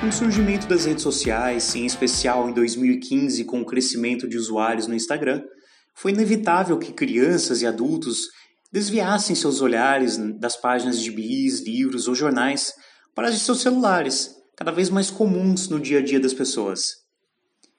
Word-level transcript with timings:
Com 0.00 0.08
o 0.08 0.12
surgimento 0.12 0.66
das 0.66 0.86
redes 0.86 1.02
sociais, 1.02 1.74
em 1.76 1.84
especial 1.84 2.48
em 2.48 2.54
2015 2.54 3.44
com 3.44 3.60
o 3.60 3.66
crescimento 3.66 4.26
de 4.26 4.38
usuários 4.38 4.86
no 4.86 4.94
Instagram, 4.94 5.42
foi 5.94 6.10
inevitável 6.12 6.78
que 6.78 6.90
crianças 6.90 7.60
e 7.60 7.66
adultos 7.66 8.30
desviassem 8.72 9.36
seus 9.36 9.60
olhares 9.60 10.16
das 10.38 10.56
páginas 10.56 11.02
de 11.02 11.10
bis, 11.10 11.60
livros 11.60 12.08
ou 12.08 12.14
jornais 12.14 12.72
para 13.14 13.28
as 13.28 13.34
de 13.34 13.40
seus 13.40 13.60
celulares, 13.60 14.34
cada 14.56 14.72
vez 14.72 14.88
mais 14.88 15.10
comuns 15.10 15.68
no 15.68 15.78
dia 15.78 15.98
a 15.98 16.02
dia 16.02 16.18
das 16.18 16.32
pessoas. 16.32 16.80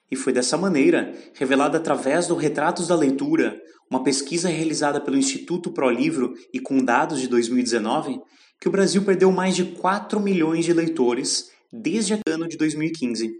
E 0.08 0.14
foi 0.14 0.32
dessa 0.32 0.56
maneira, 0.56 1.12
revelada 1.34 1.78
através 1.78 2.28
do 2.28 2.36
Retratos 2.36 2.86
da 2.86 2.94
Leitura, 2.94 3.60
uma 3.90 4.04
pesquisa 4.04 4.48
realizada 4.48 5.00
pelo 5.00 5.18
Instituto 5.18 5.72
ProLivro 5.72 6.34
e 6.54 6.60
com 6.60 6.84
dados 6.84 7.20
de 7.20 7.26
2019, 7.26 8.20
que 8.60 8.68
o 8.68 8.70
Brasil 8.70 9.02
perdeu 9.02 9.32
mais 9.32 9.56
de 9.56 9.64
4 9.64 10.20
milhões 10.20 10.64
de 10.64 10.72
leitores 10.72 11.50
desde 11.72 12.14
o 12.14 12.20
ano 12.28 12.46
de 12.46 12.56
2015. 12.56 13.32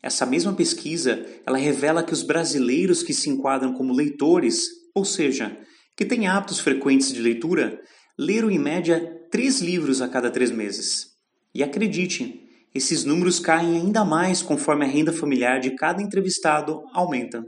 Essa 0.00 0.24
mesma 0.24 0.52
pesquisa, 0.52 1.26
ela 1.44 1.58
revela 1.58 2.02
que 2.02 2.12
os 2.12 2.22
brasileiros 2.22 3.02
que 3.02 3.12
se 3.12 3.28
enquadram 3.28 3.72
como 3.72 3.92
leitores, 3.92 4.66
ou 4.94 5.04
seja, 5.04 5.58
que 5.96 6.04
têm 6.04 6.26
hábitos 6.26 6.60
frequentes 6.60 7.12
de 7.12 7.20
leitura, 7.20 7.80
leram 8.16 8.50
em 8.50 8.58
média 8.58 9.00
três 9.30 9.60
livros 9.60 10.00
a 10.00 10.08
cada 10.08 10.30
três 10.30 10.50
meses. 10.50 11.08
E 11.54 11.62
acredite, 11.62 12.46
esses 12.74 13.04
números 13.04 13.40
caem 13.40 13.76
ainda 13.76 14.04
mais 14.04 14.42
conforme 14.42 14.84
a 14.84 14.88
renda 14.88 15.12
familiar 15.12 15.58
de 15.58 15.74
cada 15.74 16.02
entrevistado 16.02 16.82
aumenta. 16.92 17.44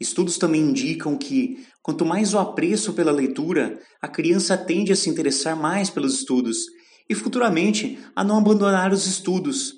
Estudos 0.00 0.38
também 0.38 0.62
indicam 0.62 1.16
que, 1.16 1.64
quanto 1.82 2.04
mais 2.04 2.34
o 2.34 2.38
apreço 2.38 2.92
pela 2.94 3.12
leitura, 3.12 3.78
a 4.00 4.08
criança 4.08 4.56
tende 4.56 4.90
a 4.90 4.96
se 4.96 5.08
interessar 5.08 5.56
mais 5.56 5.90
pelos 5.90 6.14
estudos 6.14 6.58
e 7.08 7.14
futuramente 7.14 7.98
a 8.14 8.22
não 8.22 8.38
abandonar 8.38 8.92
os 8.92 9.06
estudos. 9.06 9.74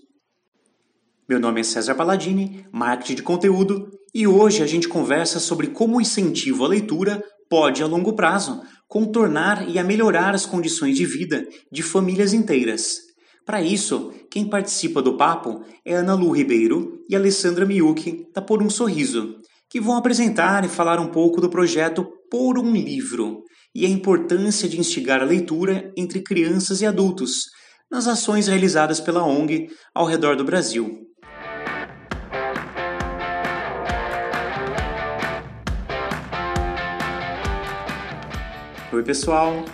Meu 1.28 1.40
nome 1.40 1.60
é 1.60 1.64
César 1.64 1.94
Palladini, 1.94 2.66
marketing 2.70 3.14
de 3.14 3.22
conteúdo, 3.22 3.90
e 4.14 4.26
hoje 4.26 4.62
a 4.62 4.66
gente 4.66 4.88
conversa 4.88 5.40
sobre 5.40 5.68
como 5.68 5.96
o 5.96 6.00
incentivo 6.00 6.64
à 6.64 6.68
leitura 6.68 7.22
pode, 7.48 7.82
a 7.82 7.86
longo 7.86 8.14
prazo, 8.14 8.62
contornar 8.86 9.68
e 9.68 9.82
melhorar 9.82 10.34
as 10.34 10.46
condições 10.46 10.96
de 10.96 11.06
vida 11.06 11.46
de 11.72 11.82
famílias 11.82 12.32
inteiras. 12.32 12.98
Para 13.44 13.60
isso, 13.60 14.12
quem 14.30 14.48
participa 14.48 15.02
do 15.02 15.16
papo 15.16 15.62
é 15.84 15.94
Ana 15.94 16.14
Lu 16.14 16.30
Ribeiro 16.30 17.04
e 17.08 17.16
Alessandra 17.16 17.66
Miyuki, 17.66 18.26
da 18.34 18.40
Por 18.40 18.62
um 18.62 18.70
Sorriso, 18.70 19.36
que 19.68 19.80
vão 19.80 19.96
apresentar 19.96 20.64
e 20.64 20.68
falar 20.68 20.98
um 21.00 21.08
pouco 21.08 21.40
do 21.40 21.50
projeto 21.50 22.06
Por 22.30 22.58
um 22.58 22.72
Livro 22.72 23.42
e 23.74 23.84
a 23.84 23.88
importância 23.88 24.68
de 24.68 24.78
instigar 24.78 25.20
a 25.20 25.24
leitura 25.24 25.92
entre 25.96 26.22
crianças 26.22 26.80
e 26.80 26.86
adultos 26.86 27.46
nas 27.90 28.06
ações 28.06 28.46
realizadas 28.46 29.00
pela 29.00 29.26
ONG 29.26 29.68
ao 29.92 30.06
redor 30.06 30.36
do 30.36 30.44
Brasil. 30.44 31.00
Oi, 38.92 39.02
pessoal! 39.02 39.64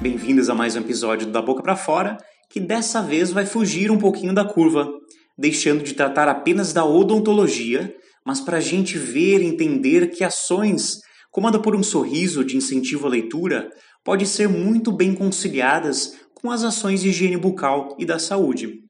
Bem-vindos 0.00 0.48
a 0.48 0.54
mais 0.54 0.74
um 0.74 0.80
episódio 0.80 1.26
do 1.26 1.32
Da 1.32 1.42
Boca 1.42 1.62
para 1.62 1.76
Fora, 1.76 2.16
que 2.48 2.58
dessa 2.58 3.02
vez 3.02 3.30
vai 3.30 3.44
fugir 3.44 3.90
um 3.90 3.98
pouquinho 3.98 4.34
da 4.34 4.42
curva, 4.42 4.88
deixando 5.36 5.84
de 5.84 5.92
tratar 5.92 6.28
apenas 6.28 6.72
da 6.72 6.82
odontologia, 6.82 7.94
mas 8.24 8.40
para 8.40 8.56
a 8.56 8.60
gente 8.60 8.96
ver 8.96 9.42
e 9.42 9.46
entender 9.46 10.06
que 10.06 10.24
ações, 10.24 11.00
como 11.30 11.46
a 11.46 11.50
da 11.50 11.58
por 11.58 11.76
um 11.76 11.82
sorriso 11.82 12.44
de 12.44 12.56
incentivo 12.56 13.06
à 13.06 13.10
leitura, 13.10 13.70
pode 14.04 14.26
ser 14.26 14.48
muito 14.48 14.90
bem 14.90 15.14
conciliadas 15.14 16.18
com 16.34 16.50
as 16.50 16.64
ações 16.64 17.02
de 17.02 17.10
higiene 17.10 17.36
bucal 17.36 17.96
e 17.98 18.04
da 18.04 18.18
saúde. 18.18 18.80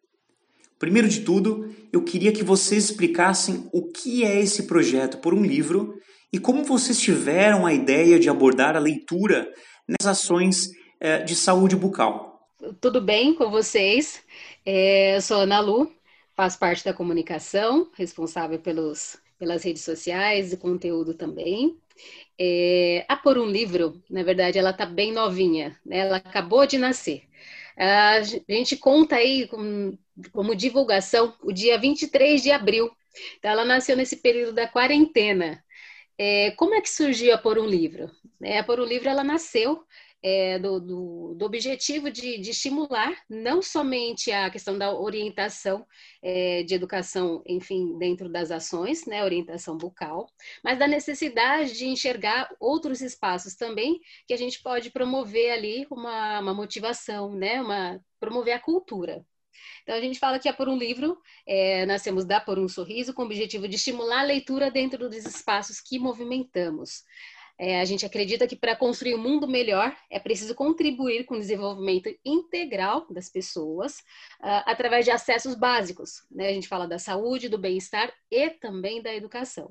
Primeiro 0.79 1.09
de 1.09 1.21
tudo, 1.21 1.69
eu 1.93 2.03
queria 2.03 2.33
que 2.33 2.43
vocês 2.43 2.85
explicassem 2.85 3.69
o 3.73 3.91
que 3.91 4.25
é 4.25 4.41
esse 4.41 4.67
projeto 4.67 5.19
por 5.19 5.35
um 5.35 5.45
livro 5.45 5.95
e 6.33 6.39
como 6.39 6.65
vocês 6.65 6.99
tiveram 6.99 7.67
a 7.67 7.75
ideia 7.75 8.19
de 8.19 8.31
abordar 8.31 8.77
a 8.77 8.81
leitura 8.81 9.53
nas 9.87 10.07
ações 10.07 10.71
é, 11.01 11.19
de 11.19 11.35
saúde 11.35 11.77
bucal. 11.77 12.41
Tudo 12.81 13.01
bem 13.01 13.35
com 13.35 13.51
vocês? 13.51 14.23
É, 14.65 15.17
eu 15.17 15.23
sou 15.23 15.39
Ana 15.39 15.61
Lu, 15.61 15.93
faço 16.35 16.59
parte 16.59 16.85
da 16.85 16.95
comunicação, 16.95 17.89
responsável 17.95 18.59
pelos, 18.59 19.19
pelas 19.39 19.63
redes 19.65 19.83
sociais 19.83 20.53
e 20.53 20.57
conteúdo 20.57 21.13
também. 21.15 21.77
É, 22.43 23.05
a 23.07 23.17
Por 23.17 23.37
um 23.37 23.45
Livro, 23.45 24.03
na 24.09 24.23
verdade, 24.23 24.59
ela 24.59 24.71
está 24.71 24.87
bem 24.87 25.13
novinha, 25.13 25.79
né? 25.85 25.99
ela 25.99 26.17
acabou 26.17 26.67
de 26.67 26.79
nascer. 26.79 27.25
A 27.77 28.23
gente 28.23 28.77
conta 28.77 29.17
aí 29.17 29.47
com, 29.47 29.97
como 30.33 30.55
divulgação 30.55 31.35
o 31.43 31.53
dia 31.53 31.79
23 31.79 32.43
de 32.43 32.51
abril. 32.51 32.91
Então, 33.39 33.51
ela 33.51 33.65
nasceu 33.65 33.95
nesse 33.97 34.17
período 34.17 34.55
da 34.55 34.67
quarentena. 34.67 35.63
É, 36.19 36.53
como 36.53 36.75
é 36.75 36.81
que 36.81 36.89
surgiu 36.89 37.35
a 37.35 37.39
Por 37.39 37.59
um 37.59 37.67
Livro? 37.67 38.11
É, 38.43 38.59
a 38.59 38.65
Por 38.65 38.81
um 38.81 38.85
Livro 38.85 39.09
ela 39.09 39.25
nasceu 39.25 39.85
é, 40.23 40.59
do, 40.59 40.81
do, 40.81 41.35
do, 41.35 41.45
objetivo 41.45 42.11
de, 42.11 42.39
de, 42.39 42.51
estimular 42.51 43.15
não 43.29 43.63
somente 43.63 44.31
a 44.31 44.51
questão 44.51 44.77
da 44.77 44.93
orientação 44.93 45.87
é, 46.23 46.63
de 46.63 46.75
educação, 46.75 47.43
enfim, 47.47 47.97
dentro 47.99 48.29
das 48.29 48.51
ações, 48.51 49.07
né, 49.07 49.25
orientação 49.25 49.77
bucal, 49.77 50.29
mas 50.63 50.79
da 50.79 50.87
necessidade 50.87 51.77
de 51.77 51.87
enxergar 51.87 52.49
outros 52.61 53.01
espaços 53.01 53.55
também 53.55 54.01
que 54.27 54.35
a 54.35 54.37
gente 54.37 54.63
pode 54.63 54.91
promover 54.91 55.53
ali 55.53 55.87
uma, 55.91 56.41
uma 56.41 56.55
motivação, 56.55 57.35
né, 57.35 57.61
uma, 57.61 58.01
promover 58.19 58.55
a 58.55 58.61
cultura. 58.61 59.25
Então, 59.83 59.95
a 59.95 60.01
gente 60.01 60.19
fala 60.19 60.39
que 60.39 60.49
é 60.49 60.53
por 60.53 60.69
um 60.69 60.77
livro, 60.77 61.19
é, 61.47 61.85
nascemos 61.87 62.25
da 62.25 62.41
Por 62.41 62.59
um 62.59 62.69
Sorriso, 62.69 63.15
com 63.15 63.23
o 63.23 63.25
objetivo 63.25 63.67
de 63.67 63.77
estimular 63.77 64.21
a 64.21 64.25
leitura 64.25 64.71
dentro 64.71 65.09
dos 65.09 65.25
espaços 65.25 65.81
que 65.81 65.99
movimentamos. 65.99 67.03
É, 67.63 67.79
a 67.79 67.85
gente 67.85 68.07
acredita 68.07 68.47
que 68.47 68.57
para 68.57 68.75
construir 68.75 69.15
um 69.15 69.23
mundo 69.23 69.47
melhor 69.47 69.95
é 70.09 70.19
preciso 70.19 70.55
contribuir 70.55 71.25
com 71.25 71.35
o 71.35 71.39
desenvolvimento 71.39 72.09
integral 72.25 73.07
das 73.11 73.29
pessoas 73.29 73.99
uh, 74.41 74.65
através 74.65 75.05
de 75.05 75.11
acessos 75.11 75.55
básicos. 75.55 76.23
Né? 76.31 76.49
A 76.49 76.53
gente 76.55 76.67
fala 76.67 76.89
da 76.89 76.99
saúde, 76.99 77.51
do 77.51 77.59
bem-estar 77.59 78.11
e 78.31 78.49
também 78.49 79.03
da 79.03 79.15
educação. 79.15 79.71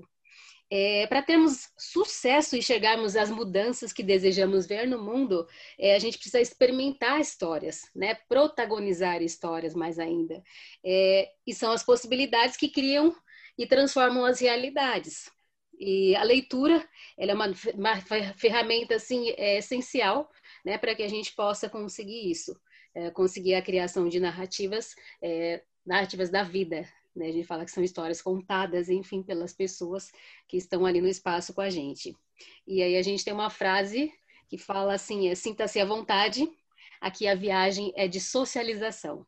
É, 0.72 1.08
para 1.08 1.24
termos 1.24 1.70
sucesso 1.80 2.56
e 2.56 2.62
chegarmos 2.62 3.16
às 3.16 3.32
mudanças 3.32 3.92
que 3.92 4.04
desejamos 4.04 4.68
ver 4.68 4.86
no 4.86 5.04
mundo, 5.04 5.48
é, 5.80 5.96
a 5.96 6.00
gente 6.00 6.20
precisa 6.20 6.40
experimentar 6.40 7.20
histórias, 7.20 7.90
né? 7.96 8.14
protagonizar 8.30 9.24
histórias 9.24 9.74
mais 9.74 9.98
ainda. 9.98 10.44
É, 10.86 11.28
e 11.48 11.56
são 11.56 11.72
as 11.72 11.82
possibilidades 11.82 12.56
que 12.56 12.70
criam 12.70 13.16
e 13.58 13.66
transformam 13.66 14.26
as 14.26 14.40
realidades. 14.40 15.28
E 15.80 16.16
a 16.16 16.24
leitura 16.24 16.86
ela 17.18 17.32
é 17.32 17.36
uma, 17.36 17.54
uma 17.74 18.02
ferramenta 18.36 18.96
assim, 18.96 19.30
é 19.38 19.58
essencial 19.58 20.30
né, 20.66 20.78
para 20.78 20.94
que 20.94 21.04
a 21.04 21.08
gente 21.08 21.34
possa 21.34 21.70
conseguir 21.70 22.30
isso, 22.30 22.60
é, 22.94 23.10
conseguir 23.12 23.56
a 23.56 23.62
criação 23.62 24.10
de 24.10 24.20
narrativas, 24.20 24.94
é, 25.24 25.64
narrativas 25.86 26.30
da 26.30 26.44
vida, 26.44 26.86
né? 27.16 27.28
A 27.28 27.32
gente 27.32 27.48
fala 27.48 27.66
que 27.66 27.72
são 27.72 27.84
histórias 27.84 28.22
contadas, 28.22 28.90
enfim, 28.90 29.24
pelas 29.24 29.54
pessoas 29.54 30.12
que 30.48 30.58
estão 30.58 30.86
ali 30.86 31.02
no 31.02 31.08
espaço 31.08 31.54
com 31.54 31.62
a 31.62 31.70
gente. 31.70 32.16
E 32.68 32.82
aí 32.82 32.96
a 32.98 33.02
gente 33.02 33.24
tem 33.24 33.34
uma 33.34 33.50
frase 33.50 34.12
que 34.48 34.58
fala 34.58 34.94
assim: 34.94 35.30
é, 35.30 35.36
sinta-se 35.36 35.80
à 35.80 35.86
vontade, 35.86 36.50
aqui 37.02 37.28
a 37.28 37.36
viagem 37.36 37.92
é 37.96 38.08
de 38.08 38.20
socialização. 38.20 39.26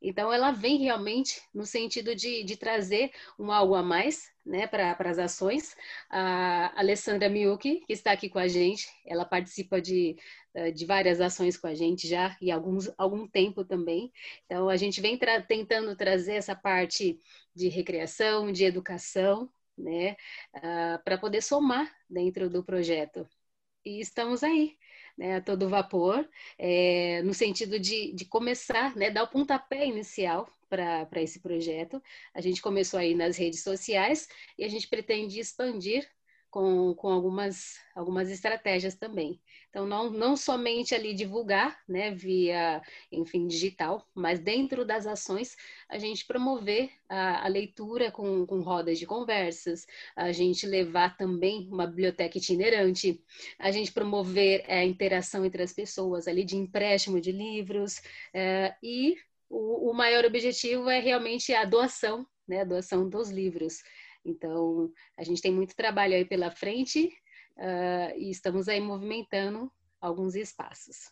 Então, 0.00 0.32
ela 0.32 0.50
vem 0.50 0.78
realmente 0.78 1.40
no 1.54 1.64
sentido 1.64 2.14
de, 2.14 2.44
de 2.44 2.56
trazer 2.56 3.10
um 3.38 3.50
algo 3.50 3.74
a 3.74 3.82
mais 3.82 4.30
né, 4.44 4.66
para 4.66 4.96
as 5.00 5.18
ações. 5.18 5.76
A 6.08 6.78
Alessandra 6.78 7.28
Miyuki, 7.28 7.82
que 7.86 7.92
está 7.92 8.12
aqui 8.12 8.28
com 8.28 8.38
a 8.38 8.48
gente, 8.48 8.88
ela 9.04 9.24
participa 9.24 9.80
de, 9.80 10.16
eh, 10.54 10.70
de 10.70 10.86
várias 10.86 11.20
ações 11.20 11.56
com 11.56 11.66
a 11.66 11.74
gente 11.74 12.06
já 12.08 12.36
e 12.40 12.50
alguns, 12.50 12.90
algum 12.96 13.26
tempo 13.26 13.64
também. 13.64 14.12
Então, 14.44 14.68
a 14.68 14.76
gente 14.76 15.00
vem 15.00 15.18
tra 15.18 15.42
tentando 15.42 15.96
trazer 15.96 16.34
essa 16.34 16.54
parte 16.54 17.18
de 17.54 17.68
recreação, 17.68 18.52
de 18.52 18.64
educação, 18.64 19.50
né, 19.76 20.16
uh, 20.56 21.02
para 21.04 21.18
poder 21.18 21.42
somar 21.42 21.90
dentro 22.08 22.48
do 22.48 22.64
projeto. 22.64 23.28
E 23.84 24.00
estamos 24.00 24.42
aí 24.42 24.76
né, 25.16 25.36
a 25.36 25.40
todo 25.40 25.68
vapor, 25.68 26.28
é, 26.58 27.22
no 27.22 27.32
sentido 27.32 27.78
de, 27.78 28.12
de 28.12 28.24
começar, 28.24 28.94
né, 28.96 29.10
dar 29.10 29.24
o 29.24 29.28
pontapé 29.28 29.86
inicial 29.86 30.48
para 30.68 31.22
esse 31.22 31.40
projeto. 31.40 32.02
A 32.34 32.40
gente 32.40 32.60
começou 32.60 32.98
aí 32.98 33.14
nas 33.14 33.36
redes 33.36 33.62
sociais 33.62 34.28
e 34.58 34.64
a 34.64 34.68
gente 34.68 34.88
pretende 34.88 35.38
expandir 35.38 36.08
com, 36.56 36.94
com 36.94 37.08
algumas, 37.08 37.78
algumas 37.94 38.30
estratégias 38.30 38.94
também. 38.94 39.38
Então, 39.68 39.84
não, 39.84 40.08
não 40.08 40.34
somente 40.34 40.94
ali 40.94 41.12
divulgar, 41.12 41.78
né, 41.86 42.10
via, 42.10 42.80
enfim, 43.12 43.46
digital, 43.46 44.08
mas 44.14 44.40
dentro 44.40 44.82
das 44.82 45.06
ações, 45.06 45.54
a 45.86 45.98
gente 45.98 46.24
promover 46.24 46.90
a, 47.10 47.44
a 47.44 47.48
leitura 47.48 48.10
com, 48.10 48.46
com 48.46 48.62
rodas 48.62 48.98
de 48.98 49.04
conversas, 49.04 49.86
a 50.16 50.32
gente 50.32 50.66
levar 50.66 51.14
também 51.18 51.68
uma 51.70 51.86
biblioteca 51.86 52.38
itinerante, 52.38 53.22
a 53.58 53.70
gente 53.70 53.92
promover 53.92 54.64
é, 54.66 54.78
a 54.78 54.84
interação 54.86 55.44
entre 55.44 55.62
as 55.62 55.74
pessoas 55.74 56.26
ali 56.26 56.42
de 56.42 56.56
empréstimo 56.56 57.20
de 57.20 57.32
livros 57.32 58.00
é, 58.32 58.74
e 58.82 59.14
o, 59.50 59.90
o 59.90 59.92
maior 59.92 60.24
objetivo 60.24 60.88
é 60.88 61.00
realmente 61.00 61.52
a 61.52 61.66
doação, 61.66 62.26
né? 62.48 62.62
A 62.62 62.64
doação 62.64 63.06
dos 63.06 63.30
livros. 63.30 63.82
Então, 64.26 64.90
a 65.16 65.22
gente 65.22 65.40
tem 65.40 65.52
muito 65.52 65.76
trabalho 65.76 66.14
aí 66.14 66.24
pela 66.24 66.50
frente 66.50 67.06
uh, 67.56 68.18
e 68.18 68.30
estamos 68.30 68.68
aí 68.68 68.80
movimentando 68.80 69.70
alguns 70.00 70.34
espaços. 70.34 71.10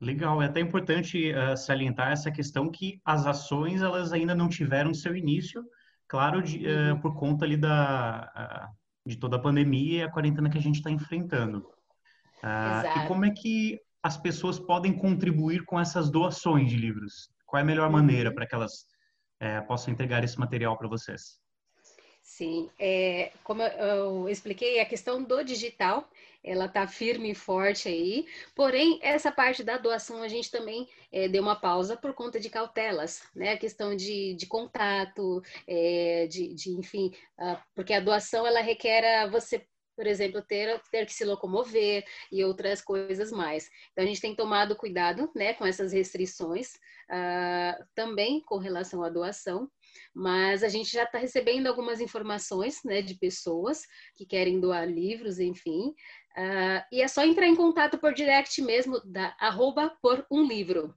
Legal, 0.00 0.40
é 0.40 0.46
até 0.46 0.60
importante 0.60 1.32
uh, 1.32 1.56
salientar 1.56 2.12
essa 2.12 2.30
questão 2.30 2.70
que 2.70 3.00
as 3.04 3.26
ações 3.26 3.82
elas 3.82 4.12
ainda 4.12 4.32
não 4.32 4.48
tiveram 4.48 4.94
seu 4.94 5.16
início, 5.16 5.64
claro, 6.06 6.40
de, 6.40 6.64
uh, 6.64 7.00
por 7.00 7.16
conta 7.16 7.44
ali 7.44 7.56
da 7.56 8.70
uh, 8.72 8.78
de 9.08 9.16
toda 9.16 9.36
a 9.36 9.40
pandemia 9.40 9.98
e 9.98 10.02
a 10.02 10.10
quarentena 10.10 10.50
que 10.50 10.58
a 10.58 10.62
gente 10.62 10.76
está 10.76 10.90
enfrentando. 10.90 11.66
e 12.44 13.08
como 13.08 13.24
é 13.24 13.30
que 13.30 13.80
as 14.02 14.18
pessoas 14.18 14.60
podem 14.60 14.92
contribuir 14.92 15.64
com 15.64 15.80
essas 15.80 16.10
doações 16.10 16.70
de 16.70 16.76
livros? 16.76 17.30
Qual 17.46 17.58
é 17.58 17.62
a 17.62 17.66
melhor 17.66 17.86
uhum. 17.86 17.92
maneira 17.94 18.32
para 18.32 18.46
que 18.46 18.54
elas 18.54 18.86
possam 19.66 19.94
entregar 19.94 20.22
esse 20.22 20.38
material 20.38 20.76
para 20.76 20.88
vocês? 20.88 21.40
Sim, 22.28 22.70
é, 22.78 23.32
como 23.42 23.62
eu 23.62 24.28
expliquei, 24.28 24.78
a 24.80 24.84
questão 24.84 25.24
do 25.24 25.42
digital, 25.42 26.06
ela 26.44 26.66
está 26.66 26.86
firme 26.86 27.30
e 27.30 27.34
forte 27.34 27.88
aí, 27.88 28.26
porém, 28.54 28.98
essa 29.02 29.32
parte 29.32 29.64
da 29.64 29.78
doação 29.78 30.22
a 30.22 30.28
gente 30.28 30.50
também 30.50 30.86
é, 31.10 31.26
deu 31.26 31.42
uma 31.42 31.56
pausa 31.56 31.96
por 31.96 32.12
conta 32.12 32.38
de 32.38 32.50
cautelas, 32.50 33.22
né? 33.34 33.54
A 33.54 33.58
questão 33.58 33.96
de, 33.96 34.34
de 34.34 34.46
contato, 34.46 35.42
é, 35.66 36.26
de, 36.30 36.52
de, 36.54 36.70
enfim, 36.72 37.12
uh, 37.40 37.58
porque 37.74 37.94
a 37.94 38.00
doação, 38.00 38.46
ela 38.46 38.60
requer 38.60 39.28
você 39.30 39.66
por 39.96 40.06
exemplo, 40.06 40.40
ter, 40.40 40.80
ter 40.92 41.04
que 41.06 41.12
se 41.12 41.24
locomover 41.24 42.04
e 42.30 42.44
outras 42.44 42.80
coisas 42.80 43.32
mais. 43.32 43.68
Então, 43.90 44.04
a 44.04 44.06
gente 44.06 44.20
tem 44.20 44.32
tomado 44.32 44.76
cuidado 44.76 45.28
né, 45.34 45.54
com 45.54 45.66
essas 45.66 45.92
restrições, 45.92 46.74
uh, 47.10 47.84
também 47.96 48.40
com 48.42 48.58
relação 48.58 49.02
à 49.02 49.08
doação, 49.08 49.68
mas 50.14 50.62
a 50.62 50.68
gente 50.68 50.90
já 50.90 51.04
está 51.04 51.18
recebendo 51.18 51.66
algumas 51.66 52.00
informações 52.00 52.82
né, 52.84 53.02
de 53.02 53.14
pessoas 53.14 53.82
que 54.14 54.26
querem 54.26 54.60
doar 54.60 54.88
livros, 54.88 55.38
enfim, 55.38 55.88
uh, 56.36 56.82
e 56.92 57.02
é 57.02 57.08
só 57.08 57.24
entrar 57.24 57.46
em 57.46 57.56
contato 57.56 57.98
por 57.98 58.14
direct 58.14 58.60
mesmo, 58.62 59.00
da 59.04 59.36
arroba 59.38 59.96
por 60.02 60.26
um 60.30 60.44
livro. 60.44 60.94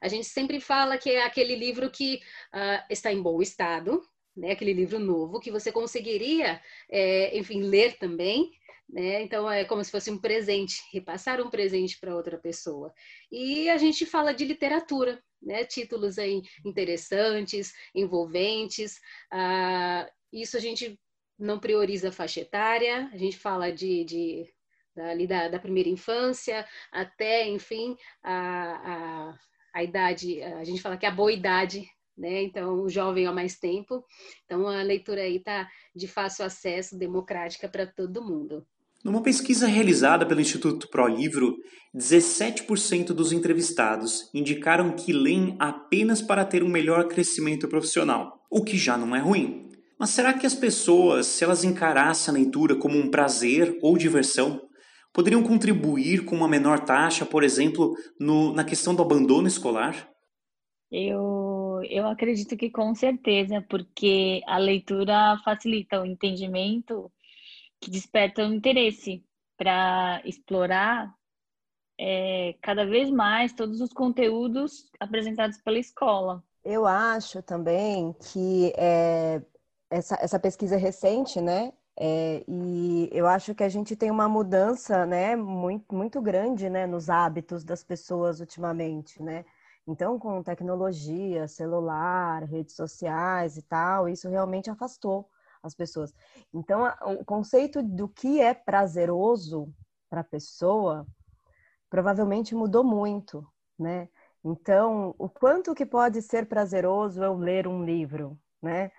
A 0.00 0.08
gente 0.08 0.26
sempre 0.26 0.60
fala 0.60 0.96
que 0.96 1.10
é 1.10 1.24
aquele 1.24 1.54
livro 1.54 1.90
que 1.90 2.16
uh, 2.54 2.84
está 2.88 3.12
em 3.12 3.22
bom 3.22 3.40
estado, 3.42 4.02
né, 4.36 4.52
aquele 4.52 4.72
livro 4.72 4.98
novo 4.98 5.40
que 5.40 5.50
você 5.50 5.70
conseguiria, 5.70 6.60
é, 6.88 7.36
enfim, 7.36 7.62
ler 7.62 7.98
também, 7.98 8.50
né? 8.92 9.22
Então 9.22 9.50
é 9.50 9.64
como 9.64 9.82
se 9.84 9.90
fosse 9.90 10.10
um 10.10 10.18
presente, 10.18 10.82
repassar 10.92 11.40
um 11.40 11.50
presente 11.50 11.98
para 11.98 12.14
outra 12.14 12.38
pessoa. 12.38 12.92
E 13.30 13.68
a 13.68 13.76
gente 13.76 14.04
fala 14.04 14.32
de 14.32 14.44
literatura, 14.44 15.22
né? 15.42 15.64
Títulos 15.64 16.18
aí 16.18 16.42
interessantes, 16.64 17.72
envolventes. 17.94 19.00
Ah, 19.30 20.10
isso 20.32 20.56
a 20.56 20.60
gente 20.60 20.98
não 21.38 21.58
prioriza 21.58 22.08
a 22.10 22.12
faixa 22.12 22.40
etária, 22.40 23.08
a 23.12 23.16
gente 23.16 23.36
fala 23.38 23.72
de, 23.72 24.04
de 24.04 24.54
ali 24.96 25.26
da, 25.26 25.48
da, 25.48 25.58
primeira 25.58 25.88
infância 25.88 26.66
até, 26.92 27.48
enfim, 27.48 27.96
a, 28.22 29.32
a, 29.32 29.38
a 29.74 29.82
idade, 29.82 30.42
a 30.42 30.64
gente 30.64 30.82
fala 30.82 30.96
que 30.98 31.06
é 31.06 31.08
a 31.08 31.12
boa 31.12 31.32
idade 31.32 31.88
né? 32.20 32.42
Então, 32.42 32.82
o 32.82 32.88
jovem 32.88 33.26
há 33.26 33.32
mais 33.32 33.58
tempo. 33.58 34.04
Então, 34.44 34.68
a 34.68 34.82
leitura 34.82 35.22
aí 35.22 35.36
está 35.36 35.70
de 35.96 36.06
fácil 36.06 36.44
acesso, 36.44 36.98
democrática 36.98 37.66
para 37.66 37.86
todo 37.86 38.22
mundo. 38.22 38.66
Numa 39.02 39.22
pesquisa 39.22 39.66
realizada 39.66 40.26
pelo 40.26 40.42
Instituto 40.42 40.88
ProLivro, 40.88 41.56
17% 41.96 43.06
dos 43.14 43.32
entrevistados 43.32 44.30
indicaram 44.34 44.94
que 44.94 45.12
leem 45.12 45.56
apenas 45.58 46.20
para 46.20 46.44
ter 46.44 46.62
um 46.62 46.68
melhor 46.68 47.08
crescimento 47.08 47.66
profissional, 47.66 48.40
o 48.50 48.62
que 48.62 48.76
já 48.76 48.98
não 48.98 49.16
é 49.16 49.18
ruim. 49.18 49.68
Mas 49.98 50.10
será 50.10 50.34
que 50.34 50.46
as 50.46 50.54
pessoas, 50.54 51.26
se 51.26 51.44
elas 51.44 51.64
encarassem 51.64 52.32
a 52.32 52.36
leitura 52.36 52.76
como 52.76 52.98
um 52.98 53.10
prazer 53.10 53.78
ou 53.82 53.96
diversão, 53.96 54.60
poderiam 55.14 55.42
contribuir 55.42 56.24
com 56.24 56.36
uma 56.36 56.48
menor 56.48 56.80
taxa, 56.80 57.24
por 57.24 57.42
exemplo, 57.42 57.94
no, 58.18 58.52
na 58.52 58.64
questão 58.64 58.94
do 58.94 59.02
abandono 59.02 59.48
escolar? 59.48 60.08
Eu, 60.92 61.80
eu 61.88 62.06
acredito 62.06 62.56
que 62.56 62.70
com 62.70 62.94
certeza, 62.94 63.64
porque 63.68 64.42
a 64.46 64.58
leitura 64.58 65.38
facilita 65.44 66.00
o 66.00 66.06
entendimento, 66.06 67.10
que 67.80 67.90
desperta 67.90 68.46
o 68.46 68.52
interesse 68.52 69.24
para 69.56 70.20
explorar 70.24 71.14
é, 71.98 72.54
cada 72.62 72.86
vez 72.86 73.10
mais 73.10 73.52
todos 73.52 73.80
os 73.80 73.92
conteúdos 73.92 74.90
apresentados 74.98 75.58
pela 75.58 75.78
escola. 75.78 76.42
Eu 76.64 76.86
acho 76.86 77.42
também 77.42 78.14
que 78.14 78.72
é, 78.76 79.42
essa, 79.90 80.16
essa 80.20 80.38
pesquisa 80.38 80.76
é 80.76 80.78
recente, 80.78 81.40
né? 81.40 81.72
É, 81.98 82.42
e 82.48 83.10
eu 83.12 83.26
acho 83.26 83.54
que 83.54 83.62
a 83.62 83.68
gente 83.68 83.94
tem 83.94 84.10
uma 84.10 84.26
mudança, 84.26 85.04
né, 85.04 85.36
muito, 85.36 85.94
muito 85.94 86.18
grande, 86.22 86.70
né, 86.70 86.86
nos 86.86 87.10
hábitos 87.10 87.62
das 87.62 87.84
pessoas 87.84 88.40
ultimamente, 88.40 89.22
né? 89.22 89.44
Então, 89.86 90.18
com 90.18 90.42
tecnologia, 90.42 91.46
celular, 91.48 92.44
redes 92.44 92.74
sociais 92.74 93.58
e 93.58 93.62
tal, 93.62 94.08
isso 94.08 94.28
realmente 94.30 94.70
afastou 94.70 95.28
as 95.62 95.74
pessoas. 95.74 96.12
Então, 96.52 96.84
o 97.18 97.24
conceito 97.24 97.82
do 97.82 98.08
que 98.08 98.40
é 98.40 98.54
prazeroso 98.54 99.72
para 100.08 100.20
a 100.20 100.24
pessoa 100.24 101.06
provavelmente 101.88 102.54
mudou 102.54 102.84
muito, 102.84 103.46
né? 103.78 104.08
Então, 104.44 105.14
o 105.18 105.28
quanto 105.28 105.74
que 105.74 105.84
pode 105.84 106.22
ser 106.22 106.48
prazeroso 106.48 107.22
eu 107.22 107.36
ler 107.36 107.66
um 107.66 107.84
livro, 107.84 108.38
né? 108.62 108.90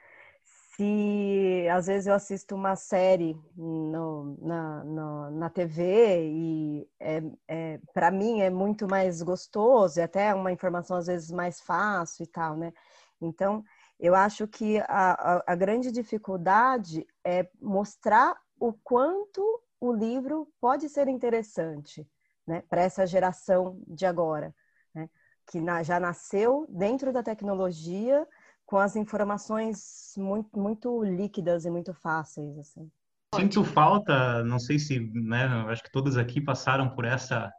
se 0.76 1.68
às 1.70 1.88
vezes 1.88 2.08
eu 2.08 2.14
assisto 2.14 2.56
uma 2.56 2.76
série 2.76 3.38
no, 3.56 4.38
na, 4.42 4.84
no, 4.84 5.32
na 5.32 5.50
TV 5.50 6.28
e 6.28 6.90
é, 7.00 7.22
é 7.48 7.80
para 7.94 8.10
mim 8.10 8.42
é 8.42 8.50
muito 8.50 8.88
mais 8.88 9.22
gostoso 9.22 10.00
e 10.00 10.02
até 10.02 10.34
uma 10.34 10.52
informação 10.52 10.98
às 10.98 11.08
vezes 11.08 11.30
mais 11.30 11.62
fácil 11.62 12.24
e 12.24 12.28
tal, 12.28 12.56
né? 12.58 12.74
Então, 13.22 13.64
eu 14.02 14.16
acho 14.16 14.48
que 14.48 14.80
a, 14.80 15.36
a, 15.38 15.44
a 15.46 15.56
grande 15.56 15.92
dificuldade 15.92 17.06
é 17.24 17.48
mostrar 17.62 18.36
o 18.60 18.74
quanto 18.74 19.62
o 19.80 19.94
livro 19.94 20.52
pode 20.60 20.90
ser 20.90 21.08
interessante 21.08 22.06
né, 22.46 22.64
para 22.68 22.82
essa 22.82 23.06
geração 23.06 23.80
de 23.88 24.08
agora, 24.08 24.56
né, 24.94 25.08
que 25.50 25.62
na, 25.62 25.84
já 25.84 26.00
nasceu 26.00 26.66
dentro 26.68 27.14
da 27.14 27.22
tecnologia 27.22 28.28
com 28.66 28.78
as 28.78 28.96
informações 28.96 30.14
muito, 30.18 30.60
muito 30.60 31.04
líquidas 31.04 31.66
e 31.66 31.70
muito 31.70 31.94
fáceis, 31.94 32.58
assim. 32.58 32.90
Sinto 33.36 33.64
falta, 33.64 34.44
não 34.44 34.58
sei 34.58 34.80
se, 34.80 35.00
né, 35.14 35.46
acho 35.70 35.84
que 35.84 35.92
todos 35.92 36.18
aqui 36.18 36.42
passaram 36.42 36.90
por 36.90 37.06
essa 37.06 37.52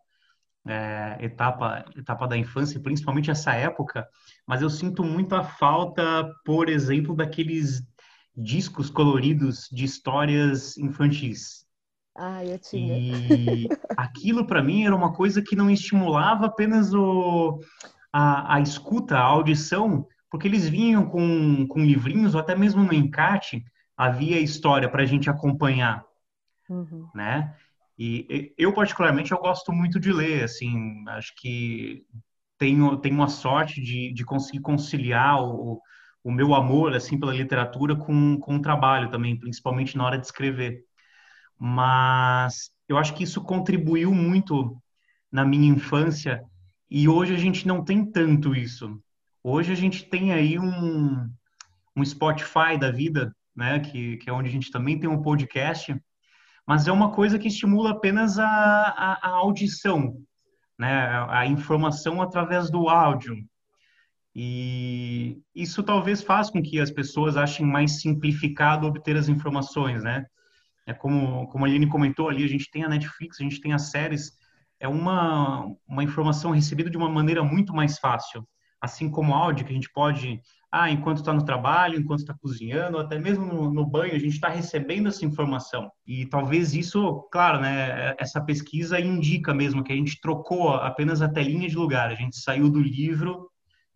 é, 0.67 1.19
etapa, 1.21 1.85
etapa 1.97 2.27
da 2.27 2.37
infância, 2.37 2.81
principalmente 2.81 3.31
essa 3.31 3.53
época, 3.55 4.07
mas 4.47 4.63
eu 4.63 4.71
sinto 4.71 5.03
muito 5.03 5.35
a 5.35 5.43
falta, 5.43 6.31
por 6.45 6.69
exemplo, 6.69 7.15
daqueles 7.15 7.83
discos 8.37 8.89
coloridos 8.89 9.69
de 9.71 9.85
histórias 9.85 10.77
infantis. 10.79 11.67
Ah, 12.17 12.45
eu 12.45 12.59
tinha. 12.59 12.99
E 12.99 13.69
aquilo 13.97 14.47
para 14.47 14.63
mim 14.63 14.85
era 14.85 14.95
uma 14.95 15.13
coisa 15.13 15.43
que 15.43 15.57
não 15.57 15.71
estimulava 15.71 16.47
apenas 16.47 16.93
o, 16.93 17.61
a, 18.13 18.57
a 18.57 18.61
escuta, 18.61 19.17
a 19.17 19.23
audição, 19.23 20.07
porque 20.31 20.47
eles 20.47 20.69
vinham 20.69 21.07
com, 21.07 21.67
com 21.67 21.81
livrinhos, 21.81 22.35
ou 22.35 22.41
até 22.41 22.55
mesmo 22.55 22.83
no 22.83 22.93
encarte, 22.93 23.65
havia 23.97 24.41
história 24.41 24.89
para 24.89 25.03
a 25.03 25.07
gente 25.07 25.29
acompanhar, 25.29 26.05
uhum. 26.69 27.09
né? 27.15 27.55
E 27.99 28.55
eu, 28.57 28.73
particularmente, 28.73 29.33
eu 29.33 29.39
gosto 29.39 29.73
muito 29.73 30.01
de 30.01 30.13
ler, 30.13 30.45
assim, 30.45 31.05
acho 31.09 31.33
que 31.37 32.05
tenho, 32.59 32.97
tenho 32.97 33.15
uma 33.15 33.29
sorte 33.29 33.81
de, 33.81 34.13
de 34.13 34.25
conseguir 34.25 34.61
conciliar 34.61 35.43
o, 35.43 35.81
o 36.25 36.31
meu 36.31 36.55
amor, 36.55 36.95
assim, 36.95 37.19
pela 37.19 37.35
literatura 37.35 37.97
com, 37.97 38.39
com 38.39 38.57
o 38.57 38.63
trabalho 38.63 39.11
também, 39.11 39.39
principalmente 39.39 39.97
na 39.97 40.05
hora 40.05 40.19
de 40.19 40.27
escrever. 40.27 40.85
Mas 41.59 42.71
eu 42.89 42.97
acho 42.97 43.15
que 43.15 43.25
isso 43.25 43.43
contribuiu 43.43 44.13
muito 44.15 44.77
na 45.31 45.45
minha 45.45 45.69
infância 45.73 46.43
e 46.91 47.09
hoje 47.09 47.35
a 47.35 47.39
gente 47.39 47.67
não 47.67 47.85
tem 47.85 48.05
tanto 48.05 48.55
isso. 48.55 49.01
Hoje 49.43 49.73
a 49.73 49.77
gente 49.77 50.05
tem 50.09 50.33
aí 50.33 50.59
um, 50.59 51.29
um 51.97 52.05
Spotify 52.05 52.79
da 52.79 52.91
vida, 52.91 53.35
né, 53.57 53.81
que, 53.81 54.19
que 54.19 54.31
é 54.31 54.33
onde 54.33 54.49
a 54.49 54.53
gente 54.53 54.71
também 54.71 54.99
tem 54.99 55.09
um 55.09 55.23
podcast, 55.23 55.97
mas 56.67 56.87
é 56.87 56.93
uma 56.93 57.11
coisa 57.11 57.39
que 57.39 57.49
estimula 57.49 57.91
apenas 57.91 58.39
a, 58.39 58.47
a, 58.47 59.19
a 59.23 59.29
audição, 59.31 60.17
né, 60.79 61.27
a 61.29 61.47
informação 61.47 62.23
através 62.23 62.71
do 62.71 62.89
áudio. 62.89 63.37
E 64.35 65.39
isso 65.55 65.83
talvez 65.83 66.23
faça 66.23 66.51
com 66.51 66.63
que 66.63 66.81
as 66.81 66.91
pessoas 66.91 67.37
achem 67.37 67.67
mais 67.67 68.01
simplificado 68.01 68.87
obter 68.87 69.17
as 69.17 69.29
informações, 69.29 70.03
né? 70.03 70.25
É 70.87 70.95
como, 70.95 71.47
como 71.49 71.65
a 71.65 71.69
Aline 71.69 71.87
comentou 71.87 72.29
ali, 72.29 72.43
a 72.43 72.49
gente 72.49 72.71
tem 72.71 72.83
a 72.83 72.89
Netflix, 72.89 73.39
a 73.39 73.43
gente 73.45 73.61
tem 73.61 73.73
as 73.73 73.91
séries, 73.91 74.33
é 74.81 74.89
uma, 74.89 75.67
uma 75.87 76.03
informação 76.03 76.51
recebida 76.51 76.89
de 76.89 76.97
uma 76.97 77.11
maneira 77.11 77.45
muito 77.45 77.75
mais 77.75 77.99
fácil 77.99 78.47
assim 78.83 79.09
como 79.09 79.33
áudio, 79.33 79.65
que 79.65 79.71
a 79.71 79.75
gente 79.75 79.91
pode, 79.93 80.43
ah, 80.73 80.91
enquanto 80.91 81.19
está 81.19 81.35
no 81.35 81.45
trabalho, 81.45 82.01
enquanto 82.01 82.21
está 82.21 82.33
cozinhando, 82.33 82.97
até 82.97 83.19
mesmo 83.19 83.45
no, 83.45 83.71
no 83.71 83.85
banho, 83.85 84.15
a 84.15 84.19
gente 84.19 84.33
está 84.33 84.49
recebendo 84.49 85.09
essa 85.09 85.23
informação. 85.27 85.93
E 86.07 86.25
talvez 86.25 86.75
isso, 86.75 87.29
claro, 87.31 87.61
né, 87.61 88.15
essa 88.19 88.41
pesquisa 88.41 88.99
indica 88.99 89.53
mesmo 89.53 89.85
que 89.85 89.93
a 89.93 89.97
gente 89.97 90.19
trocou 90.19 90.71
apenas 90.71 91.21
a 91.21 91.29
telinha 91.29 91.69
de 91.69 91.77
lugar, 91.77 92.11
a 92.11 92.15
gente 92.15 92.39
saiu 92.39 92.71
do 92.71 92.81
livro 92.81 93.51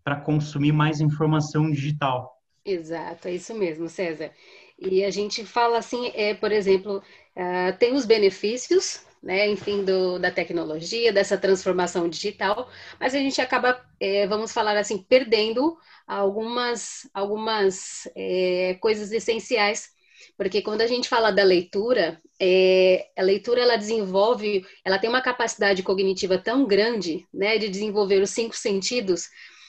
para 0.04 0.16
consumir 0.16 0.72
mais 0.72 1.00
informação 1.00 1.70
digital. 1.70 2.30
Exato, 2.62 3.28
é 3.28 3.34
isso 3.34 3.54
mesmo, 3.54 3.88
César. 3.88 4.30
E 4.78 5.02
a 5.02 5.10
gente 5.10 5.46
fala 5.46 5.78
assim, 5.78 6.12
é, 6.14 6.34
por 6.34 6.52
exemplo, 6.52 6.98
uh, 6.98 7.78
tem 7.78 7.94
os 7.94 8.04
benefícios, 8.04 9.05
né, 9.22 9.48
enfim, 9.48 9.84
do, 9.84 10.18
da 10.18 10.30
tecnologia, 10.30 11.12
dessa 11.12 11.36
transformação 11.36 12.08
digital, 12.08 12.70
mas 13.00 13.14
a 13.14 13.18
gente 13.18 13.40
acaba, 13.40 13.80
é, 14.00 14.26
vamos 14.26 14.52
falar 14.52 14.76
assim, 14.76 14.98
perdendo 14.98 15.76
algumas, 16.06 17.08
algumas 17.12 18.08
é, 18.16 18.76
coisas 18.80 19.10
essenciais, 19.12 19.90
porque 20.36 20.62
quando 20.62 20.82
a 20.82 20.86
gente 20.86 21.08
fala 21.08 21.30
da 21.30 21.42
leitura, 21.42 22.20
é, 22.40 23.06
a 23.16 23.22
leitura 23.22 23.62
ela 23.62 23.76
desenvolve, 23.76 24.64
ela 24.84 24.98
tem 24.98 25.08
uma 25.08 25.22
capacidade 25.22 25.82
cognitiva 25.82 26.38
tão 26.38 26.66
grande, 26.66 27.26
né, 27.32 27.58
de 27.58 27.68
desenvolver 27.68 28.22
os 28.22 28.30
cinco 28.30 28.56
sentidos, 28.56 29.28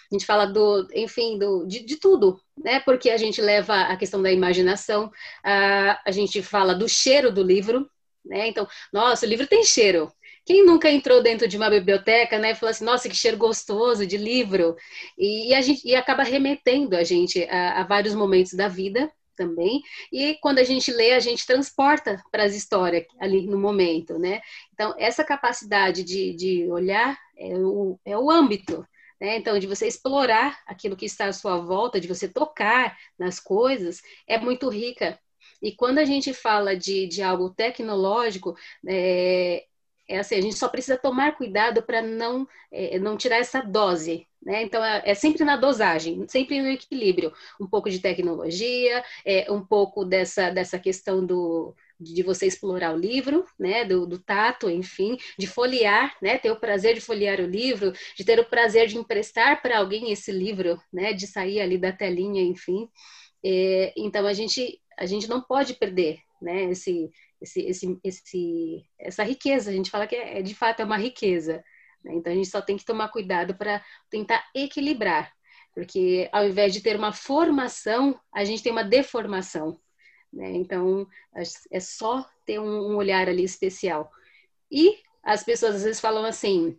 a 0.09 0.15
gente 0.15 0.25
fala 0.25 0.45
do, 0.45 0.87
enfim, 0.93 1.37
do, 1.37 1.65
de, 1.65 1.85
de, 1.85 1.97
tudo, 1.97 2.39
né? 2.57 2.79
Porque 2.79 3.09
a 3.09 3.17
gente 3.17 3.41
leva 3.41 3.75
a 3.81 3.97
questão 3.97 4.21
da 4.21 4.31
imaginação, 4.31 5.11
a, 5.43 6.01
a 6.05 6.11
gente 6.11 6.41
fala 6.41 6.73
do 6.73 6.87
cheiro 6.87 7.29
do 7.29 7.43
livro, 7.43 7.89
né? 8.27 8.47
Então, 8.47 8.67
nossa, 8.91 9.25
o 9.25 9.29
livro 9.29 9.47
tem 9.47 9.63
cheiro. 9.63 10.11
Quem 10.45 10.65
nunca 10.65 10.89
entrou 10.89 11.21
dentro 11.21 11.47
de 11.47 11.57
uma 11.57 11.69
biblioteca, 11.69 12.39
né, 12.39 12.51
e 12.51 12.55
falou 12.55 12.71
assim, 12.71 12.85
nossa, 12.85 13.09
que 13.09 13.15
cheiro 13.15 13.37
gostoso 13.37 14.05
de 14.07 14.15
livro, 14.17 14.77
e, 15.17 15.49
e 15.49 15.53
a 15.53 15.61
gente 15.61 15.85
e 15.85 15.93
acaba 15.93 16.23
remetendo 16.23 16.95
a 16.95 17.03
gente 17.03 17.43
a, 17.49 17.81
a 17.81 17.83
vários 17.83 18.15
momentos 18.15 18.53
da 18.53 18.67
vida, 18.67 19.11
também. 19.35 19.83
E 20.11 20.35
quando 20.41 20.57
a 20.59 20.63
gente 20.63 20.91
lê, 20.91 21.13
a 21.13 21.19
gente 21.19 21.45
transporta 21.45 22.19
para 22.31 22.43
as 22.43 22.55
histórias 22.55 23.05
ali 23.19 23.45
no 23.45 23.59
momento, 23.59 24.17
né? 24.17 24.41
Então, 24.73 24.95
essa 24.97 25.23
capacidade 25.23 26.03
de, 26.03 26.33
de 26.33 26.71
olhar 26.71 27.15
é 27.37 27.55
o, 27.55 27.99
é 28.03 28.17
o 28.17 28.31
âmbito 28.31 28.83
né? 29.19 29.37
Então, 29.37 29.57
de 29.57 29.67
você 29.67 29.87
explorar 29.87 30.59
aquilo 30.65 30.95
que 30.95 31.05
está 31.05 31.25
à 31.27 31.33
sua 31.33 31.57
volta, 31.57 31.99
de 31.99 32.07
você 32.07 32.27
tocar 32.27 32.97
nas 33.17 33.39
coisas, 33.39 34.01
é 34.27 34.37
muito 34.37 34.69
rica. 34.69 35.19
E 35.61 35.71
quando 35.71 35.99
a 35.99 36.05
gente 36.05 36.33
fala 36.33 36.75
de, 36.75 37.07
de 37.07 37.21
algo 37.21 37.49
tecnológico, 37.49 38.55
é, 38.87 39.65
é 40.07 40.19
assim, 40.19 40.35
a 40.35 40.41
gente 40.41 40.55
só 40.55 40.69
precisa 40.69 40.97
tomar 40.97 41.35
cuidado 41.37 41.83
para 41.83 42.01
não, 42.01 42.47
é, 42.71 42.97
não 42.99 43.17
tirar 43.17 43.37
essa 43.37 43.61
dose, 43.61 44.25
né? 44.41 44.63
Então, 44.63 44.83
é, 44.83 45.01
é, 45.05 45.13
sempre 45.13 45.43
na 45.43 45.57
dosagem, 45.57 46.25
sempre 46.27 46.61
no 46.61 46.69
equilíbrio. 46.69 47.33
Um 47.59 47.67
pouco 47.67 47.89
de 47.89 47.99
tecnologia, 47.99 49.03
é, 49.25 49.51
um 49.51 49.65
pouco 49.65 50.05
dessa, 50.05 50.49
dessa 50.49 50.79
questão 50.79 51.25
do, 51.25 51.75
de 51.99 52.23
você 52.23 52.45
explorar 52.45 52.93
o 52.93 52.97
livro, 52.97 53.45
né, 53.59 53.83
do, 53.83 54.05
do, 54.05 54.19
tato, 54.19 54.69
enfim, 54.69 55.17
de 55.37 55.47
folhear, 55.47 56.15
né, 56.21 56.37
ter 56.37 56.51
o 56.51 56.59
prazer 56.59 56.93
de 56.95 57.01
folhear 57.01 57.39
o 57.41 57.45
livro, 57.45 57.91
de 58.15 58.23
ter 58.23 58.39
o 58.39 58.45
prazer 58.45 58.87
de 58.87 58.97
emprestar 58.97 59.61
para 59.61 59.79
alguém 59.79 60.11
esse 60.11 60.31
livro, 60.31 60.81
né, 60.93 61.13
de 61.13 61.27
sair 61.27 61.59
ali 61.59 61.77
da 61.77 61.91
telinha, 61.91 62.41
enfim. 62.41 62.87
É, 63.43 63.93
então 63.97 64.25
a 64.25 64.33
gente 64.33 64.79
a 64.97 65.05
gente 65.05 65.29
não 65.29 65.41
pode 65.41 65.75
perder, 65.75 66.19
né, 66.41 66.65
esse, 66.65 67.11
esse, 67.41 67.61
esse, 67.61 67.99
esse 68.03 68.85
essa 68.99 69.23
riqueza. 69.23 69.69
A 69.69 69.73
gente 69.73 69.91
fala 69.91 70.07
que 70.07 70.15
é, 70.15 70.41
de 70.41 70.55
fato 70.55 70.81
é 70.81 70.85
uma 70.85 70.97
riqueza. 70.97 71.63
Né? 72.03 72.15
Então 72.15 72.31
a 72.33 72.35
gente 72.35 72.49
só 72.49 72.61
tem 72.61 72.77
que 72.77 72.85
tomar 72.85 73.09
cuidado 73.09 73.55
para 73.55 73.83
tentar 74.09 74.45
equilibrar, 74.55 75.31
porque 75.73 76.27
ao 76.31 76.47
invés 76.47 76.73
de 76.73 76.81
ter 76.81 76.95
uma 76.95 77.13
formação, 77.13 78.19
a 78.33 78.43
gente 78.43 78.63
tem 78.63 78.71
uma 78.71 78.83
deformação. 78.83 79.79
Né? 80.31 80.51
Então, 80.51 81.07
é 81.71 81.79
só 81.79 82.27
ter 82.45 82.59
um 82.59 82.95
olhar 82.95 83.29
ali 83.29 83.43
especial. 83.43 84.11
E 84.71 84.97
as 85.23 85.43
pessoas 85.43 85.75
às 85.75 85.83
vezes 85.83 85.99
falam 85.99 86.25
assim, 86.25 86.77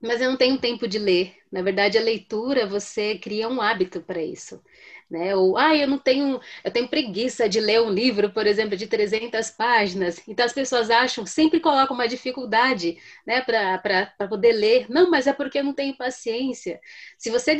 mas 0.00 0.20
eu 0.20 0.30
não 0.30 0.36
tenho 0.36 0.60
tempo 0.60 0.86
de 0.86 0.98
ler. 0.98 1.36
Na 1.50 1.62
verdade, 1.62 1.98
a 1.98 2.02
leitura, 2.02 2.66
você 2.66 3.18
cria 3.18 3.48
um 3.48 3.60
hábito 3.60 4.00
para 4.00 4.22
isso. 4.22 4.62
Né? 5.10 5.34
Ou, 5.34 5.56
ah, 5.56 5.74
eu 5.74 5.88
não 5.88 5.98
tenho, 5.98 6.40
eu 6.62 6.70
tenho 6.70 6.88
preguiça 6.88 7.48
de 7.48 7.60
ler 7.60 7.80
um 7.80 7.90
livro, 7.90 8.30
por 8.30 8.46
exemplo, 8.46 8.76
de 8.76 8.86
300 8.86 9.50
páginas. 9.50 10.20
Então, 10.28 10.44
as 10.44 10.52
pessoas 10.52 10.90
acham, 10.90 11.24
sempre 11.24 11.60
colocam 11.60 11.94
uma 11.94 12.08
dificuldade 12.08 12.98
né, 13.26 13.40
para 13.40 14.12
poder 14.28 14.52
ler. 14.52 14.86
Não, 14.90 15.10
mas 15.10 15.26
é 15.26 15.32
porque 15.32 15.58
eu 15.58 15.64
não 15.64 15.72
tenho 15.74 15.96
paciência. 15.96 16.78
Se 17.16 17.30
você, 17.30 17.56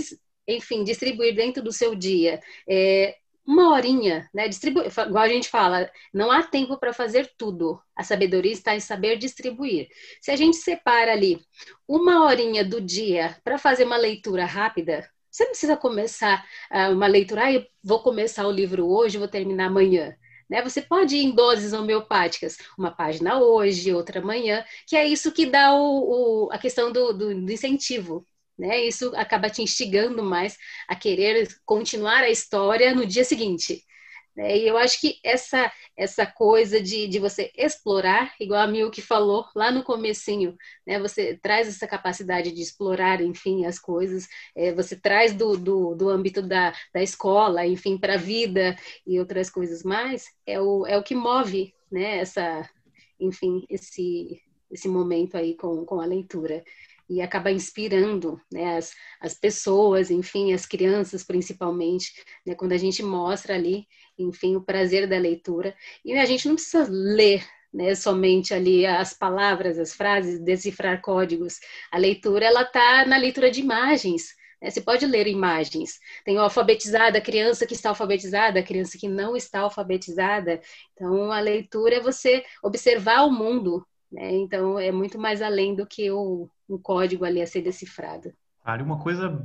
enfim, 0.46 0.84
distribuir 0.84 1.34
dentro 1.34 1.62
do 1.62 1.72
seu 1.72 1.94
dia 1.94 2.40
é, 2.68 3.16
uma 3.48 3.70
horinha, 3.72 4.28
né? 4.34 4.46
Distribuir, 4.46 4.86
igual 4.86 5.24
a 5.24 5.28
gente 5.28 5.48
fala, 5.48 5.90
não 6.12 6.30
há 6.30 6.42
tempo 6.42 6.76
para 6.78 6.92
fazer 6.92 7.32
tudo. 7.38 7.80
A 7.96 8.04
sabedoria 8.04 8.52
está 8.52 8.76
em 8.76 8.80
saber 8.80 9.16
distribuir. 9.16 9.88
Se 10.20 10.30
a 10.30 10.36
gente 10.36 10.58
separa 10.58 11.12
ali 11.12 11.40
uma 11.88 12.24
horinha 12.26 12.62
do 12.62 12.78
dia 12.78 13.38
para 13.42 13.56
fazer 13.56 13.84
uma 13.84 13.96
leitura 13.96 14.44
rápida, 14.44 15.08
você 15.30 15.44
não 15.44 15.50
precisa 15.50 15.76
começar 15.76 16.44
uh, 16.72 16.92
uma 16.92 17.06
leitura, 17.06 17.44
ah, 17.44 17.52
eu 17.52 17.66
vou 17.82 18.02
começar 18.02 18.46
o 18.46 18.52
livro 18.52 18.86
hoje, 18.86 19.18
vou 19.18 19.28
terminar 19.28 19.66
amanhã. 19.66 20.14
Né? 20.48 20.62
Você 20.62 20.80
pode 20.82 21.16
ir 21.16 21.24
em 21.24 21.34
doses 21.34 21.72
homeopáticas, 21.72 22.56
uma 22.78 22.90
página 22.90 23.38
hoje, 23.40 23.92
outra 23.92 24.20
amanhã, 24.20 24.64
que 24.86 24.96
é 24.96 25.06
isso 25.06 25.32
que 25.32 25.46
dá 25.46 25.74
o, 25.74 26.46
o 26.46 26.52
a 26.52 26.58
questão 26.58 26.90
do, 26.90 27.12
do, 27.12 27.44
do 27.44 27.52
incentivo 27.52 28.26
né? 28.58 28.84
Isso 28.84 29.12
acaba 29.14 29.48
te 29.48 29.62
instigando 29.62 30.22
mais 30.22 30.56
a 30.88 30.96
querer 30.96 31.48
continuar 31.64 32.24
a 32.24 32.30
história 32.30 32.94
no 32.94 33.06
dia 33.06 33.24
seguinte. 33.24 33.84
Né? 34.38 34.56
E 34.56 34.68
eu 34.68 34.78
acho 34.78 35.00
que 35.00 35.18
essa 35.24 35.70
essa 35.96 36.24
coisa 36.24 36.80
de, 36.80 37.08
de 37.08 37.18
você 37.18 37.50
explorar, 37.56 38.32
igual 38.38 38.60
a 38.60 38.68
Mil 38.68 38.88
que 38.88 39.02
falou 39.02 39.44
lá 39.52 39.68
no 39.72 39.82
comecinho, 39.82 40.56
né? 40.86 40.96
Você 41.00 41.36
traz 41.42 41.66
essa 41.66 41.88
capacidade 41.88 42.52
de 42.52 42.62
explorar, 42.62 43.20
enfim, 43.20 43.66
as 43.66 43.80
coisas. 43.80 44.28
É, 44.54 44.72
você 44.72 44.94
traz 44.94 45.34
do, 45.34 45.56
do, 45.56 45.96
do 45.96 46.08
âmbito 46.08 46.40
da, 46.40 46.72
da 46.94 47.02
escola, 47.02 47.66
enfim, 47.66 47.98
para 47.98 48.14
a 48.14 48.16
vida 48.16 48.76
e 49.04 49.18
outras 49.18 49.50
coisas 49.50 49.82
mais. 49.82 50.26
É 50.46 50.60
o, 50.60 50.86
é 50.86 50.96
o 50.96 51.02
que 51.02 51.16
move, 51.16 51.74
né? 51.90 52.18
Essa, 52.18 52.70
enfim, 53.18 53.66
esse 53.68 54.40
esse 54.70 54.86
momento 54.86 55.36
aí 55.36 55.56
com, 55.56 55.84
com 55.86 55.98
a 55.98 56.04
leitura 56.04 56.62
e 57.08 57.22
acaba 57.22 57.50
inspirando 57.50 58.38
né, 58.52 58.76
as, 58.76 58.92
as 59.20 59.34
pessoas, 59.34 60.10
enfim, 60.10 60.52
as 60.52 60.66
crianças 60.66 61.24
principalmente, 61.24 62.12
né, 62.46 62.54
quando 62.54 62.72
a 62.72 62.76
gente 62.76 63.02
mostra 63.02 63.54
ali, 63.54 63.86
enfim, 64.18 64.56
o 64.56 64.60
prazer 64.60 65.08
da 65.08 65.18
leitura. 65.18 65.74
E 66.04 66.12
a 66.14 66.24
gente 66.24 66.48
não 66.48 66.54
precisa 66.54 66.86
ler 66.88 67.44
né, 67.72 67.94
somente 67.94 68.52
ali 68.52 68.86
as 68.86 69.12
palavras, 69.12 69.78
as 69.78 69.94
frases, 69.94 70.40
decifrar 70.40 71.00
códigos. 71.00 71.60
A 71.90 71.98
leitura, 71.98 72.46
ela 72.46 72.62
está 72.62 73.06
na 73.06 73.16
leitura 73.16 73.50
de 73.50 73.60
imagens, 73.60 74.34
né? 74.60 74.70
você 74.70 74.80
pode 74.80 75.06
ler 75.06 75.26
imagens. 75.26 75.98
Tem 76.24 76.36
o 76.36 76.40
alfabetizado, 76.40 77.16
a 77.16 77.20
criança 77.20 77.66
que 77.66 77.74
está 77.74 77.90
alfabetizada, 77.90 78.60
a 78.60 78.64
criança 78.64 78.98
que 78.98 79.08
não 79.08 79.36
está 79.36 79.60
alfabetizada. 79.60 80.60
Então, 80.94 81.30
a 81.30 81.40
leitura 81.40 81.96
é 81.96 82.00
você 82.00 82.44
observar 82.62 83.24
o 83.24 83.30
mundo 83.30 83.86
né? 84.10 84.34
Então, 84.36 84.78
é 84.78 84.90
muito 84.90 85.18
mais 85.18 85.42
além 85.42 85.74
do 85.74 85.86
que 85.86 86.10
o, 86.10 86.48
um 86.68 86.78
código 86.78 87.24
ali 87.24 87.40
a 87.42 87.46
ser 87.46 87.62
decifrado. 87.62 88.32
Uma 88.64 88.98
coisa 88.98 89.42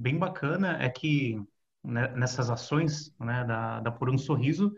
bem 0.00 0.16
bacana 0.16 0.82
é 0.82 0.88
que 0.88 1.38
né, 1.84 2.08
nessas 2.16 2.50
ações 2.50 3.14
né, 3.20 3.44
da, 3.44 3.80
da 3.80 3.90
Por 3.90 4.10
um 4.10 4.18
Sorriso, 4.18 4.72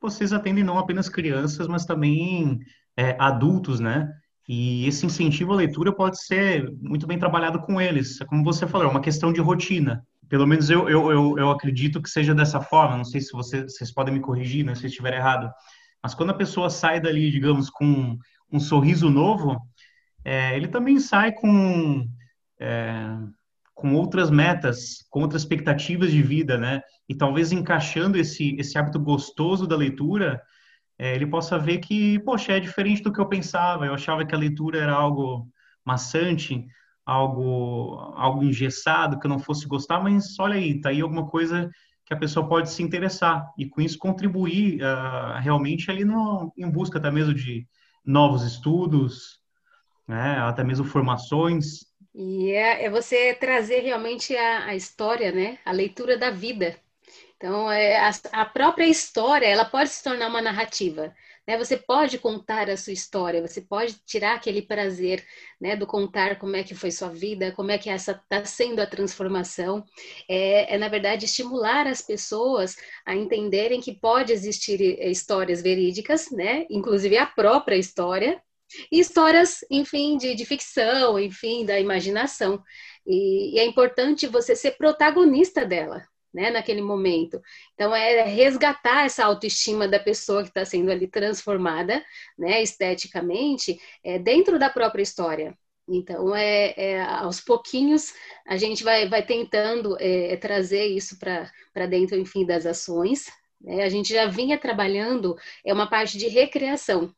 vocês 0.00 0.32
atendem 0.32 0.64
não 0.64 0.78
apenas 0.78 1.08
crianças, 1.08 1.66
mas 1.66 1.84
também 1.84 2.60
é, 2.96 3.16
adultos, 3.18 3.80
né? 3.80 4.12
E 4.48 4.86
esse 4.86 5.06
incentivo 5.06 5.52
à 5.52 5.56
leitura 5.56 5.92
pode 5.92 6.22
ser 6.22 6.70
muito 6.80 7.06
bem 7.06 7.18
trabalhado 7.18 7.60
com 7.60 7.80
eles. 7.80 8.18
Como 8.26 8.42
você 8.42 8.66
falou, 8.66 8.88
é 8.88 8.90
uma 8.90 9.00
questão 9.00 9.32
de 9.32 9.40
rotina. 9.40 10.04
Pelo 10.28 10.46
menos 10.46 10.68
eu, 10.68 10.88
eu, 10.88 11.10
eu, 11.10 11.38
eu 11.38 11.50
acredito 11.50 12.02
que 12.02 12.10
seja 12.10 12.34
dessa 12.34 12.60
forma. 12.60 12.96
Não 12.96 13.04
sei 13.04 13.20
se 13.20 13.32
você, 13.32 13.62
vocês 13.62 13.92
podem 13.92 14.14
me 14.14 14.20
corrigir, 14.20 14.64
né, 14.64 14.74
se 14.74 14.86
estiver 14.86 15.14
errado. 15.14 15.50
Mas 16.02 16.14
quando 16.14 16.30
a 16.30 16.34
pessoa 16.34 16.68
sai 16.68 17.00
dali, 17.00 17.30
digamos, 17.30 17.70
com 17.70 18.18
um 18.50 18.58
sorriso 18.58 19.08
novo, 19.08 19.60
é, 20.24 20.56
ele 20.56 20.68
também 20.68 20.98
sai 20.98 21.32
com, 21.32 22.06
é, 22.58 23.16
com 23.82 23.96
outras 23.96 24.30
metas, 24.30 25.04
com 25.10 25.22
outras 25.22 25.42
expectativas 25.42 26.12
de 26.12 26.22
vida, 26.22 26.56
né? 26.56 26.80
E 27.08 27.16
talvez 27.16 27.50
encaixando 27.50 28.16
esse, 28.16 28.54
esse 28.56 28.78
hábito 28.78 29.00
gostoso 29.00 29.66
da 29.66 29.74
leitura, 29.74 30.40
é, 30.96 31.16
ele 31.16 31.26
possa 31.26 31.58
ver 31.58 31.78
que, 31.78 32.20
poxa, 32.20 32.52
é 32.52 32.60
diferente 32.60 33.02
do 33.02 33.12
que 33.12 33.20
eu 33.20 33.26
pensava. 33.26 33.84
Eu 33.84 33.94
achava 33.94 34.24
que 34.24 34.32
a 34.36 34.38
leitura 34.38 34.78
era 34.78 34.92
algo 34.92 35.48
maçante, 35.84 36.64
algo, 37.04 38.14
algo 38.14 38.44
engessado, 38.44 39.18
que 39.18 39.26
eu 39.26 39.30
não 39.30 39.40
fosse 39.40 39.66
gostar, 39.66 40.00
mas 40.00 40.38
olha 40.38 40.54
aí, 40.54 40.80
tá 40.80 40.90
aí 40.90 41.00
alguma 41.00 41.26
coisa 41.26 41.68
que 42.06 42.14
a 42.14 42.16
pessoa 42.16 42.48
pode 42.48 42.70
se 42.70 42.84
interessar 42.84 43.44
e 43.58 43.68
com 43.68 43.80
isso 43.80 43.98
contribuir 43.98 44.80
uh, 44.80 45.40
realmente 45.40 45.90
ali 45.90 46.04
no, 46.04 46.52
em 46.56 46.70
busca 46.70 46.98
até 46.98 47.10
mesmo 47.10 47.34
de 47.34 47.66
novos 48.06 48.44
estudos, 48.44 49.40
né, 50.06 50.38
até 50.38 50.62
mesmo 50.62 50.84
formações, 50.84 51.91
E 52.14 52.52
é, 52.52 52.84
é 52.84 52.90
você 52.90 53.34
trazer 53.34 53.80
realmente 53.80 54.36
a, 54.36 54.66
a, 54.66 54.74
história, 54.76 55.32
né? 55.32 55.58
A 55.64 55.72
leitura 55.72 56.16
da 56.16 56.30
vida. 56.30 56.76
Então, 57.36 57.70
é, 57.70 57.96
a, 57.96 58.10
a 58.32 58.44
própria 58.44 58.86
história, 58.86 59.46
ela 59.46 59.64
pode 59.64 59.90
se 59.90 60.02
tornar 60.04 60.28
uma 60.28 60.42
narrativa. 60.42 61.14
Né? 61.46 61.58
Você 61.58 61.76
pode 61.76 62.18
contar 62.18 62.70
a 62.70 62.76
sua 62.76 62.92
história, 62.92 63.40
você 63.46 63.60
pode 63.60 63.94
tirar 64.06 64.34
aquele 64.34 64.62
prazer 64.62 65.24
né, 65.60 65.74
do 65.74 65.86
contar 65.86 66.38
como 66.38 66.54
é 66.54 66.62
que 66.62 66.74
foi 66.74 66.90
sua 66.90 67.08
vida, 67.08 67.52
como 67.52 67.70
é 67.70 67.78
que 67.78 67.90
essa 67.90 68.12
está 68.12 68.44
sendo 68.44 68.80
a 68.80 68.86
transformação. 68.86 69.84
É, 70.28 70.74
é, 70.74 70.78
na 70.78 70.88
verdade, 70.88 71.24
estimular 71.24 71.86
as 71.86 72.02
pessoas 72.02 72.76
a 73.04 73.14
entenderem 73.14 73.80
que 73.80 73.92
pode 73.92 74.32
existir 74.32 74.80
eh, 74.80 75.10
histórias 75.10 75.62
verídicas, 75.62 76.30
né? 76.30 76.66
inclusive 76.70 77.16
a 77.16 77.26
própria 77.26 77.76
história, 77.76 78.40
e 78.90 79.00
histórias, 79.00 79.64
enfim, 79.70 80.16
de, 80.16 80.34
de 80.34 80.44
ficção, 80.44 81.18
enfim, 81.18 81.64
da 81.64 81.78
imaginação. 81.78 82.62
E, 83.06 83.56
e, 83.56 83.58
é 83.58 83.64
importante 83.64 84.26
você 84.26 84.54
ser 84.54 84.72
protagonista 84.72 85.64
dela, 85.64 86.02
né, 86.32 86.50
naquele 86.50 86.82
momento. 86.82 87.40
Então, 87.74 87.94
é 87.94 88.22
resgatar 88.22 89.04
essa 89.04 89.24
autoestima 89.24 89.88
da 89.88 89.98
pessoa 89.98 90.42
que 90.42 90.48
está 90.48 90.64
sendo 90.64 90.90
ali 90.90 91.06
transformada, 91.06 92.04
né, 92.38 92.62
esteticamente, 92.62 93.78
é, 94.04 94.18
dentro 94.18 94.58
da 94.58 94.70
própria 94.70 95.02
história. 95.02 95.56
Então, 95.88 96.34
é, 96.34 96.74
é, 96.76 97.02
aos 97.02 97.40
pouquinhos, 97.40 98.14
a 98.46 98.56
gente 98.56 98.84
vai, 98.84 99.08
vai 99.08 99.24
tentando 99.24 99.96
é, 100.00 100.36
trazer 100.36 100.86
isso 100.86 101.18
para 101.18 101.86
dentro, 101.86 102.16
enfim, 102.16 102.46
das 102.46 102.66
ações. 102.66 103.26
Né? 103.60 103.82
A 103.82 103.88
gente 103.88 104.12
já 104.12 104.26
vinha 104.26 104.58
trabalhando 104.58 105.36
é 105.64 105.72
uma 105.72 105.88
parte 105.88 106.16
de 106.16 106.28
recreação. 106.28 107.12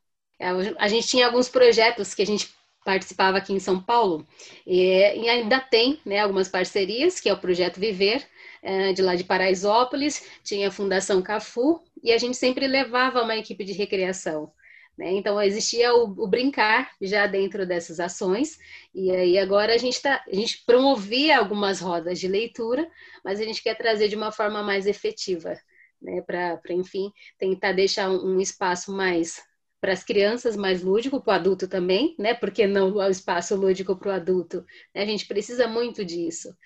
A 0.79 0.89
gente 0.89 1.07
tinha 1.07 1.27
alguns 1.27 1.49
projetos 1.49 2.15
que 2.15 2.23
a 2.23 2.27
gente 2.27 2.53
participava 2.85 3.39
aqui 3.39 3.53
em 3.53 3.59
São 3.59 3.81
Paulo 3.81 4.27
e, 4.67 4.91
e 5.23 5.29
ainda 5.29 5.59
tem 5.59 5.99
né, 6.05 6.19
algumas 6.21 6.49
parcerias, 6.49 7.19
que 7.19 7.29
é 7.29 7.33
o 7.33 7.39
Projeto 7.39 7.81
Viver, 7.81 8.25
é, 8.63 8.93
de 8.93 9.03
lá 9.03 9.15
de 9.15 9.25
Paraisópolis, 9.25 10.27
tinha 10.43 10.69
a 10.69 10.71
Fundação 10.71 11.23
Cafu, 11.23 11.83
e 12.03 12.13
a 12.13 12.19
gente 12.19 12.37
sempre 12.37 12.67
levava 12.67 13.23
uma 13.23 13.37
equipe 13.37 13.65
de 13.65 13.73
recreação. 13.73 14.53
Né? 14.97 15.13
Então, 15.13 15.41
existia 15.43 15.95
o, 15.95 16.05
o, 16.05 16.27
brincar 16.27 16.91
já 17.01 17.27
dentro 17.27 17.67
dessas 17.67 18.01
ações, 18.01 18.59
e 18.95 19.11
aí 19.11 19.39
agora 19.39 19.75
a 19.75 19.79
gente, 19.79 20.01
tá, 20.01 20.23
a 20.27 20.35
gente 20.35 20.63
promovia 20.65 21.39
algumas 21.39 21.81
rodas 21.81 22.19
de 22.19 22.29
leitura, 22.29 22.89
mas 23.25 23.41
a 23.41 23.45
gente 23.45 23.63
quer 23.63 23.75
trazer 23.77 24.09
de 24.09 24.17
uma 24.17 24.31
forma 24.31 24.63
mais 24.63 24.87
efetiva, 24.87 25.59
né? 26.01 26.23
para, 26.23 26.61
enfim, 26.71 27.13
tentar 27.39 27.73
deixar 27.73 28.09
um, 28.09 28.37
um 28.37 28.41
espaço 28.41 28.93
mais 28.93 29.43
para 29.85 29.93
as 29.93 30.03
crianças 30.03 30.57
mais 30.57 30.83
lúdico, 30.83 31.21
para 31.21 31.33
o 31.33 31.35
adulto 31.35 31.69
também, 31.69 32.17
né? 32.19 32.33
Porque 32.33 32.67
não 32.67 32.91
o 32.91 33.07
espaço 33.07 33.55
lúdico 33.55 33.95
para 33.95 34.09
o 34.09 34.13
adulto. 34.13 34.65
Né? 34.95 35.03
A 35.03 35.05
gente 35.05 35.27
precisa 35.27 35.69
muito 35.69 36.03
disso. 36.03 36.57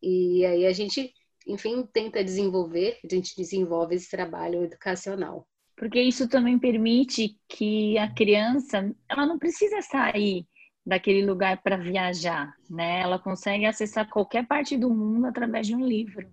E 0.00 0.46
aí 0.46 0.64
a 0.64 0.72
gente, 0.72 1.12
enfim, 1.44 1.84
tenta 1.92 2.22
desenvolver, 2.22 3.00
a 3.04 3.12
gente 3.12 3.34
desenvolve 3.36 3.96
esse 3.96 4.08
trabalho 4.08 4.62
educacional. 4.62 5.44
Porque 5.76 6.00
isso 6.00 6.28
também 6.28 6.56
permite 6.56 7.36
que 7.48 7.98
a 7.98 8.14
criança, 8.14 8.94
ela 9.08 9.26
não 9.26 9.40
precisa 9.40 9.82
sair 9.82 10.46
daquele 10.86 11.26
lugar 11.26 11.60
para 11.60 11.76
viajar, 11.76 12.54
né? 12.70 13.00
Ela 13.00 13.18
consegue 13.18 13.66
acessar 13.66 14.08
qualquer 14.08 14.46
parte 14.46 14.76
do 14.76 14.88
mundo 14.88 15.26
através 15.26 15.66
de 15.66 15.74
um 15.74 15.84
livro. 15.84 16.30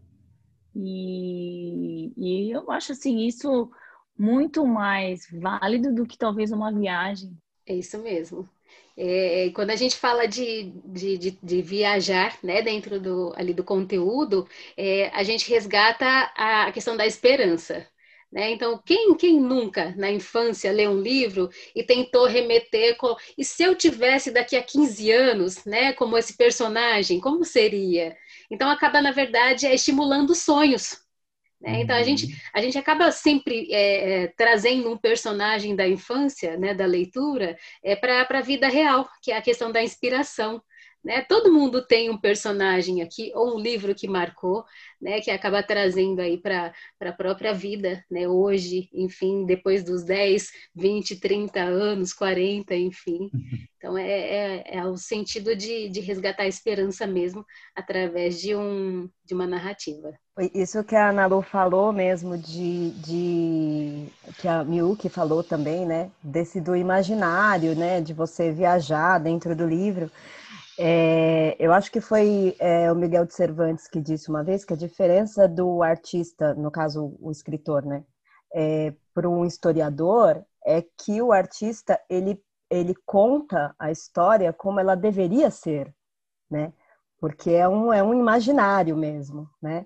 E, 0.75 2.13
e 2.15 2.51
eu 2.51 2.69
acho 2.69 2.91
assim, 2.91 3.25
isso 3.25 3.71
muito 4.17 4.65
mais 4.65 5.27
válido 5.31 5.93
do 5.93 6.05
que 6.05 6.17
talvez 6.17 6.51
uma 6.51 6.71
viagem. 6.71 7.37
É 7.65 7.73
isso 7.73 7.97
mesmo. 7.99 8.47
É, 8.97 9.51
quando 9.53 9.71
a 9.71 9.75
gente 9.75 9.97
fala 9.97 10.25
de, 10.25 10.71
de, 10.85 11.17
de, 11.17 11.31
de, 11.43 11.61
viajar 11.61 12.37
né, 12.41 12.61
dentro 12.61 12.99
do, 12.99 13.33
ali 13.35 13.53
do 13.53 13.63
conteúdo, 13.63 14.47
é, 14.77 15.09
a 15.09 15.21
gente 15.23 15.49
resgata 15.49 16.05
a, 16.05 16.67
a 16.67 16.71
questão 16.71 16.95
da 16.95 17.05
esperança. 17.05 17.85
Né? 18.31 18.51
Então, 18.51 18.81
quem, 18.85 19.15
quem 19.15 19.39
nunca 19.39 19.93
na 19.97 20.11
infância 20.11 20.71
leu 20.71 20.91
um 20.91 21.01
livro 21.01 21.49
e 21.75 21.83
tentou 21.83 22.25
remeter 22.25 22.97
com, 22.97 23.15
e 23.37 23.43
se 23.45 23.63
eu 23.63 23.75
tivesse 23.75 24.31
daqui 24.31 24.55
a 24.55 24.63
15 24.63 25.11
anos, 25.11 25.65
né, 25.65 25.93
como 25.93 26.17
esse 26.17 26.35
personagem, 26.35 27.19
como 27.19 27.43
seria? 27.45 28.15
Então, 28.51 28.69
acaba, 28.69 29.01
na 29.01 29.11
verdade, 29.11 29.65
é 29.65 29.73
estimulando 29.73 30.35
sonhos, 30.35 31.04
né? 31.65 31.81
Então 31.81 31.95
a 31.95 32.03
gente, 32.03 32.27
uhum. 32.27 32.31
a 32.53 32.61
gente 32.61 32.77
acaba 32.77 33.11
sempre 33.11 33.67
é, 33.71 34.23
é, 34.23 34.27
trazendo 34.27 34.91
um 34.91 34.97
personagem 34.97 35.75
da 35.75 35.87
infância, 35.87 36.55
né, 36.57 36.75
da 36.75 36.85
leitura, 36.85 37.57
é, 37.83 37.95
para 37.95 38.27
a 38.29 38.41
vida 38.41 38.67
real, 38.67 39.09
que 39.21 39.31
é 39.31 39.37
a 39.37 39.41
questão 39.41 39.71
da 39.71 39.81
inspiração. 39.81 40.61
Né? 41.05 41.21
Todo 41.21 41.53
mundo 41.53 41.85
tem 41.85 42.09
um 42.09 42.17
personagem 42.17 43.03
aqui, 43.03 43.31
ou 43.35 43.55
um 43.55 43.59
livro 43.59 43.93
que 43.93 44.07
marcou, 44.07 44.65
né? 44.99 45.21
que 45.21 45.29
acaba 45.29 45.61
trazendo 45.61 46.19
aí 46.19 46.35
para 46.35 46.73
a 46.99 47.11
própria 47.11 47.53
vida, 47.53 48.03
né? 48.09 48.27
hoje, 48.27 48.89
enfim, 48.91 49.45
depois 49.45 49.83
dos 49.83 50.03
10, 50.03 50.49
20, 50.73 51.19
30 51.19 51.61
anos, 51.61 52.11
40, 52.11 52.75
enfim. 52.75 53.29
Então, 53.77 53.95
é, 53.95 54.09
é, 54.09 54.77
é 54.77 54.85
o 54.87 54.97
sentido 54.97 55.55
de, 55.55 55.87
de 55.89 55.99
resgatar 55.99 56.41
a 56.41 56.47
esperança 56.47 57.05
mesmo 57.05 57.45
através 57.75 58.41
de, 58.41 58.55
um, 58.55 59.07
de 59.23 59.35
uma 59.35 59.45
narrativa. 59.45 60.11
Isso 60.55 60.83
que 60.83 60.95
a 60.95 61.11
Ana 61.11 61.27
Lu 61.27 61.43
falou 61.43 61.93
mesmo, 61.93 62.35
de, 62.35 62.89
de 62.89 64.07
que 64.39 64.47
a 64.47 64.63
Miyuki 64.63 65.07
falou 65.07 65.43
também, 65.43 65.85
né? 65.85 66.09
Desse 66.23 66.59
do 66.59 66.75
imaginário, 66.75 67.75
né? 67.75 68.01
De 68.01 68.11
você 68.11 68.51
viajar 68.51 69.19
dentro 69.19 69.55
do 69.55 69.67
livro. 69.67 70.09
É, 70.77 71.55
eu 71.57 71.71
acho 71.71 71.89
que 71.89 72.01
foi 72.01 72.55
é, 72.59 72.91
o 72.91 72.95
Miguel 72.95 73.25
de 73.25 73.33
Cervantes 73.33 73.87
que 73.87 74.01
disse 74.01 74.29
uma 74.29 74.43
vez 74.43 74.65
que 74.65 74.73
a 74.73 74.77
diferença 74.77 75.47
do 75.47 75.81
artista, 75.81 76.53
no 76.53 76.69
caso 76.69 77.15
o 77.21 77.31
escritor, 77.31 77.85
né, 77.85 78.03
é, 78.53 78.93
para 79.13 79.29
um 79.29 79.45
historiador, 79.45 80.43
é 80.65 80.81
que 80.81 81.21
o 81.21 81.31
artista 81.31 81.99
ele, 82.09 82.41
ele 82.69 82.93
conta 83.05 83.73
a 83.79 83.89
história 83.89 84.51
como 84.51 84.79
ela 84.79 84.95
deveria 84.95 85.49
ser, 85.49 85.93
né, 86.49 86.73
porque 87.19 87.51
é 87.51 87.67
um, 87.67 87.93
é 87.93 88.03
um 88.03 88.13
imaginário 88.13 88.97
mesmo, 88.97 89.49
né. 89.61 89.85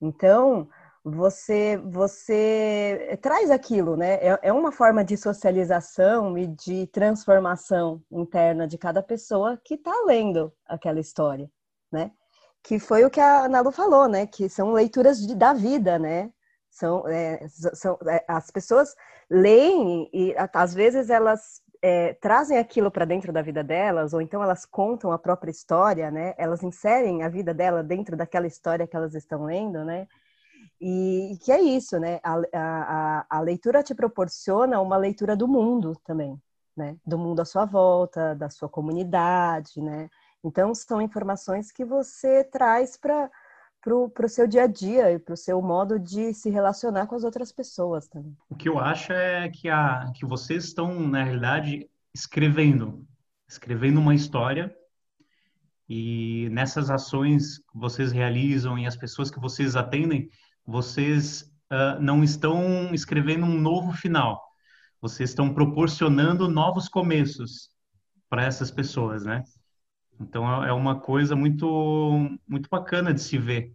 Então 0.00 0.68
você 1.04 1.78
você 1.78 3.18
traz 3.22 3.50
aquilo, 3.50 3.96
né? 3.96 4.14
É, 4.16 4.38
é 4.42 4.52
uma 4.52 4.70
forma 4.70 5.04
de 5.04 5.16
socialização 5.16 6.36
e 6.36 6.46
de 6.46 6.86
transformação 6.88 8.02
interna 8.10 8.66
de 8.66 8.76
cada 8.76 9.02
pessoa 9.02 9.58
que 9.64 9.74
está 9.74 9.92
lendo 10.06 10.52
aquela 10.66 11.00
história, 11.00 11.50
né? 11.90 12.12
Que 12.62 12.78
foi 12.78 13.04
o 13.04 13.10
que 13.10 13.20
a 13.20 13.48
Nalu 13.48 13.72
falou, 13.72 14.08
né? 14.08 14.26
Que 14.26 14.48
são 14.48 14.72
leituras 14.72 15.18
de, 15.26 15.34
da 15.34 15.52
vida, 15.54 15.98
né? 15.98 16.30
São, 16.70 17.08
é, 17.08 17.46
são 17.48 17.98
é, 18.06 18.24
as 18.28 18.50
pessoas 18.50 18.94
leem 19.30 20.08
e 20.12 20.34
às 20.52 20.74
vezes 20.74 21.10
elas 21.10 21.62
é, 21.82 22.14
trazem 22.14 22.58
aquilo 22.58 22.90
para 22.90 23.04
dentro 23.04 23.32
da 23.32 23.42
vida 23.42 23.64
delas, 23.64 24.12
ou 24.12 24.20
então 24.20 24.42
elas 24.42 24.66
contam 24.66 25.12
a 25.12 25.18
própria 25.18 25.50
história, 25.50 26.10
né? 26.10 26.34
Elas 26.36 26.62
inserem 26.62 27.22
a 27.22 27.28
vida 27.28 27.54
dela 27.54 27.82
dentro 27.82 28.16
daquela 28.16 28.46
história 28.46 28.86
que 28.86 28.96
elas 28.96 29.14
estão 29.14 29.44
lendo, 29.44 29.84
né? 29.84 30.06
E, 30.80 31.38
que 31.42 31.52
é 31.52 31.60
isso, 31.60 31.98
né? 31.98 32.20
A, 32.22 32.40
a, 32.54 33.26
a 33.28 33.40
leitura 33.40 33.82
te 33.82 33.94
proporciona 33.94 34.80
uma 34.80 34.96
leitura 34.96 35.36
do 35.36 35.46
mundo 35.46 35.94
também, 36.04 36.40
né? 36.76 36.96
Do 37.06 37.18
mundo 37.18 37.40
à 37.40 37.44
sua 37.44 37.66
volta, 37.66 38.34
da 38.34 38.48
sua 38.48 38.68
comunidade, 38.68 39.80
né? 39.80 40.08
Então, 40.42 40.74
são 40.74 41.02
informações 41.02 41.70
que 41.70 41.84
você 41.84 42.42
traz 42.44 42.96
para 42.96 43.30
para 43.82 44.26
o 44.26 44.28
seu 44.28 44.46
dia 44.46 44.64
a 44.64 44.66
dia 44.66 45.10
e 45.10 45.18
para 45.18 45.32
o 45.32 45.36
seu 45.36 45.60
modo 45.62 45.98
de 45.98 46.34
se 46.34 46.50
relacionar 46.50 47.06
com 47.06 47.14
as 47.14 47.24
outras 47.24 47.50
pessoas 47.50 48.06
também. 48.08 48.36
O 48.50 48.54
que 48.54 48.68
eu 48.68 48.78
acho 48.78 49.10
é 49.10 49.48
que, 49.48 49.70
a, 49.70 50.12
que 50.14 50.26
vocês 50.26 50.64
estão, 50.64 51.00
na 51.00 51.24
realidade, 51.24 51.88
escrevendo, 52.14 53.06
escrevendo 53.48 53.98
uma 53.98 54.14
história 54.14 54.74
e 55.88 56.48
nessas 56.50 56.90
ações 56.90 57.58
que 57.58 57.78
vocês 57.78 58.12
realizam 58.12 58.78
e 58.78 58.86
as 58.86 58.96
pessoas 58.96 59.30
que 59.30 59.40
vocês 59.40 59.74
atendem, 59.74 60.28
vocês 60.70 61.42
uh, 61.72 62.00
não 62.00 62.22
estão 62.22 62.94
escrevendo 62.94 63.44
um 63.44 63.60
novo 63.60 63.92
final, 63.92 64.40
vocês 65.00 65.30
estão 65.30 65.52
proporcionando 65.52 66.48
novos 66.48 66.88
começos 66.88 67.70
para 68.28 68.44
essas 68.44 68.70
pessoas, 68.70 69.24
né? 69.24 69.42
Então 70.20 70.64
é, 70.64 70.68
é 70.68 70.72
uma 70.72 71.00
coisa 71.00 71.34
muito 71.34 72.38
muito 72.46 72.68
bacana 72.70 73.12
de 73.12 73.20
se 73.20 73.36
ver. 73.36 73.74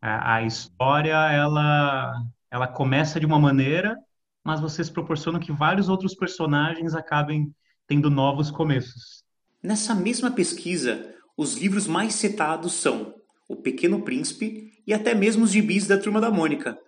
A, 0.00 0.36
a 0.36 0.42
história 0.42 1.14
ela 1.30 2.12
ela 2.50 2.66
começa 2.66 3.20
de 3.20 3.26
uma 3.26 3.38
maneira, 3.38 3.96
mas 4.44 4.60
vocês 4.60 4.90
proporcionam 4.90 5.38
que 5.38 5.52
vários 5.52 5.88
outros 5.88 6.14
personagens 6.14 6.94
acabem 6.94 7.54
tendo 7.86 8.10
novos 8.10 8.50
começos. 8.50 9.22
Nessa 9.62 9.94
mesma 9.94 10.30
pesquisa, 10.30 11.14
os 11.36 11.56
livros 11.56 11.86
mais 11.86 12.14
citados 12.14 12.72
são 12.72 13.14
O 13.52 13.56
Pequeno 13.56 14.00
Príncipe 14.00 14.72
e 14.86 14.94
até 14.94 15.14
mesmo 15.14 15.44
os 15.44 15.52
gibis 15.52 15.86
da 15.86 15.98
Turma 15.98 16.22
da 16.22 16.30
Mônica. 16.30 16.78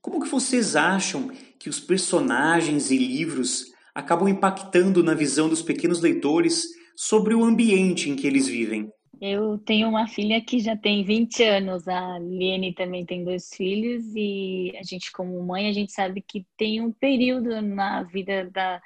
Como 0.00 0.20
que 0.20 0.28
vocês 0.28 0.76
acham 0.76 1.28
que 1.58 1.68
os 1.68 1.80
personagens 1.80 2.92
e 2.92 2.96
livros 2.96 3.72
acabam 3.92 4.28
impactando 4.28 5.02
na 5.02 5.12
visão 5.12 5.48
dos 5.48 5.60
pequenos 5.60 6.00
leitores 6.00 6.68
sobre 6.96 7.34
o 7.34 7.42
ambiente 7.42 8.08
em 8.08 8.14
que 8.14 8.28
eles 8.28 8.46
vivem? 8.46 8.88
Eu 9.20 9.58
tenho 9.58 9.88
uma 9.88 10.06
filha 10.06 10.40
que 10.40 10.60
já 10.60 10.76
tem 10.76 11.02
20 11.02 11.42
anos, 11.42 11.88
a 11.88 12.20
Liene 12.20 12.72
também 12.72 13.04
tem 13.04 13.24
dois 13.24 13.50
filhos, 13.52 14.04
e 14.14 14.72
a 14.78 14.84
gente, 14.84 15.10
como 15.10 15.42
mãe, 15.42 15.68
a 15.68 15.72
gente 15.72 15.90
sabe 15.90 16.22
que 16.22 16.46
tem 16.56 16.80
um 16.80 16.92
período 16.92 17.60
na 17.60 18.04
vida 18.04 18.48
da, 18.52 18.80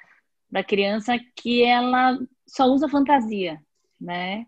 da 0.51 0.63
criança 0.63 1.13
que 1.35 1.61
ela 1.61 2.17
só 2.47 2.65
usa 2.65 2.89
fantasia, 2.89 3.61
né? 4.01 4.47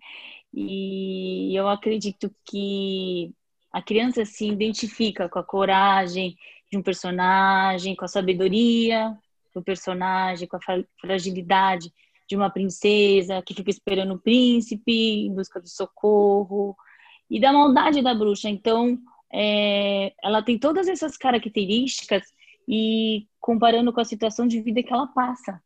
E 0.55 1.53
eu 1.53 1.67
acredito 1.67 2.33
que 2.45 3.33
a 3.73 3.81
criança 3.81 4.23
se 4.23 4.47
identifica 4.47 5.27
com 5.27 5.37
a 5.37 5.43
coragem 5.43 6.37
de 6.71 6.77
um 6.77 6.81
personagem, 6.81 7.93
com 7.93 8.05
a 8.05 8.07
sabedoria 8.07 9.13
do 9.53 9.61
personagem, 9.61 10.47
com 10.47 10.55
a 10.55 10.83
fragilidade 11.01 11.91
de 12.27 12.37
uma 12.37 12.49
princesa 12.49 13.41
que 13.41 13.53
fica 13.53 13.69
esperando 13.69 14.13
o 14.13 14.19
príncipe 14.19 15.25
em 15.25 15.33
busca 15.33 15.61
de 15.61 15.69
socorro 15.69 16.75
e 17.29 17.37
da 17.37 17.51
maldade 17.51 18.01
da 18.01 18.13
bruxa. 18.13 18.49
Então, 18.49 18.97
é, 19.31 20.13
ela 20.23 20.41
tem 20.41 20.57
todas 20.57 20.87
essas 20.87 21.17
características 21.17 22.23
e 22.67 23.27
comparando 23.41 23.91
com 23.91 23.99
a 23.99 24.05
situação 24.05 24.47
de 24.47 24.61
vida 24.61 24.81
que 24.81 24.93
ela 24.93 25.07
passa. 25.07 25.61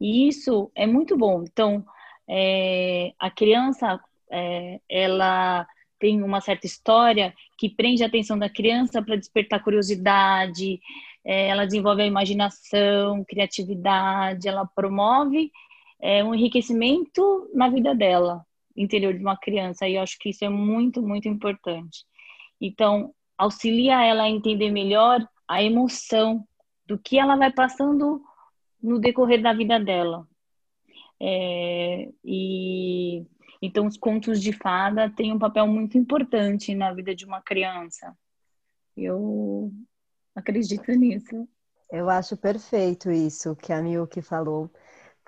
E 0.00 0.26
isso 0.26 0.70
é 0.74 0.84
muito 0.84 1.16
bom. 1.16 1.44
Então, 1.44 1.84
é, 2.28 3.12
a 3.18 3.30
criança, 3.30 4.00
é, 4.32 4.80
ela 4.88 5.66
tem 5.98 6.22
uma 6.22 6.40
certa 6.40 6.66
história 6.66 7.32
que 7.56 7.68
prende 7.68 8.02
a 8.02 8.06
atenção 8.06 8.36
da 8.36 8.48
criança 8.48 9.00
para 9.00 9.14
despertar 9.14 9.62
curiosidade, 9.62 10.80
é, 11.24 11.48
ela 11.48 11.64
desenvolve 11.64 12.02
a 12.02 12.06
imaginação, 12.06 13.24
criatividade, 13.24 14.48
ela 14.48 14.66
promove 14.66 15.52
é, 16.00 16.24
um 16.24 16.34
enriquecimento 16.34 17.48
na 17.54 17.68
vida 17.68 17.94
dela, 17.94 18.44
interior 18.76 19.14
de 19.14 19.20
uma 19.20 19.36
criança, 19.36 19.86
e 19.86 19.94
eu 19.94 20.02
acho 20.02 20.18
que 20.18 20.30
isso 20.30 20.44
é 20.44 20.48
muito, 20.48 21.00
muito 21.00 21.28
importante. 21.28 22.04
Então, 22.60 23.14
auxilia 23.38 24.04
ela 24.04 24.24
a 24.24 24.30
entender 24.30 24.70
melhor 24.70 25.24
a 25.46 25.62
emoção 25.62 26.44
do 26.86 26.98
que 26.98 27.18
ela 27.18 27.36
vai 27.36 27.52
passando 27.52 28.20
no 28.82 28.98
decorrer 28.98 29.40
da 29.40 29.52
vida 29.52 29.78
dela. 29.78 30.26
É, 31.20 32.08
e 32.24 33.24
então 33.62 33.86
os 33.86 33.96
contos 33.96 34.42
de 34.42 34.52
fada 34.52 35.08
têm 35.08 35.32
um 35.32 35.38
papel 35.38 35.68
muito 35.68 35.96
importante 35.96 36.74
na 36.74 36.92
vida 36.92 37.14
de 37.14 37.24
uma 37.24 37.40
criança. 37.40 38.12
Eu 38.96 39.72
acredito 40.34 40.90
nisso. 40.92 41.48
Eu 41.90 42.10
acho 42.10 42.36
perfeito 42.36 43.10
isso 43.10 43.54
que 43.54 43.72
a 43.72 43.80
Milky 43.80 44.20
falou, 44.20 44.68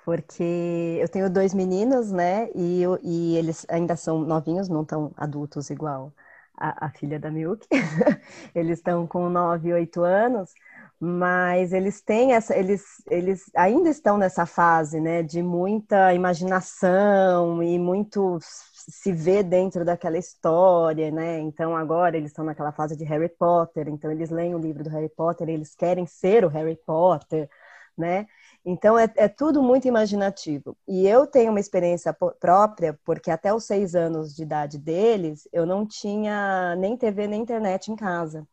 porque 0.03 0.99
eu 0.99 1.07
tenho 1.07 1.29
dois 1.29 1.53
meninos, 1.53 2.11
né? 2.11 2.49
E, 2.53 2.81
eu, 2.81 2.99
e 3.01 3.37
eles 3.37 3.65
ainda 3.69 3.95
são 3.95 4.19
novinhos, 4.19 4.67
não 4.67 4.83
tão 4.83 5.13
adultos 5.15 5.69
igual 5.69 6.13
a, 6.57 6.87
a 6.87 6.89
filha 6.91 7.19
da 7.19 7.31
Milk. 7.31 7.65
eles 8.53 8.79
estão 8.79 9.07
com 9.07 9.29
9 9.29 9.69
e 9.69 9.73
8 9.73 10.01
anos, 10.03 10.53
mas 10.99 11.73
eles 11.73 12.01
têm 12.01 12.33
essa, 12.33 12.55
eles, 12.57 12.83
eles 13.09 13.43
ainda 13.55 13.89
estão 13.89 14.17
nessa 14.17 14.45
fase, 14.45 14.99
né, 15.01 15.21
de 15.23 15.41
muita 15.43 16.13
imaginação 16.13 17.61
e 17.61 17.77
muito 17.77 18.39
se 18.41 19.11
ver 19.11 19.43
dentro 19.43 19.83
daquela 19.83 20.17
história, 20.17 21.11
né? 21.11 21.39
Então 21.39 21.75
agora 21.75 22.15
eles 22.17 22.31
estão 22.31 22.45
naquela 22.45 22.71
fase 22.71 22.95
de 22.95 23.03
Harry 23.05 23.29
Potter, 23.29 23.87
então 23.87 24.11
eles 24.11 24.29
leem 24.29 24.53
o 24.55 24.59
livro 24.59 24.83
do 24.83 24.89
Harry 24.89 25.09
Potter, 25.09 25.49
eles 25.49 25.75
querem 25.75 26.05
ser 26.05 26.45
o 26.45 26.49
Harry 26.49 26.75
Potter, 26.85 27.49
né? 27.97 28.27
Então 28.63 28.97
é, 28.97 29.11
é 29.17 29.27
tudo 29.27 29.61
muito 29.61 29.87
imaginativo. 29.87 30.75
E 30.87 31.07
eu 31.07 31.27
tenho 31.27 31.51
uma 31.51 31.59
experiência 31.59 32.13
própria, 32.39 32.97
porque 33.05 33.31
até 33.31 33.53
os 33.53 33.65
seis 33.65 33.95
anos 33.95 34.35
de 34.35 34.43
idade 34.43 34.77
deles, 34.77 35.47
eu 35.53 35.65
não 35.65 35.85
tinha 35.85 36.75
nem 36.77 36.97
TV 36.97 37.27
nem 37.27 37.41
internet 37.41 37.91
em 37.91 37.95
casa. 37.95 38.47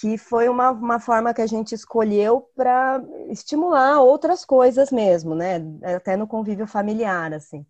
Que 0.00 0.16
foi 0.16 0.48
uma, 0.48 0.70
uma 0.70 0.98
forma 0.98 1.34
que 1.34 1.42
a 1.42 1.46
gente 1.46 1.74
escolheu 1.74 2.48
para 2.56 3.02
estimular 3.28 4.00
outras 4.00 4.44
coisas 4.44 4.90
mesmo, 4.90 5.34
né? 5.34 5.56
Até 5.82 6.16
no 6.16 6.26
convívio 6.26 6.66
familiar, 6.66 7.32
assim. 7.34 7.66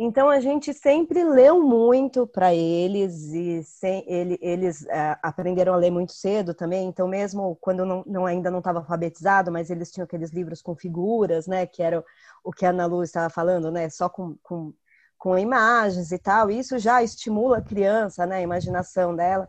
Então 0.00 0.30
a 0.30 0.38
gente 0.38 0.72
sempre 0.72 1.24
leu 1.24 1.60
muito 1.60 2.24
para 2.24 2.54
eles 2.54 3.32
e 3.32 3.64
sem, 3.64 4.04
ele, 4.06 4.38
eles 4.40 4.86
é, 4.86 5.18
aprenderam 5.20 5.74
a 5.74 5.76
ler 5.76 5.90
muito 5.90 6.12
cedo 6.12 6.54
também. 6.54 6.86
Então 6.86 7.08
mesmo 7.08 7.56
quando 7.60 7.84
não, 7.84 8.04
não 8.06 8.24
ainda 8.24 8.48
não 8.48 8.58
estava 8.58 8.78
alfabetizado, 8.78 9.50
mas 9.50 9.70
eles 9.70 9.90
tinham 9.90 10.04
aqueles 10.04 10.30
livros 10.30 10.62
com 10.62 10.76
figuras, 10.76 11.48
né? 11.48 11.66
Que 11.66 11.82
era 11.82 12.04
o 12.44 12.52
que 12.52 12.64
a 12.64 12.70
Ana 12.70 12.86
Lu 12.86 13.02
estava 13.02 13.28
falando, 13.28 13.72
né? 13.72 13.88
Só 13.90 14.08
com, 14.08 14.36
com, 14.40 14.72
com 15.18 15.36
imagens 15.36 16.12
e 16.12 16.18
tal. 16.18 16.48
Isso 16.48 16.78
já 16.78 17.02
estimula 17.02 17.58
a 17.58 17.62
criança, 17.62 18.24
né? 18.24 18.36
A 18.36 18.42
imaginação 18.42 19.16
dela. 19.16 19.48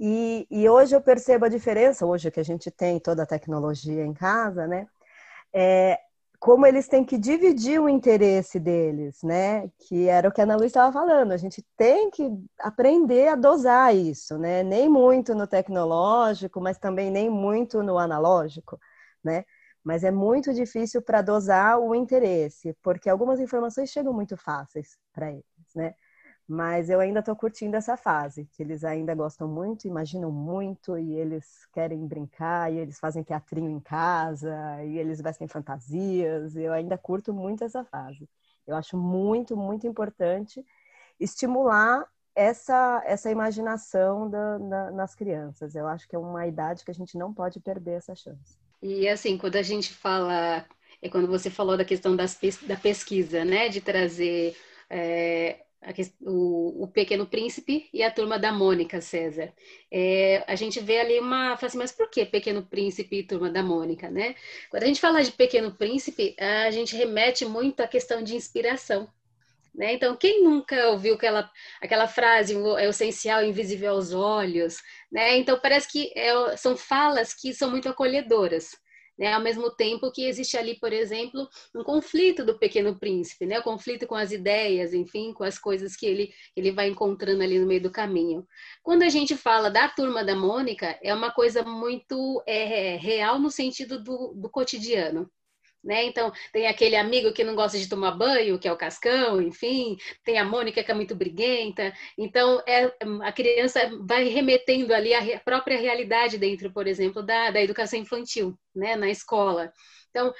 E, 0.00 0.46
e 0.50 0.68
hoje 0.68 0.94
eu 0.94 1.00
percebo 1.00 1.44
a 1.46 1.48
diferença, 1.48 2.06
hoje 2.06 2.30
que 2.30 2.40
a 2.40 2.44
gente 2.44 2.70
tem 2.70 3.00
toda 3.00 3.24
a 3.24 3.26
tecnologia 3.26 4.04
em 4.04 4.14
casa, 4.14 4.66
né? 4.66 4.86
É, 5.52 5.98
como 6.38 6.66
eles 6.66 6.86
têm 6.86 7.04
que 7.04 7.18
dividir 7.18 7.80
o 7.80 7.88
interesse 7.88 8.60
deles, 8.60 9.22
né? 9.22 9.68
Que 9.78 10.08
era 10.08 10.28
o 10.28 10.32
que 10.32 10.40
a 10.40 10.44
Ana 10.44 10.54
Luísa 10.56 10.66
estava 10.66 10.92
falando. 10.92 11.32
A 11.32 11.36
gente 11.36 11.64
tem 11.76 12.10
que 12.10 12.30
aprender 12.60 13.28
a 13.28 13.34
dosar 13.36 13.94
isso, 13.94 14.38
né? 14.38 14.62
Nem 14.62 14.88
muito 14.88 15.34
no 15.34 15.46
tecnológico, 15.46 16.60
mas 16.60 16.78
também 16.78 17.10
nem 17.10 17.28
muito 17.28 17.82
no 17.82 17.98
analógico, 17.98 18.78
né? 19.22 19.44
Mas 19.82 20.04
é 20.04 20.10
muito 20.10 20.54
difícil 20.54 21.02
para 21.02 21.22
dosar 21.22 21.80
o 21.80 21.94
interesse, 21.94 22.76
porque 22.82 23.08
algumas 23.10 23.40
informações 23.40 23.90
chegam 23.90 24.12
muito 24.12 24.36
fáceis 24.36 24.96
para 25.12 25.30
eles, 25.30 25.44
né? 25.74 25.94
Mas 26.48 26.88
eu 26.88 26.98
ainda 26.98 27.20
estou 27.20 27.36
curtindo 27.36 27.76
essa 27.76 27.94
fase, 27.94 28.48
que 28.52 28.62
eles 28.62 28.82
ainda 28.82 29.14
gostam 29.14 29.46
muito, 29.46 29.86
imaginam 29.86 30.32
muito, 30.32 30.96
e 30.96 31.12
eles 31.12 31.66
querem 31.74 32.06
brincar, 32.06 32.72
e 32.72 32.78
eles 32.78 32.98
fazem 32.98 33.22
teatrinho 33.22 33.68
em 33.68 33.78
casa, 33.78 34.82
e 34.82 34.96
eles 34.96 35.20
vestem 35.20 35.46
fantasias, 35.46 36.56
eu 36.56 36.72
ainda 36.72 36.96
curto 36.96 37.34
muito 37.34 37.64
essa 37.64 37.84
fase. 37.84 38.26
Eu 38.66 38.76
acho 38.76 38.96
muito, 38.96 39.54
muito 39.54 39.86
importante 39.86 40.64
estimular 41.20 42.06
essa, 42.34 43.02
essa 43.04 43.30
imaginação 43.30 44.30
da, 44.30 44.58
da, 44.58 44.90
nas 44.92 45.14
crianças. 45.14 45.74
Eu 45.74 45.86
acho 45.86 46.08
que 46.08 46.16
é 46.16 46.18
uma 46.18 46.46
idade 46.46 46.84
que 46.84 46.90
a 46.90 46.94
gente 46.94 47.18
não 47.18 47.34
pode 47.34 47.60
perder 47.60 47.98
essa 47.98 48.14
chance. 48.14 48.56
E 48.80 49.06
assim, 49.08 49.36
quando 49.36 49.56
a 49.56 49.62
gente 49.62 49.92
fala, 49.92 50.64
é 51.02 51.08
quando 51.10 51.26
você 51.26 51.50
falou 51.50 51.76
da 51.76 51.84
questão 51.84 52.16
das, 52.16 52.38
da 52.66 52.76
pesquisa, 52.76 53.44
né, 53.44 53.68
de 53.68 53.80
trazer 53.80 54.56
é, 54.88 55.64
o, 56.20 56.84
o, 56.84 56.88
Pequeno 56.88 57.26
Príncipe 57.26 57.88
e 57.92 58.02
a 58.02 58.10
Turma 58.10 58.38
da 58.38 58.52
Mônica, 58.52 59.00
César. 59.00 59.52
É, 59.90 60.44
a 60.46 60.54
gente 60.54 60.80
vê 60.80 61.00
ali 61.00 61.18
uma... 61.20 61.56
Fala 61.56 61.66
assim, 61.68 61.78
mas 61.78 61.92
por 61.92 62.10
que 62.10 62.24
Pequeno 62.26 62.62
Príncipe 62.64 63.18
e 63.18 63.22
Turma 63.22 63.50
da 63.50 63.62
Mônica, 63.62 64.10
né? 64.10 64.34
Quando 64.70 64.82
a 64.82 64.86
gente 64.86 65.00
fala 65.00 65.22
de 65.22 65.32
Pequeno 65.32 65.74
Príncipe, 65.74 66.34
a 66.38 66.70
gente 66.70 66.96
remete 66.96 67.44
muito 67.44 67.80
à 67.80 67.86
questão 67.86 68.22
de 68.22 68.34
inspiração. 68.34 69.08
Né? 69.74 69.94
Então, 69.94 70.16
quem 70.16 70.42
nunca 70.42 70.88
ouviu 70.88 71.14
aquela, 71.14 71.48
aquela 71.80 72.08
frase, 72.08 72.54
é 72.54 72.86
o 72.86 72.90
essencial 72.90 73.44
invisível 73.44 73.92
aos 73.92 74.12
olhos? 74.12 74.78
Né? 75.10 75.38
Então, 75.38 75.58
parece 75.60 75.90
que 75.90 76.12
é, 76.16 76.56
são 76.56 76.76
falas 76.76 77.32
que 77.32 77.54
são 77.54 77.70
muito 77.70 77.88
acolhedoras 77.88 78.72
né? 79.18 79.32
Ao 79.32 79.40
mesmo 79.40 79.70
tempo 79.70 80.12
que 80.12 80.24
existe 80.24 80.56
ali, 80.56 80.78
por 80.78 80.92
exemplo, 80.92 81.48
um 81.74 81.82
conflito 81.82 82.44
do 82.44 82.58
Pequeno 82.58 82.98
Príncipe, 82.98 83.46
né? 83.46 83.58
O 83.58 83.62
conflito 83.62 84.06
com 84.06 84.14
as 84.14 84.30
ideias, 84.30 84.94
enfim, 84.94 85.32
com 85.32 85.44
as 85.44 85.58
coisas 85.58 85.96
que 85.96 86.06
ele, 86.06 86.32
ele 86.54 86.70
vai 86.70 86.88
encontrando 86.88 87.42
ali 87.42 87.58
no 87.58 87.66
meio 87.66 87.82
do 87.82 87.90
caminho. 87.90 88.46
Quando 88.82 89.02
a 89.02 89.08
gente 89.08 89.36
fala 89.36 89.70
da 89.70 89.88
turma 89.88 90.24
da 90.24 90.36
Mônica, 90.36 90.98
é 91.02 91.12
uma 91.14 91.30
coisa 91.32 91.62
muito 91.62 92.42
é, 92.46 92.96
real 92.96 93.38
no 93.38 93.50
sentido 93.50 94.02
do, 94.02 94.34
do 94.34 94.48
cotidiano. 94.48 95.30
Né? 95.88 96.04
Então, 96.04 96.30
tem 96.52 96.66
aquele 96.66 96.96
amigo 96.96 97.32
que 97.32 97.42
não 97.42 97.54
gosta 97.54 97.78
de 97.78 97.88
tomar 97.88 98.10
banho, 98.10 98.58
que 98.58 98.68
é 98.68 98.72
o 98.72 98.76
Cascão, 98.76 99.40
enfim, 99.40 99.96
tem 100.22 100.38
a 100.38 100.44
Mônica 100.44 100.84
que 100.84 100.90
é 100.90 100.94
muito 100.94 101.16
briguenta. 101.16 101.94
Então, 102.18 102.62
é, 102.66 102.92
a 103.22 103.32
criança 103.32 103.90
vai 104.02 104.24
remetendo 104.28 104.92
ali 104.92 105.14
a 105.14 105.40
própria 105.40 105.78
realidade 105.78 106.36
dentro, 106.36 106.70
por 106.70 106.86
exemplo, 106.86 107.22
da, 107.22 107.50
da 107.50 107.62
educação 107.62 107.98
infantil, 107.98 108.54
né? 108.76 108.96
na 108.96 109.08
escola. 109.08 109.72
Então, 110.10 110.30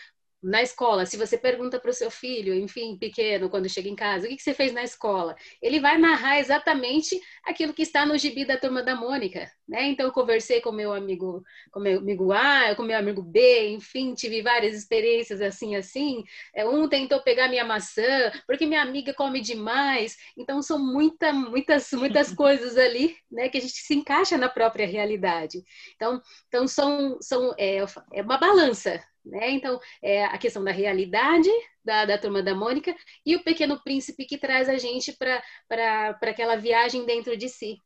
na 0.43 0.63
escola, 0.63 1.05
se 1.05 1.17
você 1.17 1.37
pergunta 1.37 1.81
para 1.81 1.91
o 1.91 1.95
seu 1.95 2.11
filho, 2.11 2.55
enfim, 2.55 2.97
pequeno, 2.97 3.51
quando 3.51 3.69
chega 3.69 3.89
em 3.89 3.97
casa, 3.97 4.27
o 4.27 4.29
que, 4.29 4.41
você 4.41 4.55
fez 4.55 4.73
na 4.73 4.85
escola? 4.85 5.35
Ele 5.61 5.81
vai 5.81 5.99
narrar 5.99 6.39
exatamente 6.39 7.21
aquilo 7.45 7.75
que 7.75 7.83
está 7.83 8.07
no 8.07 8.17
gibi 8.17 8.45
da 8.45 8.57
turma 8.57 8.83
da 8.83 8.95
Mônica, 8.95 9.51
né? 9.69 9.89
Então, 9.89 10.07
eu 10.07 10.13
conversei 10.13 10.61
com 10.61 10.71
meu 10.71 10.93
amigo, 10.93 11.43
com 11.73 11.81
meu 11.81 11.99
amigo 11.99 12.33
A, 12.33 12.75
com 12.77 12.85
meu 12.85 12.97
amigo 12.97 13.21
B, 13.21 13.71
enfim, 13.71 14.15
tive 14.15 14.41
várias 14.41 14.77
experiências 14.77 15.41
assim, 15.41 15.75
assim. 15.75 16.23
É, 16.55 16.67
um 16.67 16.89
tentou 16.89 17.21
pegar 17.21 17.49
minha 17.49 17.65
maçã, 17.65 18.31
porque 18.47 18.65
minha 18.65 18.83
amiga 18.83 19.13
come 19.13 19.41
demais. 19.41 20.17
Então, 20.37 20.63
são 20.63 20.79
muita, 20.79 21.33
muitas, 21.33 21.91
muitas 21.93 22.33
coisas 22.35 22.79
ali, 22.79 23.17
né, 23.31 23.49
que 23.49 23.59
a 23.59 23.61
gente 23.61 23.73
se 23.73 23.95
encaixa 23.95 24.39
na 24.39 24.49
própria 24.49 24.87
realidade. 24.87 25.65
Então, 25.97 26.23
então 26.47 26.69
são, 26.69 27.19
são 27.21 27.55
é, 27.59 27.79
é 28.13 28.23
uma 28.23 28.39
balança, 28.39 29.03
Né? 29.29 29.51
Então, 29.51 29.79
é 30.03 30.25
a 30.25 30.39
questão 30.39 30.65
da 30.65 30.71
realidade 30.71 31.51
da, 31.85 32.07
da 32.07 32.19
turma 32.19 32.43
da 32.43 32.55
Mônica 32.55 32.97
e 33.25 33.37
o 33.37 33.45
Pequeno 33.45 33.83
Príncipe 33.83 34.25
que 34.25 34.39
traz 34.39 34.69
a 34.69 34.79
gente 34.79 35.15
para 35.17 36.19
aquela 36.23 36.57
viagem 36.57 37.05
dentro 37.05 37.37
de 37.37 37.49
si, 37.49 37.77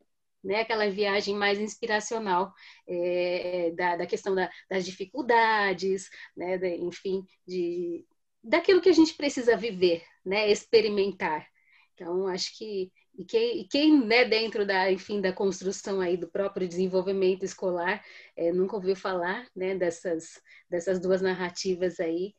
né? 0.42 0.60
aquela 0.60 0.88
viagem 0.88 1.34
mais 1.34 1.58
inspiracional 1.58 2.52
é, 2.88 3.72
da, 3.76 3.96
da 3.96 4.06
questão 4.06 4.34
da, 4.34 4.48
das 4.70 4.84
dificuldades, 4.84 6.08
né? 6.36 6.56
Enfim, 6.76 7.24
de, 7.46 8.06
daquilo 8.42 8.80
que 8.80 8.88
a 8.88 8.94
gente 8.94 9.14
precisa 9.14 9.56
viver, 9.56 10.04
né? 10.24 10.48
experimentar. 10.50 11.46
Então, 11.94 12.28
acho 12.28 12.56
que 12.56 12.92
e 13.14 13.24
quem, 13.24 13.60
e 13.60 13.68
quem 13.68 14.04
né, 14.06 14.24
dentro 14.24 14.66
da, 14.66 14.90
enfim, 14.90 15.20
da 15.20 15.32
construção 15.32 16.00
aí 16.00 16.16
do 16.16 16.28
próprio 16.28 16.66
desenvolvimento 16.66 17.44
escolar 17.44 18.02
é, 18.36 18.52
nunca 18.52 18.76
ouviu 18.76 18.96
falar 18.96 19.46
né, 19.54 19.74
dessas, 19.76 20.40
dessas 20.68 20.98
duas 20.98 21.20
narrativas 21.20 22.00
aí, 22.00 22.34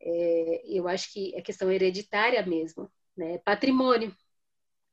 é, 0.00 0.62
eu 0.66 0.86
acho 0.86 1.12
que 1.12 1.34
é 1.34 1.40
questão 1.42 1.70
hereditária 1.72 2.44
mesmo, 2.46 2.90
né? 3.16 3.38
Patrimônio, 3.38 4.14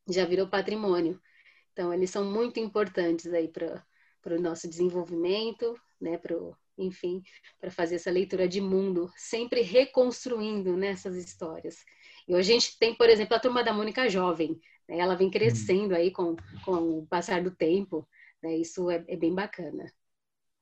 já 0.10 0.26
virou 0.26 0.48
patrimônio. 0.48 1.22
Então, 1.74 1.94
eles 1.94 2.10
são 2.10 2.24
muito 2.26 2.60
importantes 2.60 3.32
aí 3.34 3.48
para 3.48 3.84
o 4.26 4.42
nosso 4.42 4.68
desenvolvimento, 4.68 5.80
né? 6.00 6.18
Pro, 6.18 6.58
enfim, 6.78 7.22
para 7.60 7.70
fazer 7.70 7.96
essa 7.96 8.10
leitura 8.12 8.48
de 8.48 8.62
mundo, 8.62 9.12
sempre 9.16 9.62
reconstruindo 9.62 10.76
nessas 10.76 11.16
né, 11.16 11.22
histórias. 11.22 11.86
E 12.28 12.34
hoje 12.34 12.52
a 12.52 12.56
gente 12.56 12.80
tem, 12.80 12.96
por 12.96 13.10
exemplo, 13.10 13.36
a 13.36 13.40
Turma 13.40 13.64
da 13.64 13.74
Mônica 13.74 14.10
Jovem, 14.10 14.60
né? 14.88 14.98
ela 15.00 15.16
vem 15.16 15.30
crescendo 15.30 15.96
aí 15.96 16.12
com, 16.12 16.36
com 16.64 17.00
o 17.00 17.08
passar 17.08 17.44
do 17.44 17.52
tempo, 17.52 18.08
né? 18.42 18.56
isso 18.56 18.90
é, 18.90 19.04
é 19.08 19.16
bem 19.16 19.34
bacana. 19.34 19.86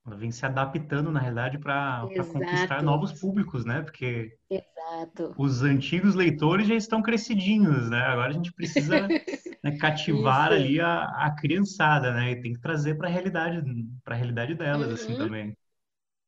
Ela 0.06 0.18
vem 0.18 0.32
se 0.32 0.46
adaptando, 0.46 1.12
na 1.12 1.20
realidade, 1.20 1.58
para 1.58 2.06
conquistar 2.30 2.84
novos 2.84 3.14
públicos, 3.14 3.64
né? 3.64 3.82
Porque 3.82 4.38
Exato. 4.50 5.34
os 5.38 5.64
antigos 5.64 6.14
leitores 6.14 6.68
já 6.68 6.76
estão 6.76 7.02
crescidinhos, 7.02 7.90
né? 7.90 8.02
Agora 8.02 8.30
a 8.30 8.34
gente 8.34 8.52
precisa 8.52 9.08
né, 9.08 9.78
cativar 9.80 10.52
Isso. 10.52 10.62
ali 10.62 10.82
a, 10.82 11.06
a 11.06 11.34
criançada, 11.34 12.14
né? 12.14 12.32
E 12.32 12.42
tem 12.42 12.52
que 12.52 12.60
trazer 12.60 12.96
para 12.98 13.08
a 13.08 13.12
realidade, 13.12 13.64
para 14.04 14.14
a 14.14 14.18
realidade 14.18 14.56
delas, 14.56 14.92
assim, 14.92 15.14
uhum. 15.14 15.14
assim, 15.14 15.24
também. 15.24 15.58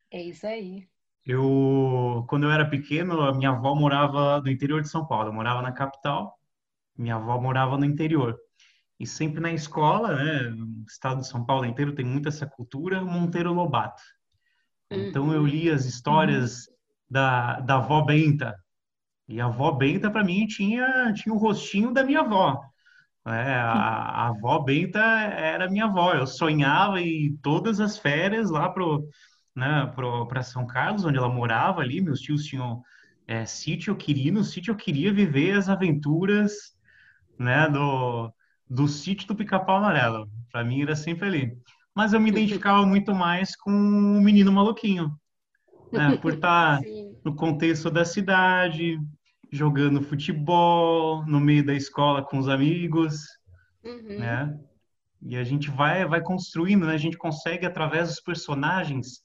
É 0.09 0.21
isso 0.21 0.47
aí. 0.47 0.87
Eu, 1.25 2.23
quando 2.29 2.43
eu 2.43 2.51
era 2.51 2.69
pequeno, 2.69 3.19
a 3.19 3.33
minha 3.33 3.49
avó 3.49 3.75
morava 3.75 4.39
no 4.39 4.49
interior 4.49 4.81
de 4.81 4.87
São 4.87 5.05
Paulo. 5.05 5.29
Eu 5.29 5.33
morava 5.33 5.61
na 5.61 5.73
capital, 5.73 6.34
minha 6.97 7.15
avó 7.15 7.39
morava 7.39 7.77
no 7.77 7.85
interior. 7.85 8.35
E 8.99 9.05
sempre 9.05 9.41
na 9.41 9.51
escola, 9.51 10.15
né, 10.15 10.49
no 10.49 10.85
estado 10.87 11.21
de 11.21 11.27
São 11.27 11.45
Paulo 11.45 11.65
inteiro 11.65 11.93
tem 11.93 12.05
muito 12.05 12.29
essa 12.29 12.45
cultura, 12.45 13.03
Monteiro 13.03 13.53
Lobato. 13.53 14.01
Então 14.89 15.33
eu 15.33 15.45
li 15.45 15.69
as 15.69 15.85
histórias 15.85 16.67
uhum. 16.67 16.73
da, 17.09 17.59
da 17.59 17.75
avó 17.75 18.01
Benta. 18.01 18.55
E 19.27 19.41
a 19.41 19.45
avó 19.45 19.71
Benta, 19.71 20.09
para 20.09 20.23
mim, 20.23 20.45
tinha, 20.45 21.11
tinha 21.13 21.33
o 21.33 21.37
rostinho 21.37 21.91
da 21.91 22.03
minha 22.03 22.21
avó. 22.21 22.61
É, 23.25 23.55
a, 23.55 23.71
a 23.71 24.27
avó 24.27 24.59
Benta 24.59 24.99
era 24.99 25.69
minha 25.69 25.85
avó. 25.85 26.13
Eu 26.13 26.27
sonhava 26.27 27.01
em 27.01 27.35
todas 27.37 27.79
as 27.79 27.97
férias 27.97 28.49
lá 28.49 28.69
pro, 28.69 29.09
né, 29.55 29.91
para 30.29 30.43
São 30.43 30.65
Carlos, 30.65 31.03
onde 31.03 31.17
ela 31.17 31.29
morava 31.29 31.81
ali. 31.81 32.01
Meus 32.01 32.21
tios 32.21 32.45
tinham 32.45 32.81
é, 33.27 33.45
sítio, 33.45 33.91
eu 33.91 33.97
queria 33.97 34.31
no 34.31 34.43
sítio, 34.43 34.71
eu 34.71 34.77
queria 34.77 35.11
viver 35.11 35.57
as 35.57 35.67
aventuras 35.67 36.74
né, 37.37 37.69
do, 37.69 38.31
do 38.69 38.87
sítio 38.87 39.27
do 39.27 39.35
Pica-Pau 39.35 39.77
Amarelo. 39.77 40.29
Para 40.51 40.63
mim 40.63 40.81
era 40.81 40.95
sempre 40.95 41.27
ali. 41.27 41.57
Mas 41.93 42.13
eu 42.13 42.19
me 42.19 42.29
identificava 42.29 42.83
muito 42.87 43.13
mais 43.13 43.55
com 43.55 43.71
o 43.71 44.21
menino 44.21 44.51
maluquinho, 44.51 45.11
né, 45.91 46.17
por 46.17 46.33
estar 46.33 46.79
tá 46.81 46.85
no 47.23 47.35
contexto 47.35 47.89
da 47.89 48.05
cidade, 48.05 48.99
jogando 49.51 50.01
futebol, 50.01 51.25
no 51.25 51.39
meio 51.39 51.65
da 51.65 51.73
escola 51.73 52.23
com 52.23 52.37
os 52.37 52.49
amigos, 52.49 53.25
uhum. 53.83 54.19
né? 54.19 54.59
E 55.21 55.35
a 55.35 55.43
gente 55.43 55.71
vai, 55.71 56.05
vai 56.05 56.21
construindo, 56.21 56.85
né? 56.85 56.93
A 56.93 56.97
gente 56.97 57.17
consegue, 57.17 57.65
através 57.65 58.09
dos 58.09 58.19
personagens, 58.19 59.23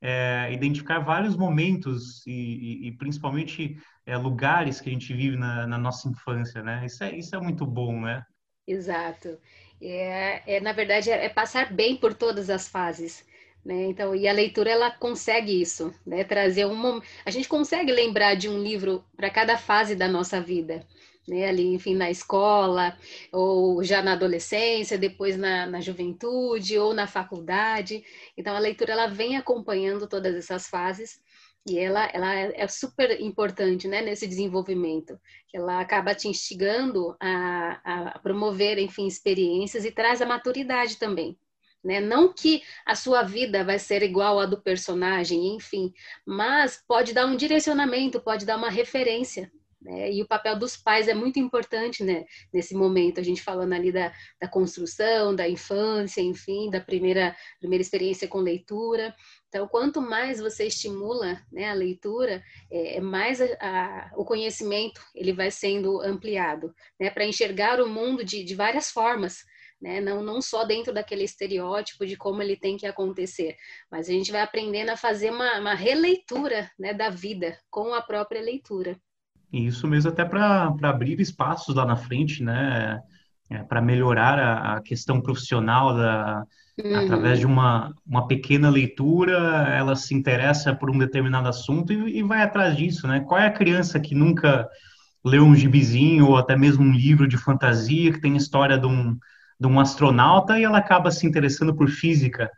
é, 0.00 0.48
identificar 0.52 1.00
vários 1.00 1.36
momentos 1.36 2.24
e, 2.26 2.30
e, 2.30 2.88
e 2.88 2.92
principalmente 2.92 3.76
é, 4.10 4.16
lugares 4.16 4.80
que 4.80 4.88
a 4.88 4.92
gente 4.92 5.14
vive 5.14 5.36
na, 5.36 5.66
na, 5.66 5.78
nossa 5.78 6.08
infância, 6.08 6.62
né? 6.62 6.84
Isso 6.84 7.04
é, 7.04 7.16
isso 7.16 7.36
é 7.36 7.40
muito 7.40 7.64
bom, 7.64 8.00
né? 8.00 8.24
Exato. 8.66 9.38
É, 9.80 10.56
é 10.56 10.60
na 10.60 10.72
verdade, 10.72 11.10
é, 11.10 11.24
é 11.24 11.28
passar 11.28 11.72
bem 11.72 11.96
por 11.96 12.12
todas 12.12 12.50
as 12.50 12.66
fases. 12.66 13.24
Né? 13.64 13.84
Então, 13.84 14.14
e 14.14 14.26
a 14.26 14.32
leitura 14.32 14.70
ela 14.70 14.90
consegue 14.90 15.60
isso, 15.60 15.94
né? 16.04 16.24
Trazer 16.24 16.66
um 16.66 17.00
a 17.24 17.30
gente 17.30 17.46
consegue 17.46 17.92
lembrar 17.92 18.34
de 18.34 18.48
um 18.48 18.58
livro 18.58 19.04
para 19.16 19.30
cada 19.30 19.56
fase 19.58 19.94
da 19.94 20.08
nossa 20.08 20.40
vida, 20.40 20.84
né? 21.28 21.46
Ali, 21.46 21.74
enfim, 21.74 21.94
na 21.94 22.10
escola 22.10 22.96
ou 23.30 23.84
já 23.84 24.02
na 24.02 24.14
adolescência, 24.14 24.98
depois 24.98 25.36
na, 25.36 25.66
na 25.66 25.80
juventude 25.80 26.78
ou 26.78 26.94
na 26.94 27.06
faculdade. 27.06 28.02
Então, 28.36 28.56
a 28.56 28.58
leitura 28.58 28.92
ela 28.92 29.06
vem 29.06 29.36
acompanhando 29.36 30.08
todas 30.08 30.34
essas 30.34 30.66
fases 30.66 31.20
e 31.66 31.78
ela, 31.78 32.06
ela 32.12 32.34
é 32.34 32.66
super 32.66 33.20
importante 33.20 33.86
né, 33.86 34.00
nesse 34.00 34.26
desenvolvimento. 34.26 35.20
Ela 35.52 35.80
acaba 35.80 36.14
te 36.14 36.26
instigando 36.26 37.14
a, 37.20 38.12
a 38.14 38.18
promover, 38.18 38.78
enfim, 38.78 39.06
experiências 39.06 39.84
e 39.84 39.90
traz 39.90 40.22
a 40.22 40.26
maturidade 40.26 40.96
também. 40.96 41.38
Né? 41.84 42.00
Não 42.00 42.32
que 42.32 42.62
a 42.86 42.94
sua 42.94 43.22
vida 43.22 43.64
vai 43.64 43.78
ser 43.78 44.02
igual 44.02 44.38
à 44.38 44.46
do 44.46 44.60
personagem, 44.60 45.54
enfim, 45.54 45.92
mas 46.26 46.82
pode 46.86 47.12
dar 47.12 47.26
um 47.26 47.36
direcionamento, 47.36 48.20
pode 48.20 48.44
dar 48.46 48.56
uma 48.56 48.70
referência. 48.70 49.50
Né? 49.80 50.12
E 50.12 50.22
o 50.22 50.28
papel 50.28 50.58
dos 50.58 50.76
pais 50.76 51.08
é 51.08 51.14
muito 51.14 51.38
importante 51.38 52.04
né? 52.04 52.24
nesse 52.52 52.74
momento, 52.74 53.18
a 53.18 53.22
gente 53.22 53.42
falando 53.42 53.72
ali 53.72 53.90
da, 53.90 54.12
da 54.40 54.46
construção, 54.46 55.34
da 55.34 55.48
infância, 55.48 56.20
enfim, 56.20 56.70
da 56.70 56.80
primeira, 56.80 57.34
primeira 57.58 57.82
experiência 57.82 58.28
com 58.28 58.38
leitura. 58.38 59.14
Então, 59.50 59.66
quanto 59.66 60.00
mais 60.00 60.38
você 60.38 60.68
estimula 60.68 61.42
né, 61.50 61.68
a 61.68 61.74
leitura, 61.74 62.40
é, 62.70 62.98
é 62.98 63.00
mais 63.00 63.40
a, 63.40 63.46
a, 63.60 64.10
o 64.16 64.24
conhecimento 64.24 65.02
ele 65.12 65.32
vai 65.32 65.50
sendo 65.50 66.00
ampliado, 66.00 66.72
né, 67.00 67.10
para 67.10 67.26
enxergar 67.26 67.80
o 67.80 67.88
mundo 67.88 68.24
de, 68.24 68.44
de 68.44 68.54
várias 68.54 68.92
formas, 68.92 69.38
né, 69.82 70.00
não, 70.00 70.22
não 70.22 70.40
só 70.40 70.64
dentro 70.64 70.94
daquele 70.94 71.24
estereótipo 71.24 72.06
de 72.06 72.16
como 72.16 72.40
ele 72.40 72.56
tem 72.56 72.76
que 72.76 72.86
acontecer, 72.86 73.56
mas 73.90 74.08
a 74.08 74.12
gente 74.12 74.30
vai 74.30 74.40
aprendendo 74.40 74.90
a 74.90 74.96
fazer 74.96 75.32
uma, 75.32 75.58
uma 75.58 75.74
releitura 75.74 76.70
né, 76.78 76.94
da 76.94 77.10
vida 77.10 77.58
com 77.68 77.92
a 77.92 78.00
própria 78.00 78.40
leitura. 78.40 78.96
Isso 79.52 79.88
mesmo, 79.88 80.12
até 80.12 80.24
para 80.24 80.72
abrir 80.84 81.20
espaços 81.20 81.74
lá 81.74 81.84
na 81.84 81.96
frente, 81.96 82.40
né? 82.40 83.02
É, 83.50 83.64
para 83.64 83.82
melhorar 83.82 84.38
a, 84.38 84.76
a, 84.76 84.80
questão 84.80 85.20
profissional 85.20 85.92
da, 85.92 86.46
uhum. 86.80 86.96
através 87.00 87.40
de 87.40 87.46
uma, 87.46 87.92
uma 88.06 88.28
pequena 88.28 88.70
leitura, 88.70 89.66
ela 89.76 89.96
se 89.96 90.14
interessa 90.14 90.72
por 90.72 90.88
um 90.88 90.96
determinado 90.96 91.48
assunto 91.48 91.92
e, 91.92 92.18
e, 92.18 92.22
vai 92.22 92.42
atrás 92.42 92.76
disso, 92.76 93.08
né? 93.08 93.18
Qual 93.18 93.40
é 93.40 93.48
a 93.48 93.52
criança 93.52 93.98
que 93.98 94.14
nunca 94.14 94.68
leu 95.24 95.42
um 95.42 95.56
gibizinho 95.56 96.28
ou 96.28 96.36
até 96.36 96.56
mesmo 96.56 96.84
um 96.84 96.92
livro 96.92 97.26
de 97.26 97.36
fantasia 97.36 98.12
que 98.12 98.20
tem 98.20 98.36
história 98.36 98.78
de 98.78 98.86
um, 98.86 99.18
de 99.58 99.66
um 99.66 99.80
astronauta 99.80 100.56
e 100.56 100.62
ela 100.62 100.78
acaba 100.78 101.10
se 101.10 101.26
interessando 101.26 101.74
por 101.74 101.88
física 101.88 102.48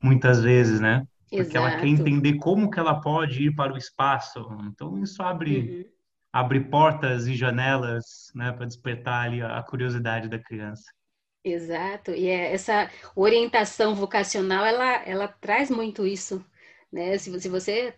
muitas 0.00 0.44
vezes, 0.44 0.78
né? 0.78 1.02
Porque 1.28 1.56
Exato. 1.56 1.56
ela 1.56 1.76
quer 1.80 1.88
entender 1.88 2.34
como 2.34 2.70
que 2.70 2.78
ela 2.78 3.00
pode 3.00 3.42
ir 3.42 3.54
para 3.56 3.74
o 3.74 3.76
espaço. 3.76 4.46
Então 4.68 4.96
isso 5.02 5.20
abre 5.24 5.58
uhum 5.90 5.95
abre 6.36 6.60
portas 6.60 7.26
e 7.26 7.34
janelas 7.34 8.30
né, 8.34 8.52
para 8.52 8.66
despertar 8.66 9.24
ali 9.24 9.40
a 9.40 9.62
curiosidade 9.62 10.28
da 10.28 10.38
criança. 10.38 10.84
Exato, 11.42 12.10
e 12.10 12.28
é 12.28 12.52
essa 12.52 12.90
orientação 13.14 13.94
vocacional, 13.94 14.64
ela, 14.64 15.02
ela 15.04 15.28
traz 15.28 15.70
muito 15.70 16.06
isso, 16.06 16.44
né? 16.92 17.16
Se, 17.16 17.40
se 17.40 17.48
você, 17.48 17.94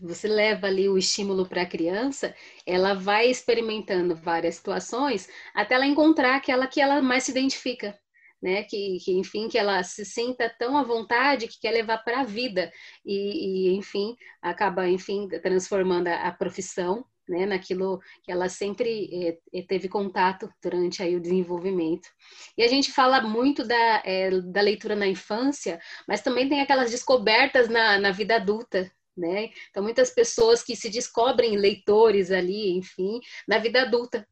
você 0.00 0.28
leva 0.28 0.68
ali 0.68 0.88
o 0.88 0.96
estímulo 0.96 1.48
para 1.48 1.62
a 1.62 1.66
criança, 1.66 2.34
ela 2.66 2.94
vai 2.94 3.28
experimentando 3.28 4.14
várias 4.14 4.56
situações 4.56 5.28
até 5.54 5.74
ela 5.74 5.86
encontrar 5.86 6.36
aquela 6.36 6.66
que 6.68 6.80
ela 6.80 7.02
mais 7.02 7.24
se 7.24 7.32
identifica, 7.32 7.98
né? 8.40 8.62
Que, 8.62 8.98
que, 9.02 9.12
enfim, 9.18 9.48
que 9.48 9.58
ela 9.58 9.82
se 9.82 10.04
sinta 10.04 10.48
tão 10.56 10.76
à 10.76 10.84
vontade 10.84 11.48
que 11.48 11.58
quer 11.58 11.72
levar 11.72 11.98
para 12.04 12.20
a 12.20 12.24
vida 12.24 12.70
e, 13.04 13.70
e, 13.70 13.74
enfim, 13.74 14.14
acaba, 14.40 14.88
enfim, 14.88 15.26
transformando 15.42 16.08
a, 16.08 16.28
a 16.28 16.32
profissão 16.32 17.04
né, 17.28 17.46
naquilo 17.46 18.00
que 18.22 18.32
ela 18.32 18.48
sempre 18.48 19.38
é, 19.52 19.62
teve 19.62 19.88
contato 19.88 20.52
durante 20.62 21.02
aí 21.02 21.16
o 21.16 21.20
desenvolvimento. 21.20 22.08
E 22.56 22.62
a 22.62 22.68
gente 22.68 22.92
fala 22.92 23.20
muito 23.20 23.66
da, 23.66 24.02
é, 24.04 24.30
da 24.42 24.60
leitura 24.60 24.96
na 24.96 25.06
infância, 25.06 25.80
mas 26.06 26.20
também 26.20 26.48
tem 26.48 26.60
aquelas 26.60 26.90
descobertas 26.90 27.68
na, 27.68 27.98
na 27.98 28.10
vida 28.10 28.36
adulta, 28.36 28.90
né? 29.16 29.50
Então, 29.70 29.82
muitas 29.82 30.10
pessoas 30.10 30.62
que 30.62 30.74
se 30.74 30.88
descobrem 30.88 31.56
leitores 31.56 32.30
ali, 32.30 32.70
enfim, 32.76 33.20
na 33.46 33.58
vida 33.58 33.82
adulta. 33.82 34.26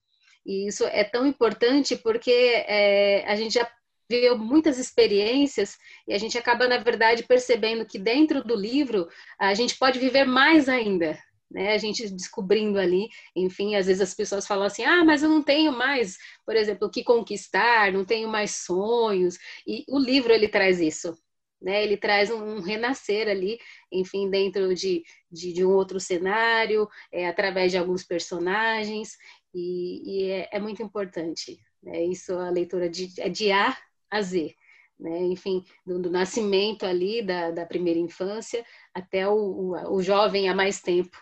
E 0.44 0.66
isso 0.66 0.84
é 0.86 1.04
tão 1.04 1.26
importante 1.26 1.96
porque 1.96 2.30
é, 2.30 3.24
a 3.26 3.36
gente 3.36 3.54
já 3.54 3.70
viveu 4.08 4.36
muitas 4.36 4.78
experiências 4.78 5.78
e 6.08 6.12
a 6.12 6.18
gente 6.18 6.36
acaba, 6.36 6.66
na 6.66 6.78
verdade, 6.78 7.22
percebendo 7.22 7.86
que 7.86 7.98
dentro 7.98 8.42
do 8.42 8.56
livro 8.56 9.08
a 9.38 9.54
gente 9.54 9.78
pode 9.78 10.00
viver 10.00 10.24
mais 10.24 10.68
ainda, 10.68 11.16
né? 11.50 11.72
A 11.72 11.78
gente 11.78 12.08
descobrindo 12.10 12.78
ali, 12.78 13.08
enfim, 13.34 13.74
às 13.74 13.86
vezes 13.86 14.00
as 14.00 14.14
pessoas 14.14 14.46
falam 14.46 14.64
assim: 14.66 14.84
ah, 14.84 15.04
mas 15.04 15.22
eu 15.22 15.28
não 15.28 15.42
tenho 15.42 15.72
mais, 15.72 16.16
por 16.46 16.54
exemplo, 16.54 16.86
o 16.86 16.90
que 16.90 17.02
conquistar, 17.02 17.92
não 17.92 18.04
tenho 18.04 18.28
mais 18.28 18.52
sonhos. 18.52 19.38
E 19.66 19.84
o 19.88 19.98
livro 19.98 20.32
ele 20.32 20.48
traz 20.48 20.80
isso, 20.80 21.16
né? 21.60 21.82
Ele 21.82 21.96
traz 21.96 22.30
um 22.30 22.60
renascer 22.60 23.28
ali, 23.28 23.58
enfim, 23.90 24.30
dentro 24.30 24.74
de, 24.74 25.02
de, 25.30 25.52
de 25.52 25.64
um 25.64 25.70
outro 25.70 25.98
cenário, 25.98 26.88
é, 27.12 27.26
através 27.26 27.72
de 27.72 27.78
alguns 27.78 28.04
personagens, 28.04 29.16
e, 29.52 30.28
e 30.28 30.30
é, 30.30 30.48
é, 30.52 30.60
muito 30.60 30.82
importante. 30.82 31.58
Né? 31.82 32.04
Isso 32.04 32.32
a 32.34 32.50
leitura 32.50 32.88
de, 32.88 33.12
é 33.20 33.28
de 33.28 33.50
A 33.50 33.76
a 34.10 34.22
Z. 34.22 34.54
Né? 34.98 35.18
Enfim, 35.24 35.64
do, 35.84 35.98
do, 36.00 36.10
nascimento 36.10 36.84
ali 36.84 37.22
da, 37.22 37.50
da 37.50 37.66
primeira 37.66 37.98
infância 37.98 38.64
até 38.94 39.26
o, 39.26 39.34
o, 39.34 39.94
o 39.94 40.02
jovem 40.02 40.48
há 40.48 40.54
mais 40.54 40.80
tempo. 40.80 41.16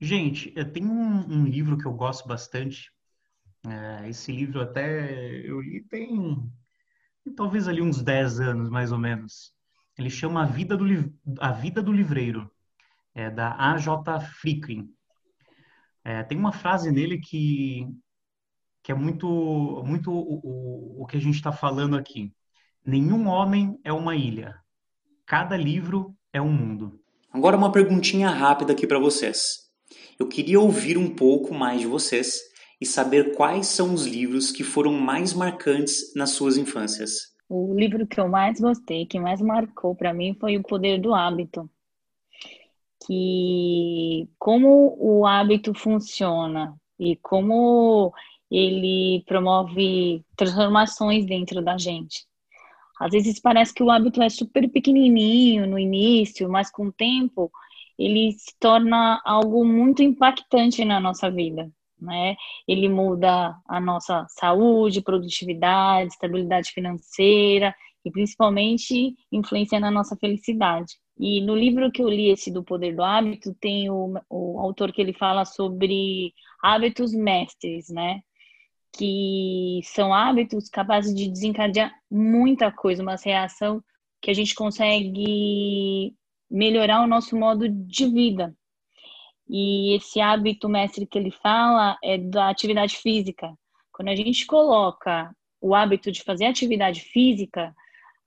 Gente, 0.00 0.50
tem 0.72 0.86
um, 0.86 1.40
um, 1.40 1.44
livro 1.44 1.76
que 1.76 1.86
eu 1.86 1.92
gosto 1.92 2.26
bastante. 2.26 2.90
É, 3.66 4.08
esse 4.08 4.32
livro 4.32 4.62
até 4.62 5.46
eu 5.46 5.60
li 5.60 5.82
tem 5.82 6.50
talvez 7.36 7.68
ali 7.68 7.82
uns 7.82 8.02
10 8.02 8.40
anos, 8.40 8.70
mais 8.70 8.92
ou 8.92 8.98
menos. 8.98 9.52
Ele 9.98 10.08
chama 10.08 10.42
A 10.42 10.46
Vida 10.46 10.74
do, 10.76 10.84
A 11.38 11.52
Vida 11.52 11.82
do 11.82 11.92
Livreiro, 11.92 12.50
é 13.14 13.28
da 13.28 13.52
A.J. 13.72 14.20
Frickrin. 14.20 14.88
É, 16.02 16.22
tem 16.22 16.38
uma 16.38 16.52
frase 16.52 16.90
nele 16.90 17.18
que, 17.18 17.86
que 18.82 18.90
é 18.90 18.94
muito, 18.94 19.82
muito 19.84 20.10
o, 20.10 20.40
o, 20.42 21.02
o 21.02 21.06
que 21.06 21.18
a 21.18 21.20
gente 21.20 21.34
está 21.34 21.52
falando 21.52 21.96
aqui. 21.96 22.32
Nenhum 22.84 23.26
homem 23.26 23.78
é 23.84 23.92
uma 23.92 24.16
ilha. 24.16 24.58
Cada 25.26 25.58
livro 25.58 26.16
é 26.32 26.40
um 26.40 26.50
mundo. 26.50 26.98
Agora 27.30 27.56
uma 27.56 27.70
perguntinha 27.70 28.30
rápida 28.30 28.72
aqui 28.72 28.86
para 28.86 28.98
vocês. 28.98 29.59
Eu 30.20 30.28
queria 30.28 30.60
ouvir 30.60 30.98
um 30.98 31.08
pouco 31.08 31.54
mais 31.54 31.80
de 31.80 31.86
vocês 31.86 32.42
e 32.78 32.84
saber 32.84 33.34
quais 33.34 33.68
são 33.68 33.94
os 33.94 34.06
livros 34.06 34.52
que 34.52 34.62
foram 34.62 34.92
mais 34.92 35.32
marcantes 35.32 36.14
nas 36.14 36.32
suas 36.32 36.58
infâncias. 36.58 37.34
O 37.48 37.74
livro 37.74 38.06
que 38.06 38.20
eu 38.20 38.28
mais 38.28 38.60
gostei, 38.60 39.06
que 39.06 39.18
mais 39.18 39.40
marcou 39.40 39.94
para 39.94 40.12
mim 40.12 40.36
foi 40.38 40.58
O 40.58 40.62
Poder 40.62 41.00
do 41.00 41.14
Hábito. 41.14 41.70
Que 43.06 44.28
como 44.38 44.94
o 45.00 45.26
hábito 45.26 45.72
funciona 45.72 46.76
e 46.98 47.16
como 47.16 48.12
ele 48.50 49.24
promove 49.26 50.22
transformações 50.36 51.24
dentro 51.24 51.64
da 51.64 51.78
gente. 51.78 52.26
Às 53.00 53.12
vezes 53.12 53.40
parece 53.40 53.72
que 53.72 53.82
o 53.82 53.90
hábito 53.90 54.20
é 54.20 54.28
super 54.28 54.68
pequenininho 54.68 55.66
no 55.66 55.78
início, 55.78 56.46
mas 56.46 56.70
com 56.70 56.88
o 56.88 56.92
tempo 56.92 57.50
ele 58.00 58.32
se 58.32 58.54
torna 58.58 59.20
algo 59.26 59.62
muito 59.62 60.02
impactante 60.02 60.82
na 60.86 60.98
nossa 60.98 61.30
vida, 61.30 61.70
né? 62.00 62.34
Ele 62.66 62.88
muda 62.88 63.54
a 63.68 63.78
nossa 63.78 64.26
saúde, 64.30 65.02
produtividade, 65.02 66.08
estabilidade 66.08 66.70
financeira 66.70 67.74
e 68.02 68.10
principalmente 68.10 69.14
influencia 69.30 69.78
na 69.78 69.90
nossa 69.90 70.16
felicidade. 70.16 70.94
E 71.18 71.42
no 71.42 71.54
livro 71.54 71.92
que 71.92 72.00
eu 72.00 72.08
li, 72.08 72.30
esse 72.30 72.50
do 72.50 72.64
Poder 72.64 72.96
do 72.96 73.02
Hábito, 73.02 73.54
tem 73.60 73.90
o, 73.90 74.14
o 74.30 74.58
autor 74.58 74.92
que 74.92 75.02
ele 75.02 75.12
fala 75.12 75.44
sobre 75.44 76.32
hábitos 76.62 77.12
mestres, 77.12 77.90
né? 77.90 78.22
Que 78.96 79.80
são 79.84 80.14
hábitos 80.14 80.70
capazes 80.70 81.14
de 81.14 81.28
desencadear 81.28 81.92
muita 82.10 82.72
coisa, 82.72 83.02
uma 83.02 83.16
reação 83.16 83.84
que 84.22 84.30
a 84.30 84.34
gente 84.34 84.54
consegue 84.54 86.14
melhorar 86.50 87.02
o 87.02 87.06
nosso 87.06 87.36
modo 87.36 87.68
de 87.68 88.06
vida. 88.06 88.54
E 89.48 89.96
esse 89.96 90.20
hábito 90.20 90.68
mestre 90.68 91.06
que 91.06 91.18
ele 91.18 91.30
fala 91.30 91.96
é 92.02 92.18
da 92.18 92.48
atividade 92.48 92.96
física. 92.96 93.52
Quando 93.92 94.08
a 94.08 94.16
gente 94.16 94.46
coloca 94.46 95.34
o 95.60 95.74
hábito 95.74 96.10
de 96.10 96.22
fazer 96.22 96.46
atividade 96.46 97.02
física, 97.02 97.74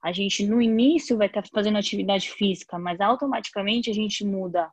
a 0.02 0.12
gente 0.12 0.46
no 0.46 0.60
início 0.60 1.16
vai 1.16 1.26
estar 1.26 1.42
fazendo 1.52 1.78
atividade 1.78 2.30
física, 2.30 2.78
mas 2.78 3.00
automaticamente 3.00 3.90
a 3.90 3.94
gente 3.94 4.24
muda 4.24 4.70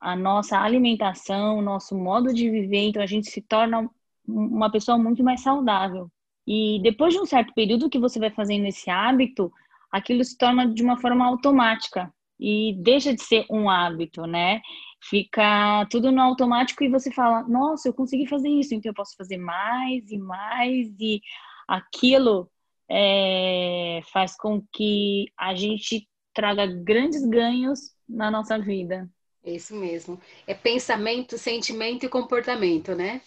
a 0.00 0.16
nossa 0.16 0.58
alimentação, 0.58 1.58
o 1.58 1.62
nosso 1.62 1.96
modo 1.96 2.34
de 2.34 2.50
viver, 2.50 2.88
então 2.88 3.00
a 3.00 3.06
gente 3.06 3.30
se 3.30 3.40
torna 3.40 3.88
uma 4.26 4.70
pessoa 4.70 4.98
muito 4.98 5.24
mais 5.24 5.40
saudável. 5.40 6.10
E 6.46 6.80
depois 6.82 7.14
de 7.14 7.20
um 7.20 7.24
certo 7.24 7.54
período 7.54 7.88
que 7.88 7.98
você 7.98 8.18
vai 8.18 8.30
fazendo 8.30 8.66
esse 8.66 8.90
hábito, 8.90 9.50
aquilo 9.90 10.24
se 10.24 10.36
torna 10.36 10.66
de 10.66 10.82
uma 10.82 11.00
forma 11.00 11.24
automática 11.24 12.12
e 12.42 12.74
deixa 12.74 13.14
de 13.14 13.22
ser 13.22 13.46
um 13.48 13.70
hábito, 13.70 14.26
né? 14.26 14.60
Fica 15.00 15.86
tudo 15.88 16.10
no 16.10 16.20
automático 16.20 16.82
e 16.82 16.88
você 16.88 17.12
fala: 17.12 17.44
nossa, 17.44 17.88
eu 17.88 17.94
consegui 17.94 18.26
fazer 18.26 18.48
isso, 18.48 18.74
então 18.74 18.90
eu 18.90 18.94
posso 18.94 19.14
fazer 19.16 19.36
mais 19.36 20.10
e 20.10 20.18
mais, 20.18 20.88
e 20.98 21.20
aquilo 21.68 22.50
é, 22.90 24.00
faz 24.12 24.36
com 24.36 24.60
que 24.72 25.26
a 25.38 25.54
gente 25.54 26.08
traga 26.34 26.66
grandes 26.66 27.24
ganhos 27.24 27.92
na 28.08 28.28
nossa 28.28 28.58
vida. 28.58 29.08
Isso 29.44 29.76
mesmo. 29.76 30.20
É 30.44 30.52
pensamento, 30.52 31.38
sentimento 31.38 32.06
e 32.06 32.08
comportamento, 32.08 32.92
né? 32.94 33.20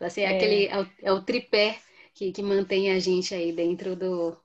Assim, 0.00 0.22
é, 0.22 0.32
é. 0.32 0.36
aquele, 0.36 0.66
é 0.66 0.80
o, 0.80 0.86
é 1.02 1.12
o 1.12 1.22
tripé 1.22 1.78
que, 2.14 2.32
que 2.32 2.42
mantém 2.42 2.90
a 2.90 2.98
gente 2.98 3.34
aí 3.34 3.52
dentro 3.52 3.94
do, 3.94 4.36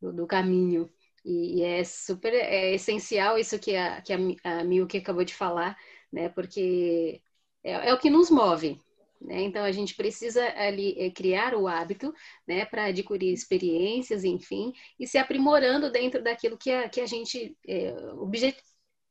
do, 0.00 0.12
do 0.12 0.26
caminho. 0.28 0.88
E, 1.24 1.60
e, 1.60 1.62
é 1.62 1.84
super 1.84 2.32
é 2.34 2.74
essencial 2.74 3.38
isso 3.38 3.58
que 3.58 3.74
a, 3.76 4.00
que 4.02 4.12
a, 4.12 4.18
a 4.44 4.64
Milky 4.64 4.98
acabou 4.98 5.24
de 5.24 5.34
falar, 5.34 5.76
né? 6.12 6.28
Porque 6.28 7.22
é, 7.62 7.88
é 7.90 7.94
o 7.94 7.98
que 7.98 8.10
nos 8.10 8.30
move. 8.30 8.78
Né? 9.20 9.42
Então 9.42 9.64
a 9.64 9.72
gente 9.72 9.94
precisa 9.94 10.44
ali 10.56 10.94
é, 10.98 11.10
criar 11.10 11.54
o 11.54 11.66
hábito, 11.66 12.12
né, 12.46 12.66
para 12.66 12.86
adquirir 12.86 13.32
experiências, 13.32 14.22
enfim, 14.22 14.72
e 15.00 15.06
se 15.06 15.16
aprimorando 15.16 15.90
dentro 15.90 16.22
daquilo 16.22 16.58
que 16.58 16.70
a, 16.70 16.88
que 16.88 17.00
a 17.00 17.06
gente 17.06 17.56
é, 17.66 17.94
objet, 18.18 18.56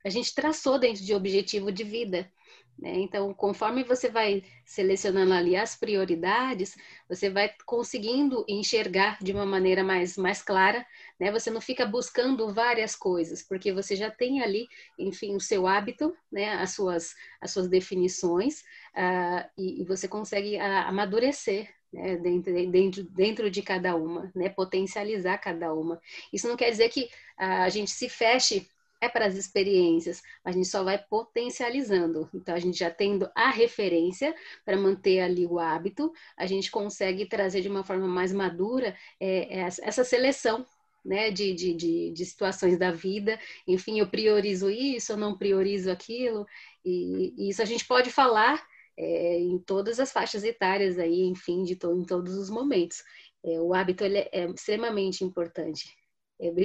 a 0.05 0.09
gente 0.09 0.33
traçou 0.35 0.77
dentro 0.77 1.03
de 1.03 1.15
objetivo 1.15 1.71
de 1.71 1.83
vida. 1.83 2.31
Né? 2.77 2.99
Então, 2.99 3.33
conforme 3.33 3.83
você 3.83 4.09
vai 4.09 4.43
selecionando 4.65 5.33
ali 5.33 5.55
as 5.55 5.75
prioridades, 5.75 6.75
você 7.07 7.29
vai 7.29 7.53
conseguindo 7.65 8.43
enxergar 8.47 9.17
de 9.21 9.31
uma 9.31 9.45
maneira 9.45 9.83
mais, 9.83 10.17
mais 10.17 10.41
clara, 10.41 10.85
né? 11.19 11.31
Você 11.31 11.51
não 11.51 11.61
fica 11.61 11.85
buscando 11.85 12.53
várias 12.53 12.95
coisas, 12.95 13.43
porque 13.43 13.71
você 13.71 13.95
já 13.95 14.09
tem 14.09 14.41
ali, 14.41 14.67
enfim, 14.97 15.35
o 15.35 15.39
seu 15.39 15.67
hábito, 15.67 16.15
né? 16.31 16.55
As 16.55 16.71
suas, 16.71 17.15
as 17.39 17.51
suas 17.51 17.67
definições, 17.67 18.61
uh, 18.95 19.47
e, 19.57 19.81
e, 19.81 19.85
você 19.85 20.07
consegue 20.07 20.57
uh, 20.57 20.87
amadurecer 20.87 21.69
né, 21.93 22.17
dentro, 22.17 22.71
dentro, 22.71 23.03
dentro 23.03 23.51
de 23.51 23.61
cada 23.61 23.95
uma, 23.95 24.31
né, 24.35 24.49
potencializar 24.49 25.37
cada 25.37 25.73
uma. 25.73 26.01
Isso 26.33 26.47
não 26.47 26.57
quer 26.57 26.71
dizer 26.71 26.89
que 26.89 27.03
uh, 27.03 27.63
a 27.63 27.69
gente 27.69 27.91
se 27.91 28.09
feche 28.09 28.67
é 29.03 29.09
para 29.09 29.25
as 29.25 29.35
experiências, 29.35 30.21
a 30.43 30.51
gente 30.51 30.67
só 30.67 30.83
vai 30.83 30.97
potencializando. 30.97 32.29
Então, 32.33 32.55
a 32.55 32.59
gente 32.59 32.77
já 32.77 32.89
tendo 32.89 33.29
a 33.35 33.49
referência 33.49 34.33
para 34.65 34.77
manter 34.77 35.19
ali 35.19 35.45
o 35.45 35.59
hábito, 35.59 36.11
a 36.37 36.45
gente 36.45 36.71
consegue 36.71 37.25
trazer 37.25 37.61
de 37.61 37.67
uma 37.67 37.83
forma 37.83 38.07
mais 38.07 38.31
madura 38.31 38.95
é, 39.19 39.59
é 39.59 39.67
essa 39.81 40.03
seleção 40.03 40.65
né, 41.03 41.29
de, 41.29 41.53
de, 41.53 41.73
de, 41.73 42.11
de, 42.11 42.25
situações 42.25 42.77
da 42.77 42.91
vida. 42.91 43.37
Enfim, 43.67 43.99
eu 43.99 44.07
priorizo 44.07 44.69
isso, 44.69 45.11
eu 45.11 45.17
não 45.17 45.37
priorizo 45.37 45.91
aquilo. 45.91 46.45
E, 46.85 47.33
e 47.37 47.49
isso 47.49 47.61
a 47.61 47.65
gente 47.65 47.85
pode 47.85 48.09
falar 48.09 48.65
é, 48.97 49.39
em 49.39 49.57
todas 49.59 49.99
as 49.99 50.11
faixas 50.11 50.43
etárias 50.43 50.97
aí, 50.97 51.23
enfim, 51.23 51.63
de 51.63 51.75
to, 51.75 51.93
em 51.93 52.05
todos 52.05 52.35
os 52.35 52.49
momentos. 52.49 53.03
É, 53.43 53.59
o 53.59 53.73
hábito 53.73 54.05
é, 54.05 54.29
é 54.31 54.45
extremamente 54.45 55.23
importante. 55.25 55.93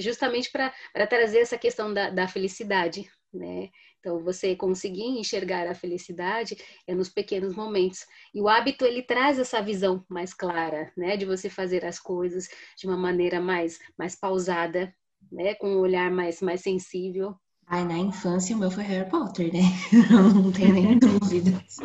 Justamente 0.00 0.50
para 0.50 1.06
trazer 1.06 1.40
essa 1.40 1.58
questão 1.58 1.92
da, 1.92 2.10
da 2.10 2.26
felicidade, 2.26 3.08
né? 3.32 3.68
Então, 4.00 4.22
você 4.22 4.54
conseguir 4.54 5.02
enxergar 5.02 5.66
a 5.66 5.74
felicidade 5.74 6.56
é 6.86 6.94
nos 6.94 7.08
pequenos 7.08 7.54
momentos. 7.54 8.06
E 8.34 8.40
o 8.40 8.48
hábito, 8.48 8.84
ele 8.84 9.02
traz 9.02 9.38
essa 9.38 9.60
visão 9.60 10.04
mais 10.08 10.32
clara, 10.32 10.92
né? 10.96 11.16
De 11.16 11.24
você 11.24 11.50
fazer 11.50 11.84
as 11.84 11.98
coisas 11.98 12.48
de 12.76 12.86
uma 12.86 12.96
maneira 12.96 13.40
mais, 13.40 13.78
mais 13.98 14.14
pausada, 14.14 14.94
né? 15.30 15.54
Com 15.54 15.68
um 15.68 15.78
olhar 15.80 16.10
mais, 16.10 16.40
mais 16.40 16.60
sensível. 16.60 17.34
Ai, 17.66 17.84
na 17.84 17.98
infância 17.98 18.56
o 18.56 18.58
meu 18.58 18.70
foi 18.70 18.82
Harry 18.84 19.10
Potter, 19.10 19.52
né? 19.52 19.60
Não 20.10 20.50
tenho 20.52 20.72
nem 20.72 20.96
dúvidas. 20.98 21.76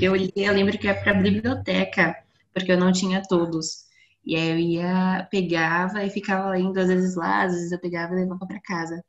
Eu, 0.00 0.14
eu 0.14 0.52
lembro 0.52 0.78
que 0.78 0.86
ia 0.86 0.94
para 0.94 1.10
a 1.10 1.20
biblioteca, 1.20 2.14
porque 2.52 2.70
eu 2.70 2.78
não 2.78 2.92
tinha 2.92 3.20
todos. 3.28 3.84
E 4.26 4.36
aí 4.36 4.48
eu 4.50 4.58
ia, 4.58 5.28
pegava 5.30 6.04
e 6.04 6.10
ficava 6.10 6.50
lendo, 6.50 6.78
às 6.78 6.88
vezes 6.88 7.14
lá, 7.16 7.44
às 7.44 7.52
vezes 7.52 7.72
eu 7.72 7.80
pegava 7.80 8.14
e 8.14 8.16
levava 8.16 8.46
para 8.46 8.60
casa. 8.60 9.04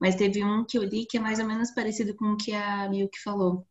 Mas 0.00 0.14
teve 0.16 0.44
um 0.44 0.64
que 0.64 0.78
eu 0.78 0.82
li 0.82 1.06
que 1.06 1.18
é 1.18 1.20
mais 1.20 1.38
ou 1.38 1.46
menos 1.46 1.70
parecido 1.72 2.14
com 2.14 2.32
o 2.32 2.36
que 2.36 2.52
a 2.52 2.88
Milk 2.88 3.18
falou, 3.22 3.66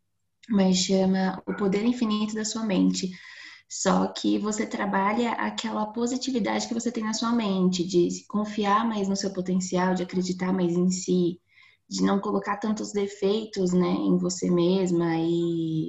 mas 0.48 0.76
chama 0.78 1.42
O 1.46 1.54
Poder 1.54 1.84
Infinito 1.84 2.34
da 2.34 2.44
Sua 2.44 2.64
Mente. 2.64 3.10
Só 3.68 4.08
que 4.08 4.36
você 4.36 4.66
trabalha 4.66 5.30
aquela 5.32 5.86
positividade 5.86 6.66
que 6.66 6.74
você 6.74 6.90
tem 6.90 7.04
na 7.04 7.14
sua 7.14 7.32
mente, 7.32 7.86
de 7.86 8.24
confiar 8.28 8.84
mais 8.84 9.08
no 9.08 9.14
seu 9.14 9.32
potencial, 9.32 9.94
de 9.94 10.02
acreditar 10.02 10.52
mais 10.52 10.72
em 10.76 10.90
si, 10.90 11.40
de 11.88 12.02
não 12.02 12.20
colocar 12.20 12.56
tantos 12.56 12.92
defeitos 12.92 13.72
né, 13.72 13.86
em 13.86 14.18
você 14.18 14.50
mesma 14.50 15.16
e, 15.18 15.88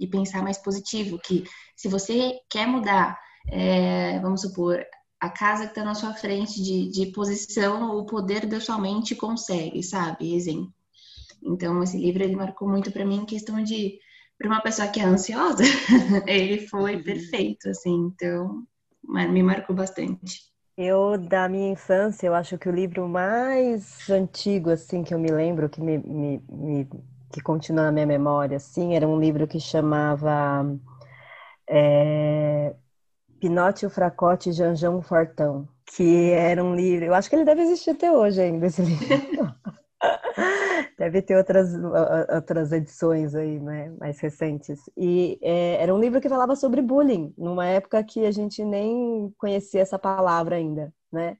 e 0.00 0.06
pensar 0.06 0.42
mais 0.42 0.56
positivo. 0.56 1.18
Que 1.18 1.44
se 1.76 1.88
você 1.88 2.38
quer 2.48 2.66
mudar, 2.66 3.18
é, 3.48 4.18
vamos 4.20 4.42
supor, 4.42 4.84
a 5.20 5.28
casa 5.28 5.64
que 5.64 5.70
está 5.70 5.84
na 5.84 5.94
sua 5.94 6.14
frente 6.14 6.62
de, 6.62 6.90
de 6.90 7.12
posição, 7.12 7.96
o 7.96 8.06
poder 8.06 8.46
da 8.46 8.60
sua 8.60 8.78
mente 8.78 9.14
consegue, 9.14 9.82
sabe? 9.82 10.34
Exemplo. 10.34 10.72
Então, 11.42 11.82
esse 11.82 11.98
livro 11.98 12.22
ele 12.22 12.36
marcou 12.36 12.68
muito 12.68 12.90
para 12.90 13.04
mim 13.04 13.16
em 13.16 13.26
questão 13.26 13.62
de 13.62 13.98
para 14.38 14.48
uma 14.48 14.62
pessoa 14.62 14.88
que 14.88 14.98
é 14.98 15.04
ansiosa, 15.04 15.62
ele 16.26 16.66
foi 16.66 16.96
uhum. 16.96 17.02
perfeito, 17.02 17.68
assim, 17.68 18.10
então 18.14 18.64
me 19.04 19.42
marcou 19.42 19.76
bastante. 19.76 20.50
Eu, 20.78 21.18
da 21.18 21.46
minha 21.46 21.72
infância, 21.72 22.26
eu 22.26 22.34
acho 22.34 22.56
que 22.56 22.66
o 22.66 22.72
livro 22.72 23.06
mais 23.06 24.08
antigo, 24.08 24.70
assim, 24.70 25.04
que 25.04 25.12
eu 25.12 25.18
me 25.18 25.30
lembro, 25.30 25.68
que 25.68 25.78
me, 25.78 25.98
me, 25.98 26.42
me 26.48 26.88
que 27.30 27.42
continua 27.42 27.84
na 27.84 27.92
minha 27.92 28.06
memória, 28.06 28.56
assim, 28.56 28.94
era 28.94 29.06
um 29.06 29.20
livro 29.20 29.46
que 29.46 29.60
chamava 29.60 30.64
é, 31.68 32.74
Pinote, 33.40 33.86
o 33.86 33.90
Fracote 33.90 34.50
e 34.50 34.52
Janjão 34.52 35.00
Fortão, 35.00 35.66
que 35.96 36.30
era 36.30 36.62
um 36.62 36.74
livro, 36.74 37.06
eu 37.06 37.14
acho 37.14 37.28
que 37.28 37.34
ele 37.34 37.44
deve 37.44 37.62
existir 37.62 37.90
até 37.90 38.12
hoje 38.12 38.40
ainda, 38.40 38.66
esse 38.66 38.82
livro. 38.82 39.54
Deve 40.98 41.20
ter 41.22 41.36
outras, 41.36 41.70
outras 42.34 42.72
edições 42.72 43.34
aí, 43.34 43.58
né, 43.58 43.90
mais 43.98 44.18
recentes. 44.18 44.78
E 44.96 45.38
é, 45.42 45.82
era 45.82 45.94
um 45.94 45.98
livro 45.98 46.20
que 46.20 46.28
falava 46.28 46.54
sobre 46.56 46.82
bullying, 46.82 47.34
numa 47.36 47.66
época 47.66 48.02
que 48.04 48.24
a 48.26 48.30
gente 48.30 48.64
nem 48.64 49.32
conhecia 49.38 49.80
essa 49.80 49.98
palavra 49.98 50.56
ainda, 50.56 50.92
né? 51.10 51.36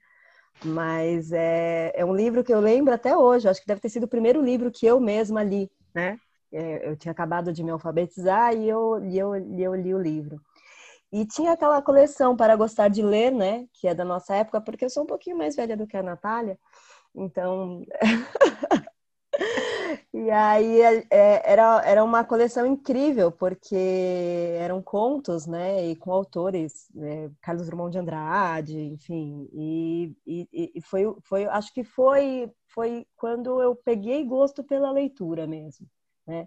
Mas 0.64 1.32
é, 1.32 1.92
é 1.94 2.04
um 2.04 2.14
livro 2.14 2.44
que 2.44 2.52
eu 2.52 2.60
lembro 2.60 2.92
até 2.92 3.16
hoje, 3.16 3.48
acho 3.48 3.60
que 3.60 3.66
deve 3.66 3.80
ter 3.80 3.88
sido 3.88 4.04
o 4.04 4.08
primeiro 4.08 4.42
livro 4.42 4.70
que 4.70 4.86
eu 4.86 5.00
mesma 5.00 5.42
li, 5.42 5.70
né? 5.94 6.18
É, 6.52 6.88
eu 6.88 6.96
tinha 6.96 7.12
acabado 7.12 7.52
de 7.52 7.62
me 7.62 7.70
alfabetizar 7.70 8.54
e 8.54 8.68
eu, 8.68 9.02
eu, 9.04 9.36
e 9.36 9.62
eu 9.62 9.74
li 9.74 9.94
o 9.94 10.00
livro. 10.00 10.40
E 11.12 11.26
tinha 11.26 11.52
aquela 11.52 11.82
coleção 11.82 12.36
para 12.36 12.56
gostar 12.56 12.88
de 12.88 13.02
ler, 13.02 13.32
né? 13.32 13.66
Que 13.72 13.88
é 13.88 13.94
da 13.94 14.04
nossa 14.04 14.34
época, 14.34 14.60
porque 14.60 14.84
eu 14.84 14.90
sou 14.90 15.02
um 15.04 15.06
pouquinho 15.06 15.36
mais 15.36 15.56
velha 15.56 15.76
do 15.76 15.86
que 15.86 15.96
a 15.96 16.02
Natália. 16.02 16.58
Então, 17.14 17.84
e 20.12 20.30
aí 20.30 20.80
é, 21.10 21.52
era, 21.52 21.82
era 21.84 22.04
uma 22.04 22.24
coleção 22.24 22.66
incrível, 22.66 23.32
porque 23.32 23.76
eram 24.58 24.82
contos, 24.82 25.46
né, 25.46 25.86
e 25.88 25.96
com 25.96 26.12
autores, 26.12 26.88
né, 26.94 27.30
Carlos 27.40 27.66
Drummond 27.66 27.92
de 27.92 27.98
Andrade, 27.98 28.78
enfim, 28.78 29.48
e, 29.52 30.16
e, 30.26 30.72
e, 30.76 30.82
foi, 30.82 31.04
foi, 31.22 31.44
acho 31.46 31.72
que 31.72 31.84
foi, 31.84 32.50
foi 32.68 33.06
quando 33.16 33.60
eu 33.62 33.74
peguei 33.74 34.24
gosto 34.24 34.62
pela 34.64 34.90
leitura 34.90 35.46
mesmo, 35.46 35.86
né, 36.26 36.46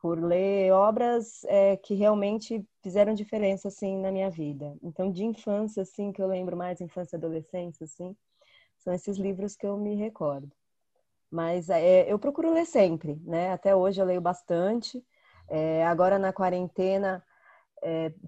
por 0.00 0.22
ler 0.22 0.72
obras 0.72 1.44
é, 1.44 1.76
que 1.76 1.94
realmente 1.94 2.64
fizeram 2.82 3.14
diferença, 3.14 3.68
assim, 3.68 3.98
na 3.98 4.12
minha 4.12 4.30
vida. 4.30 4.76
Então, 4.82 5.10
de 5.10 5.24
infância, 5.24 5.82
assim, 5.82 6.12
que 6.12 6.22
eu 6.22 6.26
lembro 6.26 6.56
mais, 6.56 6.80
infância 6.80 7.16
e 7.16 7.18
adolescência, 7.18 7.84
assim, 7.84 8.16
são 8.78 8.92
esses 8.92 9.16
livros 9.16 9.56
que 9.56 9.66
eu 9.66 9.76
me 9.76 9.96
recordo. 9.96 10.50
Mas 11.30 11.68
é, 11.68 12.10
eu 12.10 12.18
procuro 12.18 12.52
ler 12.52 12.64
sempre, 12.64 13.20
né? 13.24 13.52
Até 13.52 13.74
hoje 13.74 14.00
eu 14.00 14.06
leio 14.06 14.20
bastante. 14.20 15.04
É, 15.48 15.86
agora 15.86 16.18
na 16.18 16.32
quarentena 16.32 17.22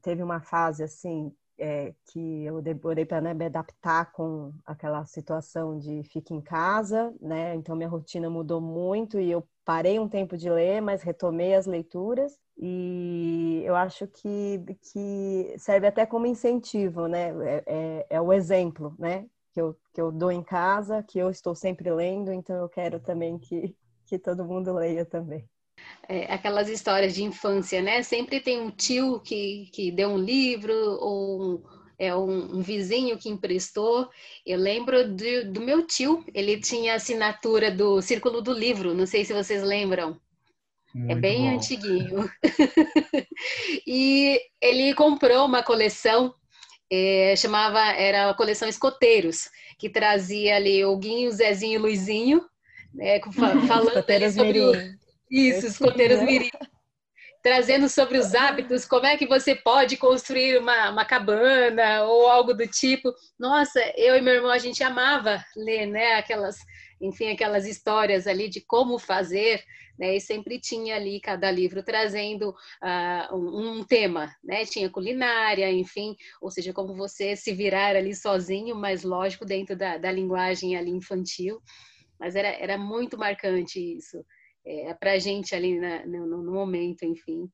teve 0.00 0.22
uma 0.22 0.40
fase 0.40 0.84
assim 0.84 1.34
é, 1.60 1.94
que 2.06 2.44
eu 2.44 2.62
demorei 2.62 3.04
para 3.04 3.20
né, 3.20 3.34
me 3.34 3.44
adaptar 3.44 4.12
com 4.12 4.52
aquela 4.64 5.04
situação 5.06 5.78
de 5.78 6.02
fique 6.04 6.34
em 6.34 6.40
casa, 6.40 7.14
né? 7.20 7.54
Então 7.54 7.76
minha 7.76 7.88
rotina 7.88 8.30
mudou 8.30 8.60
muito 8.60 9.20
e 9.20 9.30
eu 9.30 9.46
parei 9.64 9.98
um 9.98 10.08
tempo 10.08 10.36
de 10.36 10.50
ler, 10.50 10.80
mas 10.80 11.02
retomei 11.02 11.54
as 11.54 11.66
leituras 11.66 12.38
e 12.56 13.62
eu 13.64 13.76
acho 13.76 14.06
que, 14.08 14.58
que 14.92 15.54
serve 15.58 15.86
até 15.86 16.06
como 16.06 16.26
incentivo, 16.26 17.06
né? 17.06 17.28
É, 17.46 17.64
é, 17.66 18.06
é 18.10 18.20
o 18.20 18.32
exemplo, 18.32 18.94
né? 18.98 19.26
que 19.52 19.60
eu, 19.60 19.76
que 19.92 20.00
eu 20.00 20.12
dou 20.12 20.30
em 20.30 20.42
casa, 20.42 21.02
que 21.02 21.18
eu 21.18 21.30
estou 21.30 21.54
sempre 21.54 21.90
lendo, 21.90 22.32
então 22.32 22.56
eu 22.56 22.68
quero 22.68 23.00
também 23.00 23.38
que, 23.38 23.76
que 24.06 24.18
todo 24.18 24.44
mundo 24.44 24.72
leia 24.72 25.04
também. 25.04 25.48
É, 26.08 26.32
aquelas 26.32 26.68
histórias 26.68 27.14
de 27.14 27.22
infância, 27.22 27.80
né? 27.80 28.02
Sempre 28.02 28.40
tem 28.40 28.60
um 28.60 28.70
tio 28.70 29.20
que, 29.20 29.68
que 29.72 29.92
deu 29.92 30.08
um 30.08 30.18
livro 30.18 30.74
ou 30.74 31.42
um, 31.42 31.62
é, 31.98 32.14
um, 32.14 32.56
um 32.56 32.60
vizinho 32.60 33.16
que 33.16 33.28
emprestou. 33.28 34.08
Eu 34.44 34.58
lembro 34.58 35.08
do, 35.08 35.52
do 35.52 35.60
meu 35.60 35.86
tio, 35.86 36.24
ele 36.34 36.58
tinha 36.58 36.94
assinatura 36.94 37.70
do 37.70 38.02
Círculo 38.02 38.40
do 38.42 38.52
Livro, 38.52 38.92
não 38.92 39.06
sei 39.06 39.24
se 39.24 39.32
vocês 39.32 39.62
lembram. 39.62 40.20
É 40.94 40.98
Muito 40.98 41.12
é 41.12 41.14
bem 41.14 41.42
bom. 41.42 41.56
antiguinho. 41.56 42.30
e 43.86 44.40
ele 44.60 44.92
comprou 44.94 45.46
uma 45.46 45.62
coleção 45.62 46.34
é, 46.90 47.34
chamava, 47.36 47.80
era 47.92 48.30
a 48.30 48.34
coleção 48.34 48.68
Escoteiros, 48.68 49.48
que 49.78 49.88
trazia 49.88 50.56
ali 50.56 50.84
o 50.84 50.96
Guinho, 50.96 51.30
Zezinho 51.30 51.74
e 51.74 51.78
Luizinho, 51.78 52.44
né, 52.92 53.20
falando 53.68 54.32
sobre 54.32 54.60
o, 54.60 54.72
isso, 55.30 55.66
Escoteiros 55.66 56.22
Mirim, 56.22 56.50
trazendo 57.42 57.88
sobre 57.88 58.18
os 58.18 58.34
hábitos, 58.34 58.84
como 58.84 59.06
é 59.06 59.16
que 59.16 59.26
você 59.26 59.54
pode 59.54 59.96
construir 59.96 60.58
uma, 60.58 60.90
uma 60.90 61.04
cabana 61.04 62.04
ou 62.04 62.28
algo 62.28 62.52
do 62.52 62.66
tipo. 62.66 63.14
Nossa, 63.38 63.80
eu 63.96 64.16
e 64.16 64.20
meu 64.20 64.34
irmão, 64.34 64.50
a 64.50 64.58
gente 64.58 64.82
amava 64.82 65.42
ler, 65.56 65.86
né, 65.86 66.14
aquelas, 66.14 66.56
enfim, 67.00 67.30
aquelas 67.30 67.66
histórias 67.66 68.26
ali 68.26 68.48
de 68.48 68.60
como 68.60 68.98
fazer, 68.98 69.62
né? 69.98 70.16
E 70.16 70.20
sempre 70.20 70.58
tinha 70.58 70.96
ali 70.96 71.20
cada 71.20 71.50
livro 71.50 71.82
trazendo 71.82 72.50
uh, 72.50 73.36
um, 73.36 73.78
um, 73.78 73.84
tema, 73.84 74.34
né? 74.42 74.64
Tinha 74.64 74.90
culinária, 74.90 75.70
enfim, 75.70 76.16
ou 76.40 76.50
seja, 76.50 76.72
como 76.72 76.94
você 76.94 77.36
se 77.36 77.52
virar 77.52 77.96
ali 77.96 78.14
sozinho, 78.14 78.74
mas 78.74 79.02
lógico 79.02 79.44
dentro 79.44 79.76
da, 79.76 79.96
da 79.96 80.10
linguagem 80.10 80.76
ali 80.76 80.90
infantil. 80.90 81.60
Mas 82.18 82.34
era, 82.34 82.48
era 82.48 82.76
muito 82.76 83.16
marcante 83.16 83.78
isso 83.78 84.18
é, 84.70 84.94
para 84.94 85.12
a 85.12 85.18
gente 85.18 85.54
ali 85.54 85.78
na, 85.78 86.06
no, 86.06 86.26
no 86.26 86.52
momento, 86.52 87.04
enfim. 87.04 87.50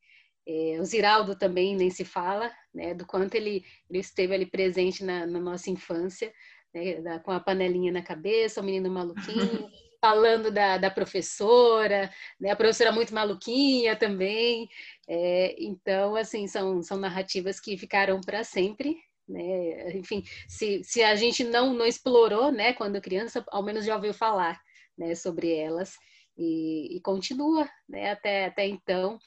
É, 0.47 0.79
o 0.81 0.85
Ziraldo 0.85 1.37
também 1.37 1.75
nem 1.75 1.91
se 1.91 2.05
fala, 2.05 2.53
né, 2.73 2.95
do 2.95 3.07
quanto 3.07 3.35
ele, 3.35 3.65
ele 3.91 3.99
esteve 3.99 4.35
ali 4.35 4.47
presente 4.47 5.03
na, 5.03 5.27
na 5.27 5.41
nossa 5.41 5.71
infância, 5.71 6.33
né, 6.73 7.01
da, 7.01 7.19
com 7.19 7.33
a 7.33 7.41
panelinha 7.41 7.91
na 7.91 8.03
cabeça, 8.03 8.61
o 8.61 8.65
menino 8.65 8.91
maluquinho, 8.91 9.69
falando 10.01 10.51
da, 10.51 10.77
da 10.77 10.91
professora, 10.91 12.13
né? 12.39 12.51
A 12.51 12.57
professora 12.57 12.93
muito 12.93 13.15
maluquinha 13.15 13.97
também. 13.97 14.69
É, 15.09 15.57
então, 15.59 16.15
assim, 16.15 16.47
são, 16.47 16.83
são 16.83 16.99
narrativas 16.99 17.59
que 17.59 17.77
ficaram 17.79 18.21
para 18.21 18.45
sempre, 18.45 18.95
né? 19.27 19.97
Enfim, 19.97 20.23
se, 20.47 20.85
se 20.85 21.03
a 21.03 21.17
gente 21.17 21.43
não, 21.43 21.73
não 21.73 21.87
explorou, 21.87 22.53
né, 22.53 22.73
quando 22.75 23.01
criança, 23.01 23.45
ao 23.49 23.65
menos 23.65 23.85
já 23.85 23.97
ouviu 23.97 24.15
falar, 24.15 24.61
né, 24.97 25.15
sobre 25.15 25.53
elas 25.53 25.97
e, 26.37 26.97
e 26.97 27.01
continua, 27.01 27.69
né, 27.89 28.13
até, 28.13 28.47
até 28.47 28.67
então, 28.67 29.19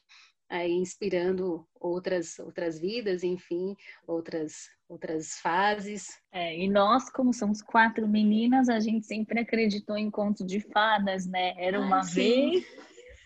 aí 0.50 0.72
inspirando 0.72 1.66
outras 1.80 2.40
outras 2.40 2.80
vidas, 2.80 3.24
enfim, 3.24 3.76
outras 4.08 4.70
outras 4.88 5.36
fases. 5.42 6.08
É, 6.32 6.58
e 6.58 6.68
nós, 6.68 7.12
como 7.12 7.32
somos 7.32 7.62
quatro 7.62 8.08
meninas, 8.08 8.70
a 8.70 8.80
gente 8.80 9.06
sempre 9.06 9.40
acreditou 9.40 9.96
em 9.96 10.10
conto 10.10 10.44
de 10.44 10.60
fadas, 10.60 11.28
né? 11.28 11.54
Era 11.58 11.80
uma 11.80 12.02
vez 12.02 12.66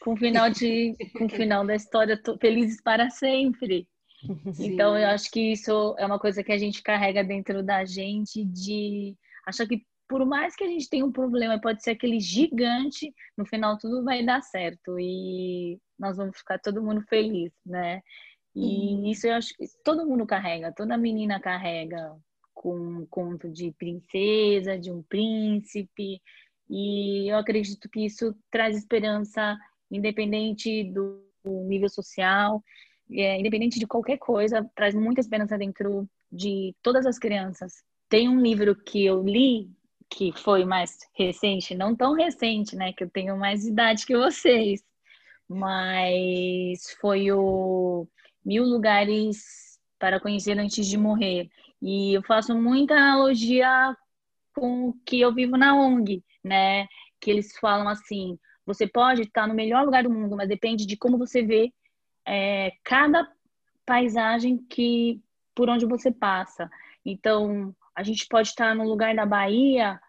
com 0.01 0.13
o 0.13 0.17
final 0.17 0.49
de 0.49 0.95
com 1.17 1.25
o 1.25 1.29
final 1.29 1.65
da 1.65 1.75
história 1.75 2.21
felizes 2.39 2.81
para 2.81 3.09
sempre. 3.09 3.87
Sim. 4.53 4.73
Então 4.73 4.97
eu 4.97 5.07
acho 5.07 5.31
que 5.31 5.53
isso 5.53 5.95
é 5.97 6.05
uma 6.05 6.19
coisa 6.19 6.43
que 6.43 6.51
a 6.51 6.57
gente 6.57 6.81
carrega 6.81 7.23
dentro 7.23 7.63
da 7.63 7.83
gente 7.85 8.43
de 8.43 9.15
achar 9.45 9.67
que 9.67 9.85
por 10.07 10.25
mais 10.25 10.55
que 10.55 10.63
a 10.63 10.67
gente 10.67 10.89
tenha 10.89 11.05
um 11.05 11.11
problema, 11.11 11.59
pode 11.59 11.83
ser 11.83 11.91
aquele 11.91 12.19
gigante, 12.19 13.13
no 13.37 13.45
final 13.45 13.77
tudo 13.77 14.03
vai 14.03 14.23
dar 14.23 14.41
certo 14.41 14.99
e 14.99 15.79
nós 15.97 16.17
vamos 16.17 16.37
ficar 16.37 16.59
todo 16.59 16.83
mundo 16.83 17.01
feliz, 17.03 17.51
né? 17.65 18.01
E 18.55 19.09
isso 19.11 19.25
eu 19.25 19.33
acho 19.33 19.55
que 19.55 19.65
todo 19.83 20.05
mundo 20.05 20.27
carrega, 20.27 20.71
toda 20.71 20.97
menina 20.97 21.39
carrega 21.39 22.15
com 22.53 22.77
um 22.77 23.05
conto 23.07 23.49
de 23.49 23.71
princesa, 23.71 24.77
de 24.77 24.91
um 24.91 25.01
príncipe, 25.01 26.21
e 26.69 27.31
eu 27.31 27.37
acredito 27.37 27.89
que 27.89 28.05
isso 28.05 28.35
traz 28.51 28.77
esperança, 28.77 29.57
independente 29.89 30.83
do 30.83 31.23
nível 31.43 31.89
social, 31.89 32.63
é, 33.11 33.39
independente 33.39 33.79
de 33.79 33.87
qualquer 33.87 34.17
coisa, 34.17 34.69
traz 34.75 34.95
muita 34.95 35.21
esperança 35.21 35.57
dentro 35.57 36.07
de 36.31 36.75
todas 36.81 37.05
as 37.05 37.19
crianças. 37.19 37.83
Tem 38.07 38.29
um 38.29 38.39
livro 38.39 38.75
que 38.75 39.03
eu 39.05 39.23
li 39.23 39.69
que 40.13 40.31
foi 40.31 40.63
mais 40.63 40.99
recente, 41.13 41.73
não 41.73 41.95
tão 41.95 42.13
recente, 42.13 42.75
né, 42.75 42.93
que 42.93 43.03
eu 43.03 43.09
tenho 43.09 43.35
mais 43.35 43.65
idade 43.65 44.05
que 44.05 44.15
vocês, 44.15 44.83
mas 45.49 46.91
foi 47.01 47.31
o 47.31 48.07
Mil 48.45 48.63
Lugares 48.63 49.79
para 49.97 50.19
conhecer 50.19 50.57
antes 50.59 50.85
de 50.85 50.97
morrer. 50.97 51.49
E 51.81 52.13
eu 52.13 52.21
faço 52.21 52.55
muita 52.55 52.93
analogia 52.93 53.97
com 54.53 54.89
o 54.89 54.93
que 55.05 55.19
eu 55.19 55.33
vivo 55.33 55.57
na 55.57 55.75
ONG, 55.75 56.23
né? 56.43 56.87
Que 57.19 57.31
eles 57.31 57.57
falam 57.57 57.87
assim: 57.89 58.37
você 58.65 58.85
pode 58.87 59.23
estar 59.23 59.47
no 59.47 59.53
melhor 59.53 59.83
lugar 59.83 60.03
do 60.03 60.09
mundo, 60.09 60.35
mas 60.35 60.47
depende 60.47 60.85
de 60.85 60.95
como 60.95 61.17
você 61.17 61.41
vê 61.41 61.73
é, 62.25 62.71
cada 62.83 63.29
paisagem 63.85 64.57
que 64.69 65.21
por 65.55 65.69
onde 65.69 65.85
você 65.85 66.11
passa. 66.11 66.69
Então, 67.05 67.75
a 67.95 68.03
gente 68.03 68.27
pode 68.27 68.49
estar 68.49 68.75
no 68.75 68.87
lugar 68.87 69.15
da 69.15 69.25
Bahia 69.25 69.99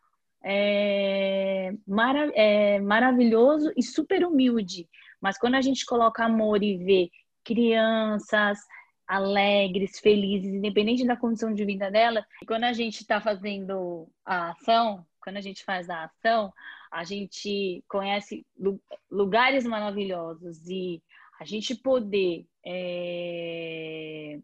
é, 0.44 1.72
marav 1.86 2.30
é, 2.34 2.78
maravilhoso 2.80 3.72
e 3.76 3.82
super 3.82 4.24
humilde, 4.26 4.88
mas 5.20 5.38
quando 5.38 5.54
a 5.54 5.60
gente 5.60 5.86
coloca 5.86 6.24
amor 6.24 6.62
e 6.62 6.76
vê 6.76 7.10
crianças 7.42 8.58
alegres, 9.06 9.98
felizes, 9.98 10.52
independente 10.52 11.06
da 11.06 11.16
condição 11.16 11.52
de 11.52 11.64
vida 11.64 11.90
dela, 11.90 12.24
quando 12.46 12.64
a 12.64 12.72
gente 12.72 13.00
está 13.00 13.20
fazendo 13.20 14.08
a 14.24 14.50
ação, 14.50 15.06
quando 15.20 15.36
a 15.36 15.40
gente 15.40 15.64
faz 15.64 15.88
a 15.88 16.04
ação, 16.04 16.52
a 16.90 17.04
gente 17.04 17.84
conhece 17.88 18.46
lugares 19.10 19.64
maravilhosos. 19.64 20.66
E 20.68 21.02
a 21.40 21.44
gente 21.44 21.74
poder 21.74 22.46
é, 22.64 24.38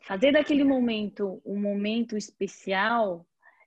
fazer 0.00 0.32
daquele 0.32 0.64
momento 0.64 1.40
um 1.44 1.60
momento 1.60 2.16
especial 2.16 3.26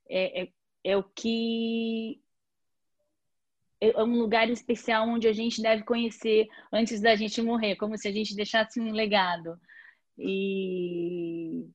é, 0.10 0.44
é, 0.44 0.50
é 0.84 0.96
o 0.98 1.04
que 1.04 2.22
é, 3.82 3.92
é 3.92 4.04
um 4.04 4.18
lugar 4.20 4.50
especial 4.50 5.08
onde 5.08 5.28
a 5.28 5.34
gente 5.34 5.62
deve 5.62 5.84
conhecer 5.84 6.48
antes 6.72 7.02
da 7.02 7.16
gente 7.16 7.42
morrer, 7.42 7.76
como 7.76 7.98
se 7.98 8.08
a 8.08 8.12
gente 8.12 8.36
deixasse 8.36 8.80
um 8.80 8.92
legado. 8.92 9.60
E 10.18 11.66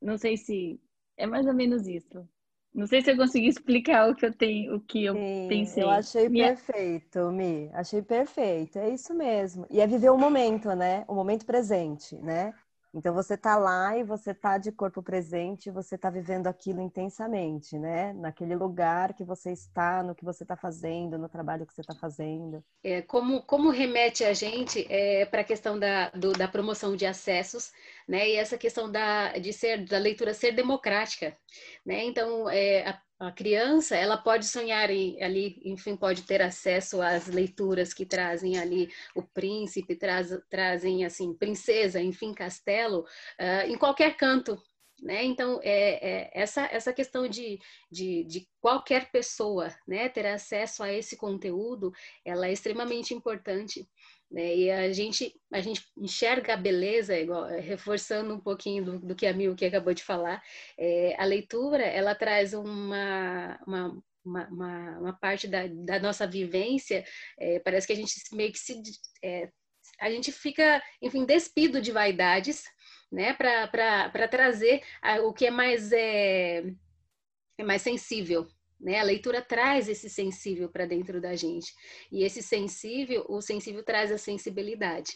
não 0.00 0.18
sei 0.18 0.36
se 0.36 0.80
é 1.16 1.26
mais 1.26 1.46
ou 1.46 1.54
menos 1.54 1.86
isso. 1.86 2.28
Não 2.72 2.86
sei 2.86 3.02
se 3.02 3.10
eu 3.10 3.16
consegui 3.16 3.48
explicar 3.48 4.08
o 4.08 4.14
que 4.14 4.24
eu 4.24 4.32
tenho, 4.32 4.76
o 4.76 4.80
que 4.80 5.04
eu 5.04 5.14
Sim, 5.14 5.46
pensei. 5.48 5.82
Eu 5.82 5.90
achei 5.90 6.28
Minha... 6.28 6.54
perfeito, 6.54 7.30
Mi. 7.32 7.68
Achei 7.72 8.00
perfeito. 8.00 8.78
É 8.78 8.90
isso 8.90 9.12
mesmo. 9.12 9.66
E 9.68 9.80
é 9.80 9.86
viver 9.86 10.10
o 10.10 10.18
momento, 10.18 10.68
né? 10.74 11.04
O 11.08 11.14
momento 11.14 11.44
presente, 11.44 12.16
né? 12.16 12.54
Então 12.92 13.14
você 13.14 13.34
está 13.34 13.56
lá 13.56 13.96
e 13.96 14.02
você 14.02 14.32
está 14.32 14.58
de 14.58 14.72
corpo 14.72 15.02
presente, 15.02 15.70
você 15.70 15.94
está 15.94 16.10
vivendo 16.10 16.48
aquilo 16.48 16.80
intensamente, 16.80 17.78
né? 17.78 18.12
Naquele 18.14 18.56
lugar 18.56 19.14
que 19.14 19.24
você 19.24 19.52
está, 19.52 20.02
no 20.02 20.14
que 20.14 20.24
você 20.24 20.42
está 20.42 20.56
fazendo, 20.56 21.16
no 21.16 21.28
trabalho 21.28 21.64
que 21.64 21.72
você 21.72 21.82
está 21.82 21.94
fazendo. 21.94 22.64
É, 22.82 23.00
como, 23.02 23.42
como 23.42 23.70
remete 23.70 24.24
a 24.24 24.32
gente 24.32 24.86
é, 24.90 25.24
para 25.24 25.42
a 25.42 25.44
questão 25.44 25.78
da, 25.78 26.10
do, 26.10 26.32
da 26.32 26.48
promoção 26.48 26.96
de 26.96 27.06
acessos, 27.06 27.72
né? 28.10 28.28
E 28.28 28.36
essa 28.36 28.58
questão 28.58 28.90
da, 28.90 29.38
de 29.38 29.52
ser, 29.52 29.84
da 29.84 29.96
leitura 29.96 30.34
ser 30.34 30.52
democrática, 30.52 31.36
né? 31.86 32.04
Então, 32.04 32.50
é, 32.50 32.86
a 32.88 33.00
a 33.20 33.30
criança 33.30 33.94
ela 33.94 34.16
pode 34.16 34.46
sonhar 34.46 34.84
ali, 34.84 35.60
enfim, 35.62 35.94
pode 35.94 36.22
ter 36.22 36.40
acesso 36.40 37.02
às 37.02 37.26
leituras 37.26 37.92
que 37.92 38.06
trazem 38.06 38.58
ali 38.58 38.90
o 39.14 39.22
príncipe, 39.22 39.94
traz, 39.94 40.30
trazem 40.48 41.04
assim 41.04 41.34
princesa, 41.34 42.00
enfim, 42.00 42.32
castelo, 42.32 43.00
uh, 43.38 43.68
em 43.68 43.76
qualquer 43.76 44.16
canto. 44.16 44.58
Né? 45.02 45.24
Então, 45.24 45.60
é, 45.62 46.28
é, 46.28 46.30
essa, 46.34 46.62
essa 46.62 46.92
questão 46.92 47.28
de, 47.28 47.58
de, 47.90 48.24
de, 48.24 48.48
qualquer 48.60 49.10
pessoa 49.10 49.74
né, 49.86 50.08
ter 50.08 50.26
acesso 50.26 50.82
a 50.82 50.92
esse 50.92 51.16
conteúdo, 51.16 51.90
ela 52.24 52.46
é 52.46 52.52
extremamente 52.52 53.14
importante. 53.14 53.88
Né? 54.30 54.56
E 54.56 54.70
a 54.70 54.92
gente, 54.92 55.34
a 55.52 55.60
gente 55.60 55.84
enxerga 55.96 56.54
a 56.54 56.56
beleza, 56.56 57.18
igual, 57.18 57.48
eh, 57.48 57.60
reforçando 57.60 58.32
um 58.34 58.40
pouquinho 58.40 58.84
do, 58.84 58.98
do 59.00 59.16
que 59.16 59.26
a 59.26 59.32
Mil 59.32 59.56
que 59.56 59.64
acabou 59.64 59.92
de 59.92 60.04
falar, 60.04 60.42
é, 60.78 61.16
a 61.18 61.24
leitura 61.24 61.82
ela 61.82 62.14
traz 62.14 62.54
uma, 62.54 63.58
uma 63.66 64.02
uma, 64.22 64.46
uma, 64.48 64.98
uma, 64.98 65.12
parte 65.14 65.48
da, 65.48 65.66
da 65.66 65.98
nossa 65.98 66.26
vivência, 66.26 67.02
é, 67.38 67.58
parece 67.60 67.86
que 67.86 67.92
a 67.94 67.96
gente 67.96 68.14
meio 68.32 68.52
que 68.52 68.58
se. 68.58 68.80
É, 69.24 69.50
a 69.98 70.10
gente 70.10 70.30
fica, 70.30 70.82
enfim, 71.00 71.24
despido 71.24 71.80
de 71.80 71.90
vaidades, 71.90 72.64
né, 73.10 73.32
para 73.34 74.28
trazer 74.28 74.82
a, 75.02 75.20
o 75.20 75.32
que 75.32 75.46
é 75.46 75.50
mais, 75.50 75.90
é, 75.92 76.62
é 77.58 77.64
mais 77.64 77.82
sensível, 77.82 78.46
né? 78.80 78.98
A 78.98 79.02
leitura 79.02 79.42
traz 79.42 79.88
esse 79.88 80.08
sensível 80.08 80.68
para 80.68 80.86
dentro 80.86 81.20
da 81.20 81.36
gente. 81.36 81.72
E 82.10 82.24
esse 82.24 82.42
sensível, 82.42 83.26
o 83.28 83.40
sensível 83.40 83.84
traz 83.84 84.10
a 84.10 84.18
sensibilidade. 84.18 85.12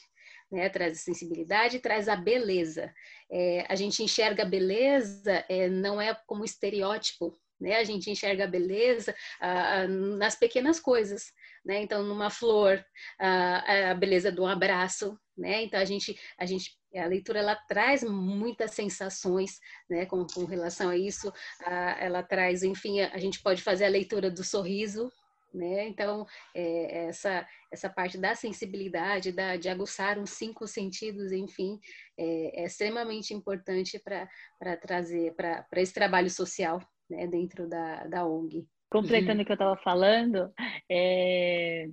Né, 0.53 0.69
traz 0.69 0.99
a 0.99 1.01
sensibilidade, 1.01 1.81
traz 1.81 2.09
a 2.09 2.15
beleza. 2.15 2.93
É, 3.33 3.65
a 3.69 3.75
gente 3.75 4.03
enxerga 4.03 4.43
a 4.43 4.47
beleza 4.47 5.45
é, 5.49 5.69
não 5.69 6.01
é 6.01 6.15
como 6.27 6.45
estereótipo, 6.45 7.37
né? 7.61 7.77
A 7.77 7.85
gente 7.85 8.11
enxerga 8.11 8.45
a 8.45 8.49
beleza 8.49 9.15
ah, 9.41 9.89
nas 9.89 10.37
pequenas 10.37 10.79
coisas, 10.79 11.33
né? 11.65 11.81
Então, 11.83 12.03
numa 12.03 12.31
flor, 12.31 12.85
ah, 13.19 13.91
a 13.91 13.95
beleza 13.95 14.31
do 14.31 14.45
abraço, 14.47 15.19
né? 15.37 15.63
Então, 15.63 15.81
a 15.81 15.85
gente, 15.85 16.17
a 16.39 16.45
gente 16.45 16.77
a 16.99 17.07
leitura 17.07 17.41
ela 17.41 17.57
traz 17.57 18.03
muitas 18.03 18.73
sensações, 18.73 19.59
né, 19.89 20.07
com, 20.07 20.27
com 20.27 20.45
relação 20.45 20.91
a 20.91 20.97
isso. 20.97 21.33
Ah, 21.65 21.97
ela 21.99 22.23
traz, 22.23 22.63
enfim, 22.63 23.01
a, 23.01 23.15
a, 23.15 23.19
gente 23.19 23.43
pode 23.43 23.63
fazer 23.63 23.85
a 23.85 23.89
leitura 23.89 24.31
do 24.31 24.45
sorriso, 24.45 25.11
né? 25.53 25.87
Então 25.89 26.27
é, 26.55 27.07
essa 27.07 27.47
essa 27.73 27.91
parte 27.91 28.17
da 28.17 28.35
sensibilidade, 28.35 29.33
da, 29.33 29.57
de 29.57 29.69
aguçar 29.69 30.19
os 30.19 30.31
cinco 30.31 30.67
sentidos, 30.67 31.33
enfim, 31.33 31.79
é, 32.17 32.63
é 32.63 32.65
extremamente 32.65 33.35
importante 33.35 33.99
para 33.99 34.77
trazer 34.77 35.35
para 35.35 35.67
esse 35.77 35.93
trabalho 35.93 36.31
social, 36.31 36.81
né, 37.11 37.27
dentro 37.27 37.69
da, 37.69 38.07
da 38.07 38.27
ONG. 38.27 38.67
Completando 38.91 39.43
o 39.43 39.45
que 39.45 39.51
eu 39.51 39.55
estava 39.55 39.77
falando, 39.79 40.53
é, 40.89 41.89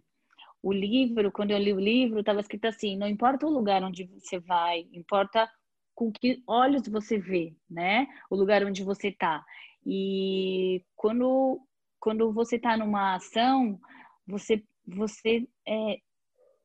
o 0.64 0.72
livro, 0.72 1.32
quando 1.32 1.52
eu 1.52 1.58
li 1.58 1.74
o 1.74 1.80
livro, 1.80 2.20
estava 2.20 2.40
escrito 2.40 2.66
assim: 2.66 2.98
não 2.98 3.08
importa 3.08 3.46
o 3.46 3.50
lugar 3.50 3.84
onde 3.84 4.04
você 4.06 4.40
vai, 4.40 4.88
importa 4.94 5.50
com 5.96 6.12
que 6.12 6.42
olhos 6.48 6.88
você 6.88 7.18
vê, 7.18 7.54
né? 7.70 8.08
O 8.30 8.36
lugar 8.36 8.64
onde 8.64 8.84
você 8.84 9.10
está. 9.10 9.44
E 9.86 10.84
quando, 10.96 11.60
quando 12.00 12.32
você 12.32 12.56
está 12.56 12.78
numa 12.78 13.16
ação, 13.16 13.80
você, 14.28 14.64
você 14.86 15.48
é, 15.68 15.98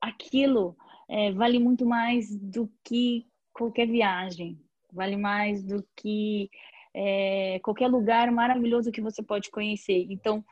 aquilo 0.01 0.77
é, 1.09 1.33
vale 1.33 1.59
muito 1.59 1.87
mais 1.87 2.35
do 2.39 2.71
que 2.85 3.27
qualquer 3.53 3.87
viagem, 3.87 4.59
vale 4.93 5.17
mais 5.17 5.63
do 5.63 5.85
que 5.97 6.51
é, 6.95 7.59
qualquer 7.63 7.89
lugar 7.89 8.31
maravilhoso 8.31 8.93
que 8.93 9.01
você 9.01 9.23
pode 9.23 9.51
conhecer. 9.51 10.07
Então, 10.11 10.45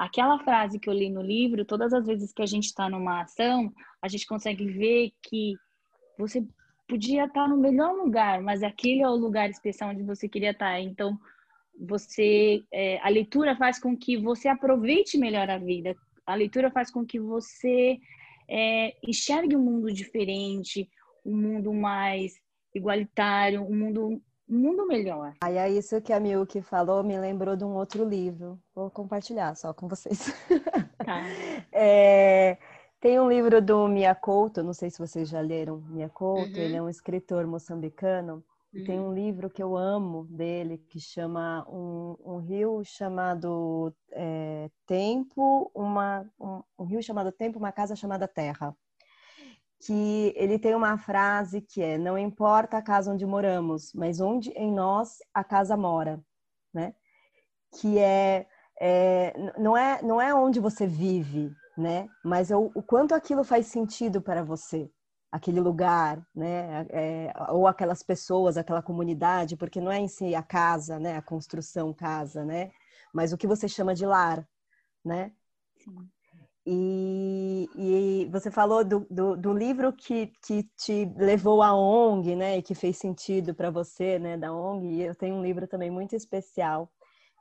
aquela 0.00 0.38
frase 0.38 0.78
que 0.78 0.88
eu 0.88 0.94
li 0.94 1.10
no 1.10 1.20
livro, 1.20 1.62
todas 1.62 1.92
as 1.92 2.06
vezes 2.06 2.32
que 2.32 2.40
a 2.40 2.46
gente 2.46 2.64
está 2.64 2.88
numa 2.88 3.20
ação, 3.20 3.70
a 4.00 4.08
gente 4.08 4.26
consegue 4.26 4.64
ver 4.64 5.12
que 5.22 5.54
você 6.18 6.42
podia 6.88 7.26
estar 7.26 7.42
tá 7.42 7.48
no 7.48 7.58
melhor 7.58 7.94
lugar, 7.94 8.40
mas 8.40 8.62
aquele 8.62 9.02
é 9.02 9.08
o 9.08 9.14
lugar 9.14 9.50
especial 9.50 9.90
onde 9.90 10.02
você 10.02 10.26
queria 10.26 10.52
estar. 10.52 10.72
Tá. 10.72 10.80
Então, 10.80 11.18
você, 11.78 12.64
é, 12.72 12.98
a 13.02 13.10
leitura 13.10 13.54
faz 13.56 13.78
com 13.78 13.94
que 13.94 14.16
você 14.16 14.48
aproveite 14.48 15.18
melhor 15.18 15.50
a 15.50 15.58
vida. 15.58 15.94
A 16.26 16.34
leitura 16.34 16.70
faz 16.70 16.90
com 16.90 17.04
que 17.04 17.20
você 17.20 17.98
é, 18.48 18.96
enxergue 19.06 19.54
um 19.54 19.62
mundo 19.62 19.92
diferente, 19.92 20.88
um 21.26 21.36
mundo 21.36 21.74
mais 21.74 22.32
igualitário, 22.74 23.62
um 23.62 23.76
mundo 23.76 24.22
um 24.50 24.58
mundo 24.58 24.86
melhor. 24.86 25.34
Aí 25.40 25.56
é 25.56 25.70
isso 25.70 26.00
que 26.00 26.12
a 26.12 26.18
Milky 26.18 26.60
falou 26.60 27.04
me 27.04 27.18
lembrou 27.18 27.56
de 27.56 27.64
um 27.64 27.74
outro 27.74 28.04
livro. 28.04 28.58
Vou 28.74 28.90
compartilhar 28.90 29.54
só 29.54 29.72
com 29.72 29.88
vocês. 29.88 30.32
Tá. 31.00 31.22
é, 31.72 32.58
tem 33.00 33.18
um 33.18 33.28
livro 33.28 33.62
do 33.62 33.88
Miyakoto, 33.88 34.62
não 34.62 34.74
sei 34.74 34.90
se 34.90 34.98
vocês 34.98 35.30
já 35.30 35.40
leram 35.40 35.78
Miyakoto, 35.88 36.50
uhum. 36.50 36.56
ele 36.56 36.76
é 36.76 36.82
um 36.82 36.90
escritor 36.90 37.46
moçambicano. 37.46 38.44
Uhum. 38.72 38.84
Tem 38.84 39.00
um 39.00 39.12
livro 39.12 39.48
que 39.48 39.62
eu 39.62 39.76
amo 39.76 40.26
dele 40.26 40.76
que 40.76 41.00
chama 41.00 41.66
um, 41.68 42.16
um 42.22 42.36
rio 42.36 42.82
chamado 42.84 43.92
é, 44.12 44.70
Tempo, 44.86 45.70
uma, 45.74 46.24
um, 46.38 46.62
um 46.78 46.84
rio 46.84 47.02
chamado 47.02 47.32
Tempo, 47.32 47.58
uma 47.58 47.72
casa 47.72 47.96
chamada 47.96 48.28
Terra 48.28 48.76
que 49.80 50.32
ele 50.36 50.58
tem 50.58 50.74
uma 50.74 50.98
frase 50.98 51.60
que 51.60 51.82
é: 51.82 51.98
Não 51.98 52.18
importa 52.18 52.78
a 52.78 52.82
casa 52.82 53.12
onde 53.12 53.26
moramos, 53.26 53.92
mas 53.94 54.20
onde 54.20 54.50
em 54.50 54.72
nós 54.72 55.18
a 55.34 55.42
casa 55.42 55.76
mora, 55.76 56.22
né? 56.72 56.94
Que 57.80 57.98
é, 57.98 58.46
é 58.80 59.34
não 59.58 59.76
é 59.76 60.02
não 60.02 60.20
é 60.20 60.34
onde 60.34 60.60
você 60.60 60.86
vive, 60.86 61.52
né? 61.76 62.08
Mas 62.24 62.50
é 62.50 62.56
o, 62.56 62.70
o 62.74 62.82
quanto 62.82 63.14
aquilo 63.14 63.44
faz 63.44 63.66
sentido 63.66 64.20
para 64.22 64.42
você, 64.44 64.90
aquele 65.32 65.60
lugar, 65.60 66.24
né? 66.34 66.86
É, 66.90 67.32
ou 67.50 67.66
aquelas 67.66 68.02
pessoas, 68.02 68.56
aquela 68.56 68.82
comunidade, 68.82 69.56
porque 69.56 69.80
não 69.80 69.92
é 69.92 69.98
em 69.98 70.08
si 70.08 70.34
a 70.34 70.42
casa, 70.42 70.98
né? 70.98 71.16
A 71.16 71.22
construção 71.22 71.92
casa, 71.94 72.44
né? 72.44 72.70
Mas 73.14 73.32
o 73.32 73.38
que 73.38 73.46
você 73.46 73.68
chama 73.68 73.94
de 73.94 74.06
lar, 74.06 74.46
né? 75.04 75.32
Sim. 75.76 76.10
E, 76.72 77.68
e, 77.74 78.28
você 78.30 78.48
falou 78.48 78.84
do, 78.84 79.04
do, 79.10 79.36
do, 79.36 79.52
livro 79.52 79.92
que, 79.92 80.28
que 80.46 80.62
te 80.76 81.04
levou 81.16 81.64
à 81.64 81.74
ONG, 81.74 82.36
né? 82.36 82.58
E 82.58 82.62
que 82.62 82.76
fez 82.76 82.96
sentido 82.96 83.52
para 83.52 83.72
você, 83.72 84.20
né? 84.20 84.36
Da 84.36 84.52
ONG. 84.52 84.86
E 84.86 85.02
eu 85.02 85.12
tenho 85.16 85.34
um 85.34 85.42
livro 85.42 85.66
também 85.66 85.90
muito 85.90 86.14
especial, 86.14 86.88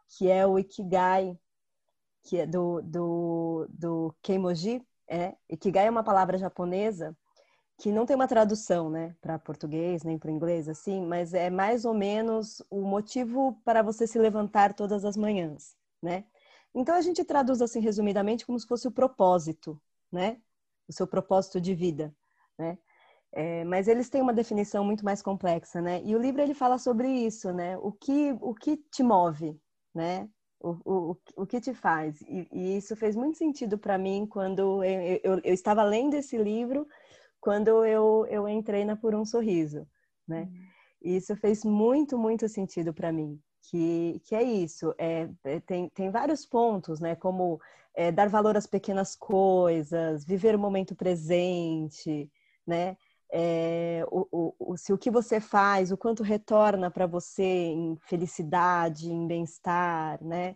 que 0.08 0.32
é 0.32 0.48
o 0.48 0.58
Ikigai, 0.58 1.38
que 2.24 2.40
é 2.40 2.48
do, 2.48 2.82
do, 2.82 3.68
do 3.70 4.16
Keimoji. 4.24 4.82
É. 5.08 5.36
Ikigai 5.48 5.86
é 5.86 5.92
uma 5.92 6.04
palavra 6.04 6.36
japonesa 6.36 7.16
que 7.78 7.92
não 7.92 8.08
tem 8.08 8.16
uma 8.16 8.28
tradução, 8.28 8.90
né? 8.90 9.16
Para 9.22 9.38
português, 9.38 10.02
nem 10.04 10.18
para 10.18 10.32
inglês, 10.32 10.68
assim. 10.68 11.06
Mas 11.06 11.36
é 11.36 11.52
mais 11.52 11.86
ou 11.86 11.94
menos 11.94 12.64
o 12.68 12.82
motivo 12.82 13.62
para 13.64 13.84
você 13.84 14.08
se 14.08 14.18
levantar 14.18 14.74
todas 14.74 15.06
as 15.06 15.16
manhãs, 15.16 15.76
né? 16.02 16.26
Então 16.74 16.96
a 16.96 17.02
gente 17.02 17.24
traduz 17.24 17.62
assim 17.62 17.80
resumidamente 17.80 18.46
como 18.46 18.60
se 18.60 18.68
fosse 18.68 18.88
o 18.88 18.92
propósito, 18.92 19.82
né? 20.12 20.42
O 20.88 20.94
seu 20.94 21.08
propósito 21.08 21.60
de 21.60 21.74
vida, 21.74 22.14
né? 22.58 22.78
É, 23.32 23.64
mas 23.64 23.88
eles 23.88 24.10
têm 24.10 24.22
uma 24.22 24.34
definição 24.34 24.84
muito 24.84 25.06
mais 25.06 25.22
complexa, 25.22 25.82
né? 25.82 26.02
E 26.04 26.16
o 26.16 26.20
livro 26.20 26.42
ele 26.42 26.54
fala 26.54 26.78
sobre 26.78 27.08
isso, 27.08 27.52
né? 27.54 27.78
O 27.78 27.92
que 27.92 28.36
o 28.42 28.56
que 28.56 28.78
te 28.78 29.04
move, 29.04 29.60
né? 29.94 30.30
O, 30.60 30.72
o, 30.86 31.18
o 31.38 31.46
que 31.46 31.62
te 31.62 31.74
faz? 31.74 32.22
E, 32.22 32.48
e 32.52 32.78
isso 32.78 32.96
fez 32.96 33.16
muito 33.16 33.38
sentido 33.38 33.78
para 33.78 33.98
mim 33.98 34.26
quando 34.28 34.84
eu, 34.84 35.20
eu, 35.24 35.42
eu, 35.44 35.54
estava 35.54 35.84
lendo 35.84 36.16
esse 36.16 36.38
livro, 36.38 36.88
quando 37.40 37.86
eu, 37.86 38.26
eu 38.30 38.48
entrei 38.48 38.84
na 38.84 38.96
Por 38.96 39.16
um 39.16 39.26
Sorriso, 39.26 39.88
né? 40.28 40.44
Uhum. 40.44 40.68
E 41.02 41.16
isso 41.16 41.36
fez 41.38 41.64
muito, 41.64 42.18
muito 42.18 42.48
sentido 42.50 42.94
para 42.94 43.12
mim 43.12 43.42
que, 43.62 44.22
que 44.26 44.36
é 44.36 44.44
isso. 44.44 44.94
É, 44.98 45.30
é, 45.44 45.60
tem, 45.60 45.90
tem 45.90 46.10
vários 46.10 46.46
pontos, 46.46 47.00
né? 47.00 47.16
Como 47.16 47.60
é, 47.94 48.12
dar 48.12 48.30
valor 48.30 48.56
às 48.58 48.68
pequenas 48.68 49.16
coisas, 49.16 50.26
viver 50.26 50.56
o 50.56 50.60
momento 50.60 50.96
presente, 50.96 52.32
né? 52.66 52.98
É, 53.32 54.04
o, 54.10 54.56
o, 54.58 54.78
se 54.78 54.92
o 54.92 54.98
que 54.98 55.12
você 55.12 55.40
faz, 55.40 55.92
o 55.92 55.98
quanto 55.98 56.24
retorna 56.24 56.90
para 56.90 57.06
você 57.06 57.44
em 57.44 57.96
felicidade, 58.02 59.12
em 59.12 59.28
bem-estar, 59.28 60.24
né? 60.24 60.56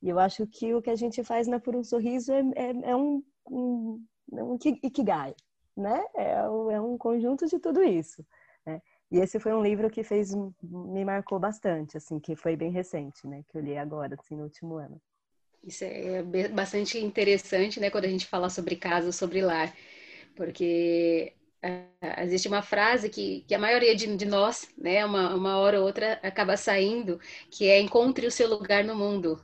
E 0.00 0.08
eu 0.08 0.18
acho 0.18 0.46
que 0.46 0.74
o 0.74 0.82
que 0.82 0.90
a 0.90 0.96
gente 0.96 1.22
faz 1.24 1.46
na 1.46 1.58
Por 1.60 1.74
um 1.76 1.84
Sorriso 1.84 2.32
é, 2.32 2.40
é, 2.54 2.90
é 2.90 2.96
um, 2.96 3.22
um, 3.50 4.04
é 4.32 4.44
um 4.44 4.54
ikigai, 4.82 5.34
né? 5.76 6.04
É, 6.14 6.32
é 6.32 6.80
um 6.80 6.96
conjunto 6.96 7.46
de 7.46 7.58
tudo 7.58 7.82
isso. 7.82 8.24
E 9.14 9.20
esse 9.20 9.38
foi 9.38 9.54
um 9.54 9.62
livro 9.62 9.88
que 9.88 10.02
fez 10.02 10.34
me 10.60 11.04
marcou 11.04 11.38
bastante, 11.38 11.96
assim, 11.96 12.18
que 12.18 12.34
foi 12.34 12.56
bem 12.56 12.72
recente, 12.72 13.28
né? 13.28 13.44
Que 13.48 13.56
eu 13.56 13.62
li 13.62 13.78
agora, 13.78 14.16
assim, 14.18 14.34
no 14.34 14.42
último 14.42 14.74
ano. 14.74 15.00
Isso 15.62 15.84
é 15.84 16.20
bastante 16.48 16.98
interessante, 16.98 17.78
né? 17.78 17.90
Quando 17.90 18.06
a 18.06 18.08
gente 18.08 18.26
fala 18.26 18.50
sobre 18.50 18.74
casa, 18.74 19.12
sobre 19.12 19.40
lar, 19.40 19.72
porque 20.34 21.32
uh, 21.64 22.22
existe 22.22 22.48
uma 22.48 22.60
frase 22.60 23.08
que, 23.08 23.44
que 23.46 23.54
a 23.54 23.58
maioria 23.58 23.94
de, 23.94 24.16
de 24.16 24.24
nós, 24.24 24.68
né? 24.76 25.06
Uma, 25.06 25.32
uma 25.32 25.58
hora 25.58 25.78
ou 25.78 25.86
outra 25.86 26.14
acaba 26.20 26.56
saindo, 26.56 27.20
que 27.52 27.68
é 27.68 27.80
encontre 27.80 28.26
o 28.26 28.32
seu 28.32 28.48
lugar 28.48 28.82
no 28.82 28.96
mundo. 28.96 29.40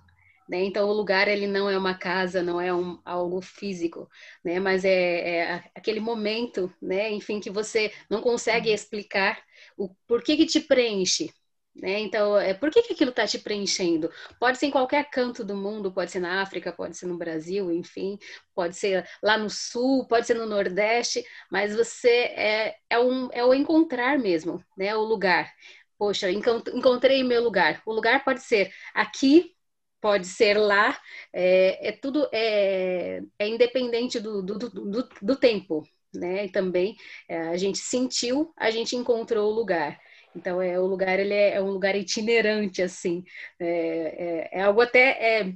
Né? 0.51 0.65
Então, 0.65 0.89
o 0.89 0.93
lugar 0.93 1.29
ele 1.29 1.47
não 1.47 1.71
é 1.71 1.79
uma 1.79 1.95
casa, 1.95 2.43
não 2.43 2.61
é 2.61 2.75
um, 2.75 3.01
algo 3.05 3.41
físico, 3.41 4.11
né? 4.45 4.59
mas 4.59 4.85
é, 4.85 4.91
é, 4.91 5.65
aquele 5.77 6.01
momento, 6.01 6.75
né? 6.83 7.09
enfim, 7.13 7.39
que 7.39 7.49
você 7.49 7.93
não 8.11 8.21
consegue 8.21 8.69
uhum. 8.69 8.75
explicar 8.75 9.41
o 9.77 9.89
porquê 10.09 10.37
que 10.37 10.47
te 10.47 10.59
preenche. 10.59 11.33
Né? 11.73 12.01
Então, 12.01 12.37
é, 12.37 12.53
por 12.53 12.69
que, 12.69 12.83
que 12.83 12.95
aquilo 12.95 13.11
está 13.11 13.29
te 13.29 13.39
preenchendo? 13.39 14.11
Pode 14.41 14.59
ser 14.59 14.67
em 14.67 14.73
qualquer 14.73 15.09
canto 15.09 15.45
do 15.45 15.55
mundo, 15.55 15.93
pode 15.93 16.11
ser 16.11 16.19
na 16.19 16.43
África, 16.43 16.73
pode 16.73 16.97
ser 16.97 17.07
no 17.07 17.17
Brasil, 17.17 17.71
enfim, 17.71 18.19
pode 18.53 18.75
ser 18.75 19.09
lá 19.23 19.39
no 19.39 19.49
Sul, 19.49 20.05
pode 20.09 20.27
ser 20.27 20.35
no 20.35 20.47
Nordeste, 20.47 21.25
mas 21.49 21.77
você 21.77 22.09
é, 22.09 22.77
é, 22.91 22.99
um, 22.99 23.29
é 23.31 23.45
o 23.45 23.55
encontrar 23.55 24.19
mesmo, 24.19 24.61
né? 24.77 24.97
o 24.97 25.05
lugar. 25.05 25.53
Poxa, 25.97 26.29
encontrei 26.29 27.23
meu 27.23 27.41
lugar. 27.41 27.81
O 27.87 27.93
lugar 27.93 28.25
pode 28.25 28.43
ser 28.43 28.73
aqui 28.93 29.55
pode 30.01 30.27
ser 30.27 30.57
lá, 30.59 30.99
é, 31.33 31.89
é 31.89 31.93
tudo 31.93 32.29
é, 32.33 33.21
é 33.39 33.49
independente 33.49 34.19
do, 34.19 34.43
do, 34.43 34.59
do, 34.59 35.09
do, 35.23 35.37
tempo, 35.37 35.87
né? 36.15 36.47
E 36.47 36.49
também 36.51 36.97
é, 37.29 37.41
a 37.49 37.57
gente 37.57 37.79
sentiu, 37.79 38.53
a 38.57 38.71
gente 38.71 38.97
encontrou 38.97 39.51
o 39.51 39.55
lugar. 39.55 39.99
Então 40.35 40.63
é 40.63 40.79
o 40.79 40.87
lugar 40.87 41.19
ele 41.19 41.35
é, 41.35 41.55
é 41.57 41.63
um 41.63 41.71
lugar 41.71 41.97
itinerante 41.97 42.83
assim, 42.83 43.25
é, 43.59 44.49
é, 44.53 44.59
é 44.61 44.63
algo 44.63 44.81
até 44.81 45.41
é, 45.41 45.55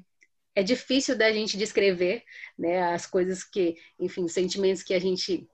é 0.54 0.62
difícil 0.62 1.16
da 1.16 1.32
gente 1.32 1.56
descrever, 1.56 2.22
né? 2.58 2.82
As 2.92 3.06
coisas 3.06 3.44
que, 3.44 3.76
enfim, 3.98 4.28
sentimentos 4.28 4.82
que 4.82 4.94
a 4.94 5.00
gente 5.00 5.48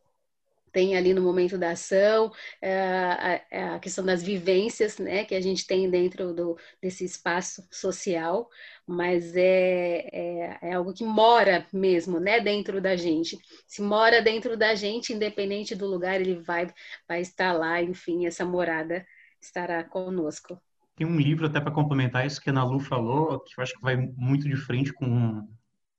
tem 0.72 0.96
ali 0.96 1.12
no 1.14 1.22
momento 1.22 1.58
da 1.58 1.70
ação, 1.72 2.32
a, 2.62 3.40
é 3.50 3.64
a, 3.74 3.78
questão 3.78 4.04
das 4.04 4.22
vivências, 4.22 4.98
né, 4.98 5.24
que 5.24 5.34
a 5.34 5.40
gente 5.40 5.66
tem 5.66 5.90
dentro 5.90 6.32
do, 6.32 6.58
desse 6.80 7.04
espaço 7.04 7.66
social, 7.70 8.48
mas 8.86 9.36
é, 9.36 10.08
é, 10.12 10.58
é, 10.62 10.72
algo 10.74 10.92
que 10.92 11.04
mora 11.04 11.66
mesmo, 11.72 12.18
né, 12.18 12.40
dentro 12.40 12.80
da 12.80 12.96
gente. 12.96 13.38
Se 13.66 13.82
mora 13.82 14.22
dentro 14.22 14.56
da 14.56 14.74
gente, 14.74 15.12
independente 15.12 15.74
do 15.74 15.86
lugar, 15.86 16.20
ele 16.20 16.36
vai, 16.36 16.68
vai 17.08 17.20
estar 17.20 17.52
lá, 17.52 17.82
enfim, 17.82 18.26
essa 18.26 18.44
morada 18.44 19.06
estará 19.40 19.82
conosco. 19.84 20.60
Tem 20.96 21.06
um 21.06 21.18
livro 21.18 21.46
até 21.46 21.60
para 21.60 21.72
complementar 21.72 22.26
isso 22.26 22.40
que 22.40 22.50
a 22.50 22.52
Ana 22.52 22.64
Lu 22.64 22.78
falou, 22.78 23.40
que 23.40 23.58
eu 23.58 23.62
acho 23.62 23.74
que 23.74 23.80
vai 23.80 23.96
muito 23.96 24.48
de 24.48 24.56
frente 24.56 24.92
com, 24.92 25.48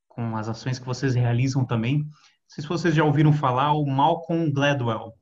com 0.07 0.38
as 0.38 0.47
ações 0.47 0.78
que 0.78 0.86
vocês 0.86 1.15
realizam 1.15 1.65
também, 1.65 2.05
sei 2.52 2.62
se 2.62 2.68
vocês 2.68 2.93
já 2.93 3.06
ouviram 3.06 3.32
falar, 3.32 3.72
o 3.72 3.86
Malcolm 3.86 4.52
Gladwell. 4.52 5.14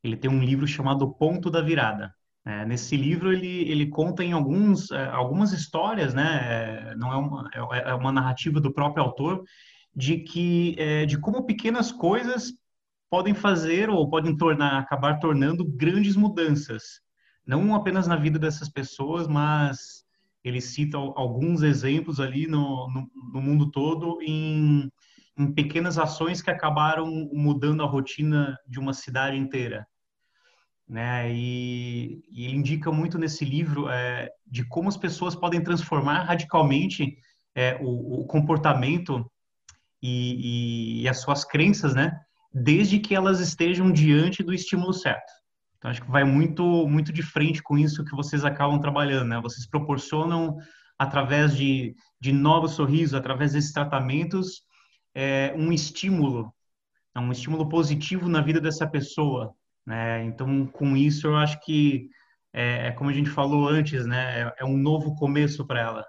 Ele 0.00 0.16
tem 0.16 0.30
um 0.30 0.38
livro 0.38 0.64
chamado 0.64 1.12
Ponto 1.12 1.50
da 1.50 1.60
Virada. 1.60 2.14
É, 2.46 2.64
nesse 2.64 2.96
livro 2.96 3.32
ele, 3.32 3.68
ele 3.68 3.88
conta 3.88 4.22
em 4.22 4.32
alguns, 4.32 4.92
é, 4.92 5.08
algumas 5.08 5.52
histórias, 5.52 6.14
né? 6.14 6.38
É, 6.44 6.94
não 6.94 7.12
é 7.12 7.16
uma, 7.16 7.50
é, 7.52 7.90
é 7.90 7.94
uma 7.94 8.12
narrativa 8.12 8.60
do 8.60 8.72
próprio 8.72 9.02
autor 9.02 9.42
de 9.94 10.18
que 10.18 10.76
é, 10.78 11.04
de 11.04 11.18
como 11.18 11.44
pequenas 11.44 11.90
coisas 11.90 12.52
podem 13.10 13.34
fazer 13.34 13.90
ou 13.90 14.08
podem 14.08 14.36
tornar 14.36 14.78
acabar 14.78 15.18
tornando 15.18 15.64
grandes 15.64 16.14
mudanças, 16.14 17.00
não 17.44 17.74
apenas 17.74 18.06
na 18.06 18.14
vida 18.14 18.38
dessas 18.38 18.68
pessoas, 18.68 19.26
mas 19.26 20.04
ele 20.44 20.60
cita 20.60 20.96
alguns 20.96 21.62
exemplos 21.62 22.20
ali 22.20 22.46
no, 22.46 22.88
no, 22.88 23.10
no 23.34 23.42
mundo 23.42 23.68
todo 23.68 24.22
em 24.22 24.88
em 25.38 25.52
pequenas 25.52 25.98
ações 25.98 26.42
que 26.42 26.50
acabaram 26.50 27.06
mudando 27.32 27.82
a 27.82 27.86
rotina 27.86 28.58
de 28.66 28.80
uma 28.80 28.92
cidade 28.92 29.36
inteira. 29.36 29.86
Né? 30.88 31.32
E, 31.32 32.22
e 32.30 32.46
ele 32.46 32.56
indica 32.56 32.90
muito 32.90 33.18
nesse 33.18 33.44
livro 33.44 33.88
é, 33.88 34.28
de 34.46 34.66
como 34.66 34.88
as 34.88 34.96
pessoas 34.96 35.36
podem 35.36 35.62
transformar 35.62 36.24
radicalmente 36.24 37.16
é, 37.54 37.78
o, 37.80 38.22
o, 38.22 38.26
comportamento 38.26 39.30
e, 40.02 41.00
e, 41.00 41.02
e, 41.02 41.08
as 41.08 41.20
suas 41.20 41.44
crenças, 41.44 41.94
né? 41.94 42.18
Desde 42.52 42.98
que 42.98 43.14
elas 43.14 43.40
estejam 43.40 43.92
diante 43.92 44.42
do 44.42 44.54
estímulo 44.54 44.92
certo. 44.92 45.30
Então 45.76 45.90
acho 45.90 46.02
que 46.02 46.10
vai 46.10 46.24
muito 46.24 46.86
muito 46.88 47.12
de 47.12 47.22
frente 47.22 47.62
com 47.62 47.76
isso 47.76 48.04
que 48.04 48.16
vocês 48.16 48.44
acabam 48.44 48.80
trabalhando, 48.80 49.28
né? 49.28 49.40
Vocês 49.42 49.68
proporcionam 49.68 50.56
através 50.98 51.56
de, 51.56 51.94
de 52.20 52.32
novos 52.32 52.72
sorrisos, 52.72 53.14
através 53.14 53.52
desses 53.52 53.72
tratamentos, 53.72 54.62
é, 55.20 55.52
um 55.56 55.72
estímulo, 55.72 56.54
é 57.12 57.18
um 57.18 57.32
estímulo 57.32 57.68
positivo 57.68 58.28
na 58.28 58.40
vida 58.40 58.60
dessa 58.60 58.86
pessoa. 58.86 59.52
Né? 59.84 60.24
Então, 60.24 60.64
com 60.64 60.96
isso, 60.96 61.26
eu 61.26 61.36
acho 61.36 61.58
que 61.60 62.08
é, 62.52 62.86
é 62.86 62.92
como 62.92 63.10
a 63.10 63.12
gente 63.12 63.28
falou 63.28 63.66
antes, 63.66 64.06
né? 64.06 64.42
É, 64.42 64.54
é 64.60 64.64
um 64.64 64.76
novo 64.76 65.16
começo 65.16 65.66
para 65.66 65.80
ela. 65.80 66.06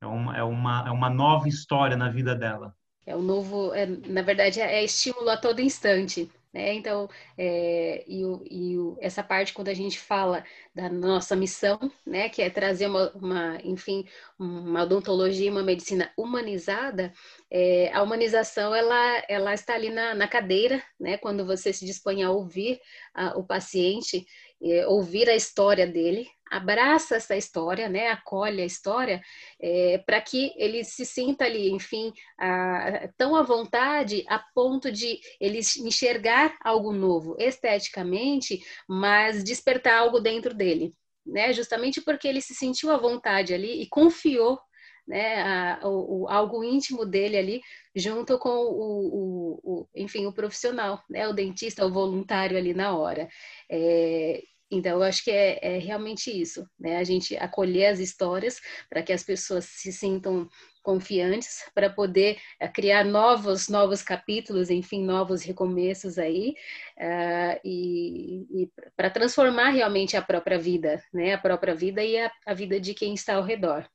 É 0.00 0.06
uma, 0.06 0.36
é, 0.36 0.42
uma, 0.44 0.84
é 0.86 0.90
uma 0.92 1.10
nova 1.10 1.48
história 1.48 1.96
na 1.96 2.08
vida 2.08 2.32
dela. 2.32 2.72
É 3.04 3.16
um 3.16 3.22
novo, 3.22 3.74
é, 3.74 3.86
na 3.86 4.22
verdade, 4.22 4.60
é 4.60 4.84
estímulo 4.84 5.28
a 5.30 5.36
todo 5.36 5.60
instante. 5.60 6.30
Né? 6.54 6.74
Então, 6.74 7.08
é, 7.36 8.04
e, 8.06 8.24
o, 8.24 8.44
e 8.48 8.78
o, 8.78 8.96
essa 9.00 9.24
parte 9.24 9.52
quando 9.52 9.68
a 9.68 9.74
gente 9.74 9.98
fala 9.98 10.44
da 10.72 10.88
nossa 10.88 11.34
missão, 11.34 11.80
né, 12.06 12.28
que 12.28 12.40
é 12.40 12.48
trazer 12.48 12.86
uma, 12.86 13.10
uma 13.10 13.58
enfim, 13.64 14.06
uma 14.38 14.84
odontologia, 14.84 15.50
uma 15.50 15.64
medicina 15.64 16.12
humanizada, 16.16 17.12
é, 17.50 17.90
a 17.92 18.00
humanização 18.04 18.72
ela, 18.72 19.24
ela 19.28 19.52
está 19.52 19.74
ali 19.74 19.90
na, 19.90 20.14
na 20.14 20.28
cadeira, 20.28 20.80
né, 20.98 21.18
quando 21.18 21.44
você 21.44 21.72
se 21.72 21.84
dispõe 21.84 22.22
a 22.22 22.30
ouvir 22.30 22.80
a, 23.12 23.36
o 23.36 23.44
paciente, 23.44 24.24
é, 24.64 24.86
ouvir 24.86 25.28
a 25.28 25.36
história 25.36 25.86
dele, 25.86 26.26
abraça 26.50 27.16
essa 27.16 27.36
história, 27.36 27.88
né, 27.88 28.08
acolhe 28.08 28.62
a 28.62 28.66
história, 28.66 29.20
é, 29.60 29.98
para 29.98 30.20
que 30.20 30.52
ele 30.56 30.84
se 30.84 31.04
sinta 31.04 31.44
ali, 31.44 31.70
enfim, 31.70 32.12
a, 32.38 33.08
tão 33.16 33.34
à 33.34 33.42
vontade 33.42 34.24
a 34.28 34.38
ponto 34.54 34.90
de 34.90 35.18
ele 35.40 35.58
enxergar 35.58 36.56
algo 36.62 36.92
novo 36.92 37.36
esteticamente, 37.38 38.60
mas 38.88 39.42
despertar 39.42 39.98
algo 39.98 40.20
dentro 40.20 40.54
dele, 40.54 40.94
né, 41.26 41.52
justamente 41.52 42.00
porque 42.00 42.28
ele 42.28 42.40
se 42.40 42.54
sentiu 42.54 42.90
à 42.90 42.96
vontade 42.96 43.52
ali 43.52 43.82
e 43.82 43.88
confiou 43.88 44.58
né, 45.06 45.42
a, 45.42 45.80
o, 45.86 46.22
o, 46.22 46.28
algo 46.28 46.64
íntimo 46.64 47.04
dele 47.04 47.36
ali, 47.36 47.60
junto 47.94 48.38
com 48.38 48.48
o, 48.48 49.60
o, 49.62 49.88
enfim, 49.94 50.26
o 50.26 50.32
profissional, 50.32 51.02
né, 51.10 51.28
o 51.28 51.32
dentista, 51.32 51.84
o 51.84 51.92
voluntário 51.92 52.56
ali 52.56 52.72
na 52.72 52.96
hora. 52.96 53.28
É, 53.70 54.42
então, 54.76 54.92
eu 54.98 55.02
acho 55.02 55.24
que 55.24 55.30
é, 55.30 55.58
é, 55.62 55.78
realmente 55.78 56.30
isso, 56.30 56.68
né? 56.78 56.96
A 56.96 57.04
gente 57.04 57.36
acolher 57.36 57.86
as 57.86 57.98
histórias 57.98 58.60
para 58.88 59.02
que 59.02 59.12
as 59.12 59.22
pessoas 59.22 59.64
se 59.64 59.92
sintam 59.92 60.48
confiantes 60.82 61.64
para 61.74 61.88
poder 61.88 62.36
uh, 62.62 62.70
criar 62.72 63.04
novos 63.04 63.68
novos 63.68 64.02
capítulos, 64.02 64.70
enfim, 64.70 65.02
novos 65.02 65.42
recomeços 65.42 66.18
aí 66.18 66.54
uh, 66.98 67.60
e, 67.64 68.46
e 68.62 68.70
para 68.96 69.08
transformar 69.10 69.70
realmente 69.70 70.16
a 70.16 70.22
própria 70.22 70.58
vida, 70.58 71.02
né? 71.12 71.34
A 71.34 71.38
própria 71.38 71.74
vida 71.74 72.02
e 72.04 72.18
a, 72.18 72.30
a 72.46 72.54
vida 72.54 72.78
de 72.78 72.94
quem 72.94 73.14
está 73.14 73.34
ao 73.36 73.42
redor. 73.42 73.88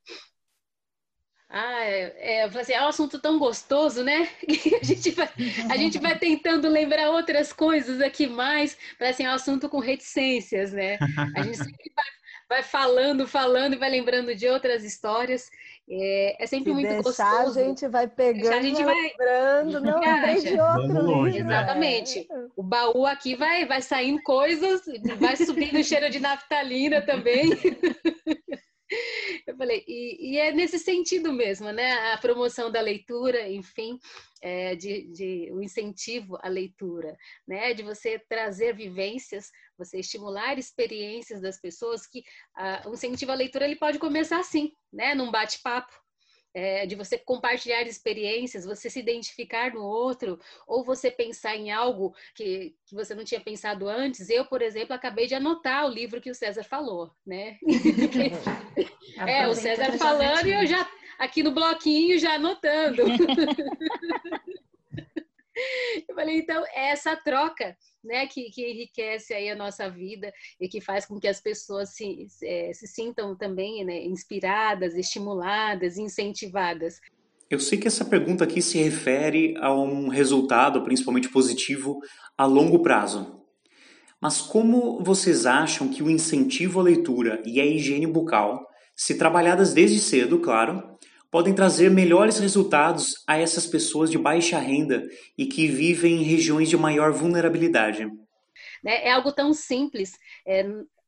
Ah, 1.52 1.84
é, 1.84 2.36
é, 2.36 2.44
assim, 2.44 2.72
é 2.72 2.80
um 2.80 2.86
assunto 2.86 3.18
tão 3.18 3.36
gostoso, 3.36 4.04
né? 4.04 4.28
a, 4.80 4.84
gente 4.84 5.10
vai, 5.10 5.28
a 5.68 5.76
gente 5.76 5.98
vai 5.98 6.16
tentando 6.16 6.68
lembrar 6.68 7.10
outras 7.10 7.52
coisas 7.52 8.00
aqui 8.00 8.28
mais, 8.28 8.78
para 8.96 9.08
assim, 9.08 9.24
é 9.24 9.30
um 9.30 9.34
assunto 9.34 9.68
com 9.68 9.80
reticências, 9.80 10.72
né? 10.72 10.96
A 11.36 11.42
gente 11.42 11.56
sempre 11.58 11.92
vai, 11.92 12.04
vai 12.48 12.62
falando, 12.62 13.26
falando 13.26 13.74
e 13.74 13.78
vai 13.78 13.90
lembrando 13.90 14.32
de 14.32 14.46
outras 14.46 14.84
histórias. 14.84 15.50
É, 15.90 16.44
é 16.44 16.46
sempre 16.46 16.70
Se 16.70 16.74
muito 16.74 16.88
deixar, 16.88 17.42
gostoso. 17.42 17.58
a 17.58 17.64
gente 17.64 17.88
vai 17.88 18.06
pegando, 18.06 18.54
a 18.54 18.62
gente 18.62 18.84
vai 18.84 18.94
lembrando, 18.94 19.80
não 19.80 19.98
tem 20.22 20.40
de 20.40 20.60
outro 20.60 21.02
longe, 21.02 21.38
livro. 21.38 21.48
né? 21.48 21.56
Exatamente. 21.56 22.28
O 22.56 22.62
baú 22.62 23.04
aqui 23.04 23.34
vai, 23.34 23.66
vai 23.66 23.82
saindo 23.82 24.22
coisas, 24.22 24.82
vai 25.18 25.36
subindo 25.36 25.80
o 25.80 25.82
cheiro 25.82 26.08
de 26.10 26.20
naftalina 26.20 27.02
também. 27.02 27.50
Eu 29.46 29.56
falei, 29.56 29.84
e, 29.86 30.32
e, 30.32 30.38
é 30.38 30.52
nesse 30.52 30.78
sentido 30.78 31.32
mesmo, 31.32 31.70
né? 31.72 32.12
A 32.12 32.18
promoção 32.18 32.70
da 32.70 32.80
leitura, 32.80 33.48
enfim, 33.48 33.98
é, 34.42 34.74
de, 34.74 35.04
de 35.12 35.50
o 35.52 35.62
incentivo 35.62 36.38
à 36.42 36.48
leitura, 36.48 37.16
né? 37.46 37.72
De 37.72 37.82
você 37.82 38.18
trazer 38.18 38.74
vivências, 38.74 39.50
você 39.78 39.98
estimular 39.98 40.58
experiências 40.58 41.40
das 41.40 41.60
pessoas 41.60 42.06
que 42.06 42.20
uh, 42.58 42.90
o 42.90 42.94
incentivo 42.94 43.32
à 43.32 43.34
leitura 43.34 43.64
ele 43.64 43.76
pode 43.76 43.98
começar 43.98 44.40
assim, 44.40 44.72
né? 44.92 45.14
Num 45.14 45.30
bate-papo, 45.30 45.92
é, 46.54 46.86
de 46.86 46.94
você 46.94 47.18
compartilhar 47.18 47.82
experiências, 47.82 48.64
você 48.64 48.90
se 48.90 48.98
identificar 48.98 49.72
no 49.72 49.82
outro, 49.82 50.38
ou 50.66 50.84
você 50.84 51.10
pensar 51.10 51.56
em 51.56 51.70
algo 51.70 52.14
que, 52.34 52.74
que 52.84 52.94
você 52.94 53.14
não 53.14 53.24
tinha 53.24 53.40
pensado 53.40 53.88
antes. 53.88 54.28
Eu, 54.28 54.44
por 54.44 54.62
exemplo, 54.62 54.94
acabei 54.94 55.26
de 55.26 55.34
anotar 55.34 55.86
o 55.86 55.90
livro 55.90 56.20
que 56.20 56.30
o 56.30 56.34
César 56.34 56.64
falou, 56.64 57.10
né? 57.26 57.58
é, 59.26 59.46
o 59.46 59.54
César 59.54 59.92
falando 59.98 60.46
e 60.46 60.52
eu 60.52 60.66
já 60.66 60.88
aqui 61.18 61.42
no 61.42 61.52
bloquinho 61.52 62.18
já 62.18 62.34
anotando. 62.34 63.02
Eu 66.08 66.14
falei, 66.14 66.38
então, 66.38 66.62
é 66.74 66.90
essa 66.90 67.16
troca 67.16 67.76
né, 68.02 68.26
que, 68.26 68.50
que 68.50 68.68
enriquece 68.70 69.34
aí 69.34 69.50
a 69.50 69.56
nossa 69.56 69.88
vida 69.88 70.32
e 70.60 70.68
que 70.68 70.80
faz 70.80 71.06
com 71.06 71.18
que 71.18 71.28
as 71.28 71.40
pessoas 71.40 71.94
se, 71.94 72.26
é, 72.42 72.72
se 72.72 72.86
sintam 72.86 73.36
também 73.36 73.84
né, 73.84 74.04
inspiradas, 74.04 74.94
estimuladas, 74.94 75.98
incentivadas. 75.98 77.00
Eu 77.50 77.58
sei 77.58 77.78
que 77.78 77.88
essa 77.88 78.04
pergunta 78.04 78.44
aqui 78.44 78.62
se 78.62 78.78
refere 78.78 79.56
a 79.58 79.74
um 79.74 80.08
resultado, 80.08 80.82
principalmente 80.82 81.28
positivo, 81.28 81.98
a 82.38 82.46
longo 82.46 82.80
prazo. 82.80 83.40
Mas 84.20 84.40
como 84.40 85.02
vocês 85.02 85.46
acham 85.46 85.88
que 85.88 86.02
o 86.02 86.10
incentivo 86.10 86.78
à 86.78 86.82
leitura 86.82 87.42
e 87.44 87.60
à 87.60 87.66
higiene 87.66 88.06
bucal, 88.06 88.66
se 88.94 89.16
trabalhadas 89.16 89.72
desde 89.72 89.98
cedo, 89.98 90.38
claro, 90.38 90.89
podem 91.30 91.54
trazer 91.54 91.90
melhores 91.90 92.38
resultados 92.38 93.22
a 93.26 93.38
essas 93.38 93.66
pessoas 93.66 94.10
de 94.10 94.18
baixa 94.18 94.58
renda 94.58 95.08
e 95.38 95.46
que 95.46 95.66
vivem 95.68 96.16
em 96.16 96.24
regiões 96.24 96.68
de 96.68 96.76
maior 96.76 97.12
vulnerabilidade. 97.12 98.06
Né, 98.82 99.04
é 99.04 99.12
algo 99.12 99.32
tão 99.32 99.52
simples. 99.52 100.18
É, 100.46 100.64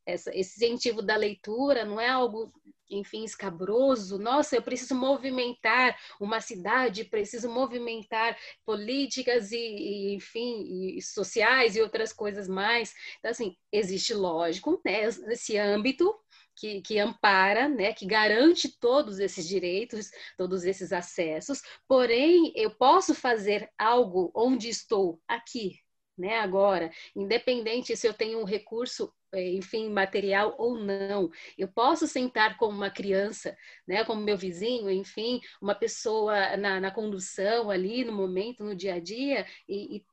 esse 0.06 0.30
incentivo 0.38 1.02
da 1.02 1.16
leitura 1.16 1.84
não 1.84 2.00
é 2.00 2.08
algo, 2.08 2.52
enfim, 2.90 3.24
escabroso. 3.24 4.18
Nossa, 4.18 4.56
eu 4.56 4.62
preciso 4.62 4.94
movimentar 4.94 5.96
uma 6.20 6.40
cidade, 6.40 7.04
preciso 7.04 7.48
movimentar 7.48 8.36
políticas 8.64 9.50
e, 9.52 9.56
e 9.56 10.14
enfim, 10.14 10.96
e 10.96 11.02
sociais 11.02 11.76
e 11.76 11.80
outras 11.80 12.12
coisas 12.12 12.48
mais. 12.48 12.94
Então, 13.18 13.30
assim, 13.30 13.56
existe, 13.72 14.14
lógico, 14.14 14.80
né, 14.84 15.08
âmbito 15.60 16.14
que, 16.56 16.80
que, 16.82 16.98
ampara, 16.98 17.68
né, 17.68 17.92
que 17.92 18.06
garante 18.06 18.68
todos 18.78 19.18
esses 19.18 19.46
direitos, 19.46 20.10
todos 20.36 20.64
esses 20.64 20.92
acessos, 20.92 21.62
porém 21.88 22.52
eu 22.56 22.70
posso 22.70 23.14
fazer 23.14 23.70
algo 23.78 24.30
onde 24.34 24.68
estou 24.68 25.20
aqui, 25.26 25.78
né, 26.16 26.38
agora, 26.38 26.90
independente 27.16 27.96
se 27.96 28.06
eu 28.06 28.14
tenho 28.14 28.40
um 28.40 28.44
recurso 28.44 29.12
eh, 29.34 29.54
enfim, 29.54 29.88
material 29.88 30.54
ou 30.58 30.78
não. 30.78 31.30
Eu 31.56 31.66
posso 31.68 32.06
sentar 32.06 32.58
com 32.58 32.66
uma 32.66 32.90
criança, 32.90 33.56
né, 33.86 34.04
como 34.04 34.20
meu 34.20 34.36
vizinho, 34.36 34.90
enfim, 34.90 35.40
uma 35.60 35.74
pessoa 35.74 36.56
na, 36.56 36.80
na 36.80 36.90
condução 36.90 37.70
ali, 37.70 38.04
no 38.04 38.12
momento, 38.12 38.62
no 38.62 38.74
dia 38.76 38.94
a 38.94 39.00
dia, 39.00 39.46
e, 39.68 39.96
e 39.96 40.04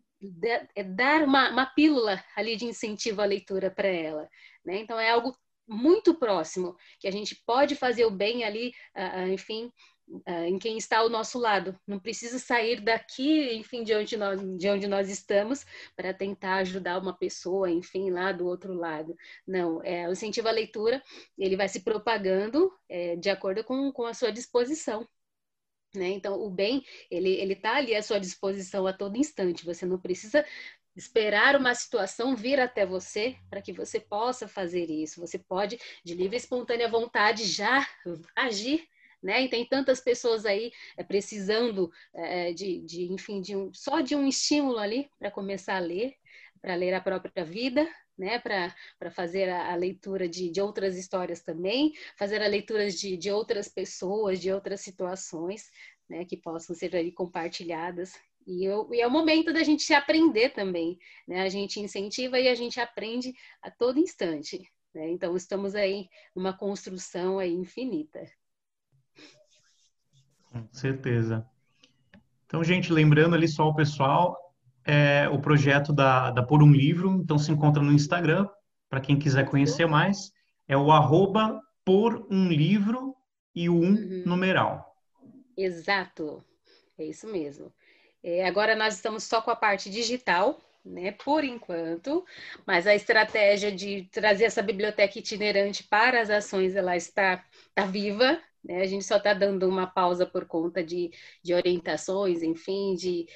é 0.75 0.83
dar 0.83 1.23
uma, 1.23 1.49
uma 1.49 1.65
pílula 1.65 2.23
ali 2.35 2.55
de 2.55 2.65
incentivo 2.65 3.21
à 3.21 3.25
leitura 3.25 3.71
para 3.71 3.87
ela. 3.87 4.29
Né? 4.65 4.79
Então, 4.79 4.99
é 4.99 5.09
algo 5.11 5.35
muito 5.69 6.15
próximo, 6.15 6.75
que 6.99 7.07
a 7.07 7.11
gente 7.11 7.35
pode 7.45 7.75
fazer 7.75 8.05
o 8.05 8.11
bem 8.11 8.43
ali, 8.43 8.73
uh, 8.97 9.27
enfim, 9.27 9.71
uh, 10.07 10.43
em 10.45 10.57
quem 10.57 10.77
está 10.77 10.97
ao 10.97 11.09
nosso 11.09 11.37
lado. 11.37 11.79
Não 11.87 11.99
precisa 11.99 12.39
sair 12.39 12.81
daqui, 12.81 13.53
enfim, 13.53 13.83
de 13.83 13.93
onde 13.93 14.17
nós, 14.17 14.41
de 14.57 14.69
onde 14.69 14.87
nós 14.87 15.09
estamos, 15.09 15.65
para 15.95 16.13
tentar 16.13 16.55
ajudar 16.55 16.99
uma 16.99 17.15
pessoa, 17.15 17.69
enfim, 17.69 18.09
lá 18.09 18.31
do 18.31 18.47
outro 18.47 18.73
lado. 18.73 19.15
Não, 19.47 19.81
é, 19.83 20.09
o 20.09 20.11
incentivo 20.11 20.47
à 20.47 20.51
leitura, 20.51 21.01
ele 21.37 21.55
vai 21.55 21.69
se 21.69 21.83
propagando 21.83 22.73
é, 22.89 23.15
de 23.15 23.29
acordo 23.29 23.63
com, 23.63 23.91
com 23.91 24.05
a 24.05 24.13
sua 24.13 24.31
disposição. 24.31 25.07
Né? 25.95 26.09
Então, 26.09 26.39
o 26.39 26.51
bem, 26.51 26.83
ele 27.09 27.53
está 27.53 27.77
ali 27.77 27.95
à 27.95 28.03
sua 28.03 28.19
disposição 28.19 28.85
a 28.85 28.93
todo 28.93 29.17
instante. 29.17 29.65
Você 29.65 29.87
não 29.87 29.99
precisa 29.99 30.45
esperar 30.99 31.55
uma 31.55 31.73
situação 31.73 32.35
vir 32.35 32.59
até 32.59 32.85
você 32.85 33.37
para 33.49 33.61
que 33.61 33.71
você 33.71 34.01
possa 34.01 34.49
fazer 34.49 34.89
isso. 34.89 35.21
Você 35.21 35.39
pode, 35.39 35.79
de 36.03 36.13
livre 36.13 36.35
e 36.35 36.39
espontânea 36.39 36.89
vontade, 36.89 37.45
já 37.45 37.87
agir. 38.35 38.85
Né? 39.23 39.43
E 39.43 39.49
tem 39.49 39.65
tantas 39.65 40.01
pessoas 40.01 40.45
aí 40.45 40.71
é, 40.97 41.03
precisando 41.03 41.91
é, 42.13 42.53
de, 42.53 42.81
de, 42.81 43.11
enfim, 43.11 43.41
de 43.41 43.55
um, 43.55 43.73
só 43.73 44.01
de 44.01 44.15
um 44.15 44.27
estímulo 44.27 44.77
ali 44.77 45.09
para 45.17 45.31
começar 45.31 45.77
a 45.77 45.79
ler, 45.79 46.15
para 46.61 46.75
ler 46.75 46.93
a 46.93 47.01
própria 47.01 47.43
vida, 47.43 47.87
né, 48.17 48.37
para 48.39 49.11
fazer 49.11 49.49
a, 49.49 49.71
a 49.71 49.75
leitura 49.75 50.27
de, 50.27 50.49
de, 50.49 50.61
outras 50.61 50.97
histórias 50.97 51.41
também, 51.41 51.93
fazer 52.17 52.41
a 52.41 52.47
leitura 52.47 52.89
de, 52.89 53.15
de 53.17 53.31
outras 53.31 53.69
pessoas, 53.69 54.39
de 54.39 54.51
outras 54.51 54.81
situações, 54.81 55.69
né, 56.09 56.25
que 56.25 56.37
possam 56.37 56.75
ser 56.75 56.95
ali 56.95 57.11
compartilhadas. 57.11 58.13
E, 58.47 58.65
eu, 58.65 58.89
e, 58.93 59.01
é 59.01 59.07
o 59.07 59.11
momento 59.11 59.53
da 59.53 59.63
gente 59.63 59.93
aprender 59.93 60.49
também, 60.49 60.97
né? 61.27 61.41
A 61.41 61.49
gente 61.49 61.79
incentiva 61.79 62.39
e 62.39 62.47
a 62.47 62.55
gente 62.55 62.79
aprende 62.79 63.33
a 63.61 63.69
todo 63.69 63.99
instante, 63.99 64.61
né? 64.93 65.09
Então, 65.11 65.35
estamos 65.35 65.75
aí 65.75 66.07
numa 66.35 66.53
construção 66.53 67.39
aí 67.39 67.53
infinita. 67.53 68.21
Com 70.51 70.67
certeza. 70.71 71.47
Então, 72.45 72.63
gente, 72.63 72.91
lembrando 72.91 73.35
ali 73.35 73.47
só 73.47 73.67
o 73.67 73.75
pessoal, 73.75 74.35
é, 74.83 75.29
o 75.29 75.39
projeto 75.39 75.93
da, 75.93 76.31
da 76.31 76.41
Por 76.41 76.63
Um 76.63 76.71
Livro, 76.71 77.11
então 77.21 77.37
se 77.37 77.51
encontra 77.51 77.83
no 77.83 77.91
Instagram, 77.91 78.47
para 78.89 78.99
quem 78.99 79.19
quiser 79.19 79.47
conhecer 79.47 79.85
mais, 79.85 80.31
é 80.67 80.75
o 80.75 80.91
arroba 80.91 81.61
Por 81.85 82.25
Um 82.31 82.47
Livro 82.47 83.15
e 83.53 83.69
um 83.69 83.91
uhum. 83.91 84.23
numeral. 84.25 84.95
Exato, 85.55 86.43
é 86.97 87.05
isso 87.05 87.27
mesmo. 87.27 87.71
É, 88.23 88.45
agora 88.45 88.75
nós 88.75 88.95
estamos 88.95 89.23
só 89.23 89.41
com 89.41 89.51
a 89.51 89.55
parte 89.55 89.89
digital, 89.89 90.59
né, 90.83 91.11
por 91.11 91.43
enquanto, 91.43 92.25
mas 92.65 92.87
a 92.87 92.95
estratégia 92.95 93.71
de 93.71 94.03
trazer 94.11 94.45
essa 94.45 94.61
biblioteca 94.61 95.19
itinerante 95.19 95.83
para 95.83 96.21
as 96.21 96.29
ações 96.29 96.75
ela 96.75 96.95
está, 96.95 97.43
está 97.69 97.85
viva, 97.85 98.41
né? 98.63 98.81
A 98.81 98.85
gente 98.85 99.05
só 99.05 99.17
está 99.17 99.33
dando 99.33 99.67
uma 99.67 99.87
pausa 99.87 100.25
por 100.25 100.45
conta 100.45 100.83
de, 100.83 101.11
de 101.43 101.53
orientações, 101.53 102.43
enfim, 102.43 102.93
de 102.95 103.27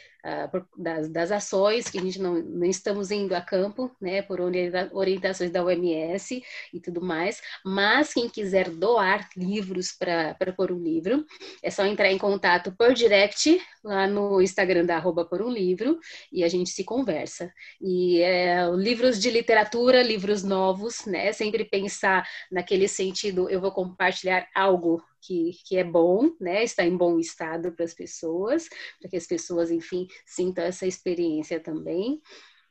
das, 0.77 1.09
das, 1.09 1.31
ações, 1.31 1.89
que 1.89 1.97
a 1.97 2.01
gente 2.01 2.19
não, 2.19 2.35
não 2.35 2.65
estamos 2.65 3.11
indo 3.11 3.35
a 3.35 3.41
campo, 3.41 3.91
né, 3.99 4.21
por 4.21 4.39
orientações 4.39 5.51
da 5.51 5.63
OMS 5.63 6.41
e 6.73 6.79
tudo 6.79 7.01
mais, 7.01 7.41
mas 7.65 8.13
quem 8.13 8.29
quiser 8.29 8.69
doar 8.69 9.27
livros 9.35 9.91
para 9.91 10.53
pôr 10.55 10.71
um 10.71 10.81
livro, 10.81 11.25
é 11.61 11.69
só 11.69 11.85
entrar 11.85 12.09
em 12.09 12.17
contato 12.17 12.71
por 12.71 12.93
direct 12.93 13.61
lá 13.83 14.07
no 14.07 14.41
Instagram 14.41 14.85
da 14.85 14.95
arroba 14.95 15.25
por 15.25 15.41
um 15.41 15.49
livro 15.49 15.99
e 16.31 16.43
a 16.43 16.47
gente 16.47 16.69
se 16.69 16.85
conversa. 16.85 17.51
E 17.81 18.21
é, 18.21 18.65
livros 18.71 19.19
de 19.19 19.29
literatura, 19.29 20.01
livros 20.01 20.41
novos, 20.41 21.05
né, 21.05 21.33
sempre 21.33 21.65
pensar 21.65 22.25
naquele 22.49 22.87
sentido, 22.87 23.49
eu 23.49 23.59
vou 23.59 23.71
compartilhar 23.71 24.47
algo 24.55 25.03
que, 25.25 25.51
que 25.65 25.77
é 25.77 25.83
bom, 25.83 26.31
né? 26.39 26.63
Está 26.63 26.83
em 26.83 26.95
bom 26.95 27.17
estado 27.17 27.71
para 27.71 27.85
as 27.85 27.93
pessoas, 27.93 28.67
para 28.99 29.09
que 29.09 29.17
as 29.17 29.25
pessoas, 29.25 29.71
enfim, 29.71 30.07
sintam 30.25 30.63
essa 30.63 30.85
experiência 30.85 31.59
também. 31.59 32.21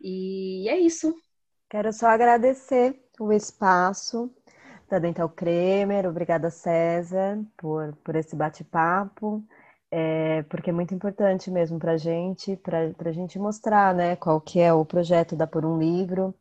E 0.01 0.69
é 0.69 0.79
isso. 0.79 1.15
Quero 1.71 1.93
só 1.93 2.09
agradecer 2.09 3.01
o 3.19 3.33
espaço 3.33 4.31
da 4.91 4.99
Dental 4.99 5.29
Kremer, 5.31 6.07
obrigada 6.07 6.51
César 6.51 7.43
por, 7.57 7.97
por 8.05 8.15
esse 8.15 8.37
bate-papo, 8.37 9.43
é, 9.91 10.43
porque 10.45 10.69
é 10.69 10.73
muito 10.73 10.95
importante 10.95 11.51
mesmo 11.51 11.79
para 11.79 11.93
a 11.93 11.97
gente, 11.97 12.57
para 12.57 12.93
a 13.07 13.13
gente 13.13 13.39
mostrar 13.39 13.95
né, 13.95 14.17
qual 14.17 14.41
que 14.41 14.61
é 14.61 14.73
o 14.73 14.85
projeto 14.85 15.35
da 15.35 15.47
Por 15.47 15.65
um 15.65 15.79
Livro 15.79 16.35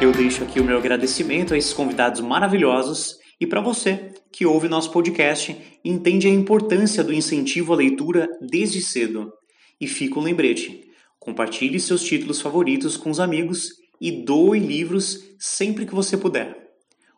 Eu 0.00 0.12
deixo 0.12 0.44
aqui 0.44 0.60
o 0.60 0.64
meu 0.64 0.76
agradecimento 0.76 1.54
a 1.54 1.58
esses 1.58 1.72
convidados 1.72 2.20
maravilhosos 2.20 3.18
e 3.40 3.46
para 3.46 3.60
você 3.60 4.12
que 4.32 4.46
ouve 4.46 4.68
nosso 4.68 4.90
podcast 4.90 5.56
entende 5.84 6.26
a 6.26 6.30
importância 6.30 7.02
do 7.02 7.12
incentivo 7.12 7.72
à 7.72 7.76
leitura 7.76 8.28
desde 8.40 8.80
cedo. 8.80 9.32
E 9.80 9.86
fica 9.86 10.18
um 10.18 10.22
lembrete: 10.22 10.84
compartilhe 11.18 11.78
seus 11.80 12.02
títulos 12.02 12.40
favoritos 12.40 12.96
com 12.96 13.10
os 13.10 13.20
amigos 13.20 13.70
e 14.00 14.10
doe 14.10 14.58
livros 14.58 15.24
sempre 15.38 15.86
que 15.86 15.94
você 15.94 16.16
puder. 16.16 16.56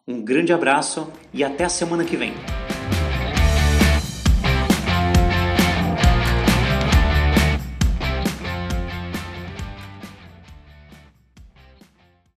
Um 0.07 0.23
grande 0.23 0.53
abraço 0.53 1.11
e 1.33 1.43
até 1.43 1.65
a 1.65 1.69
semana 1.69 2.05
que 2.05 2.17
vem. 2.17 2.33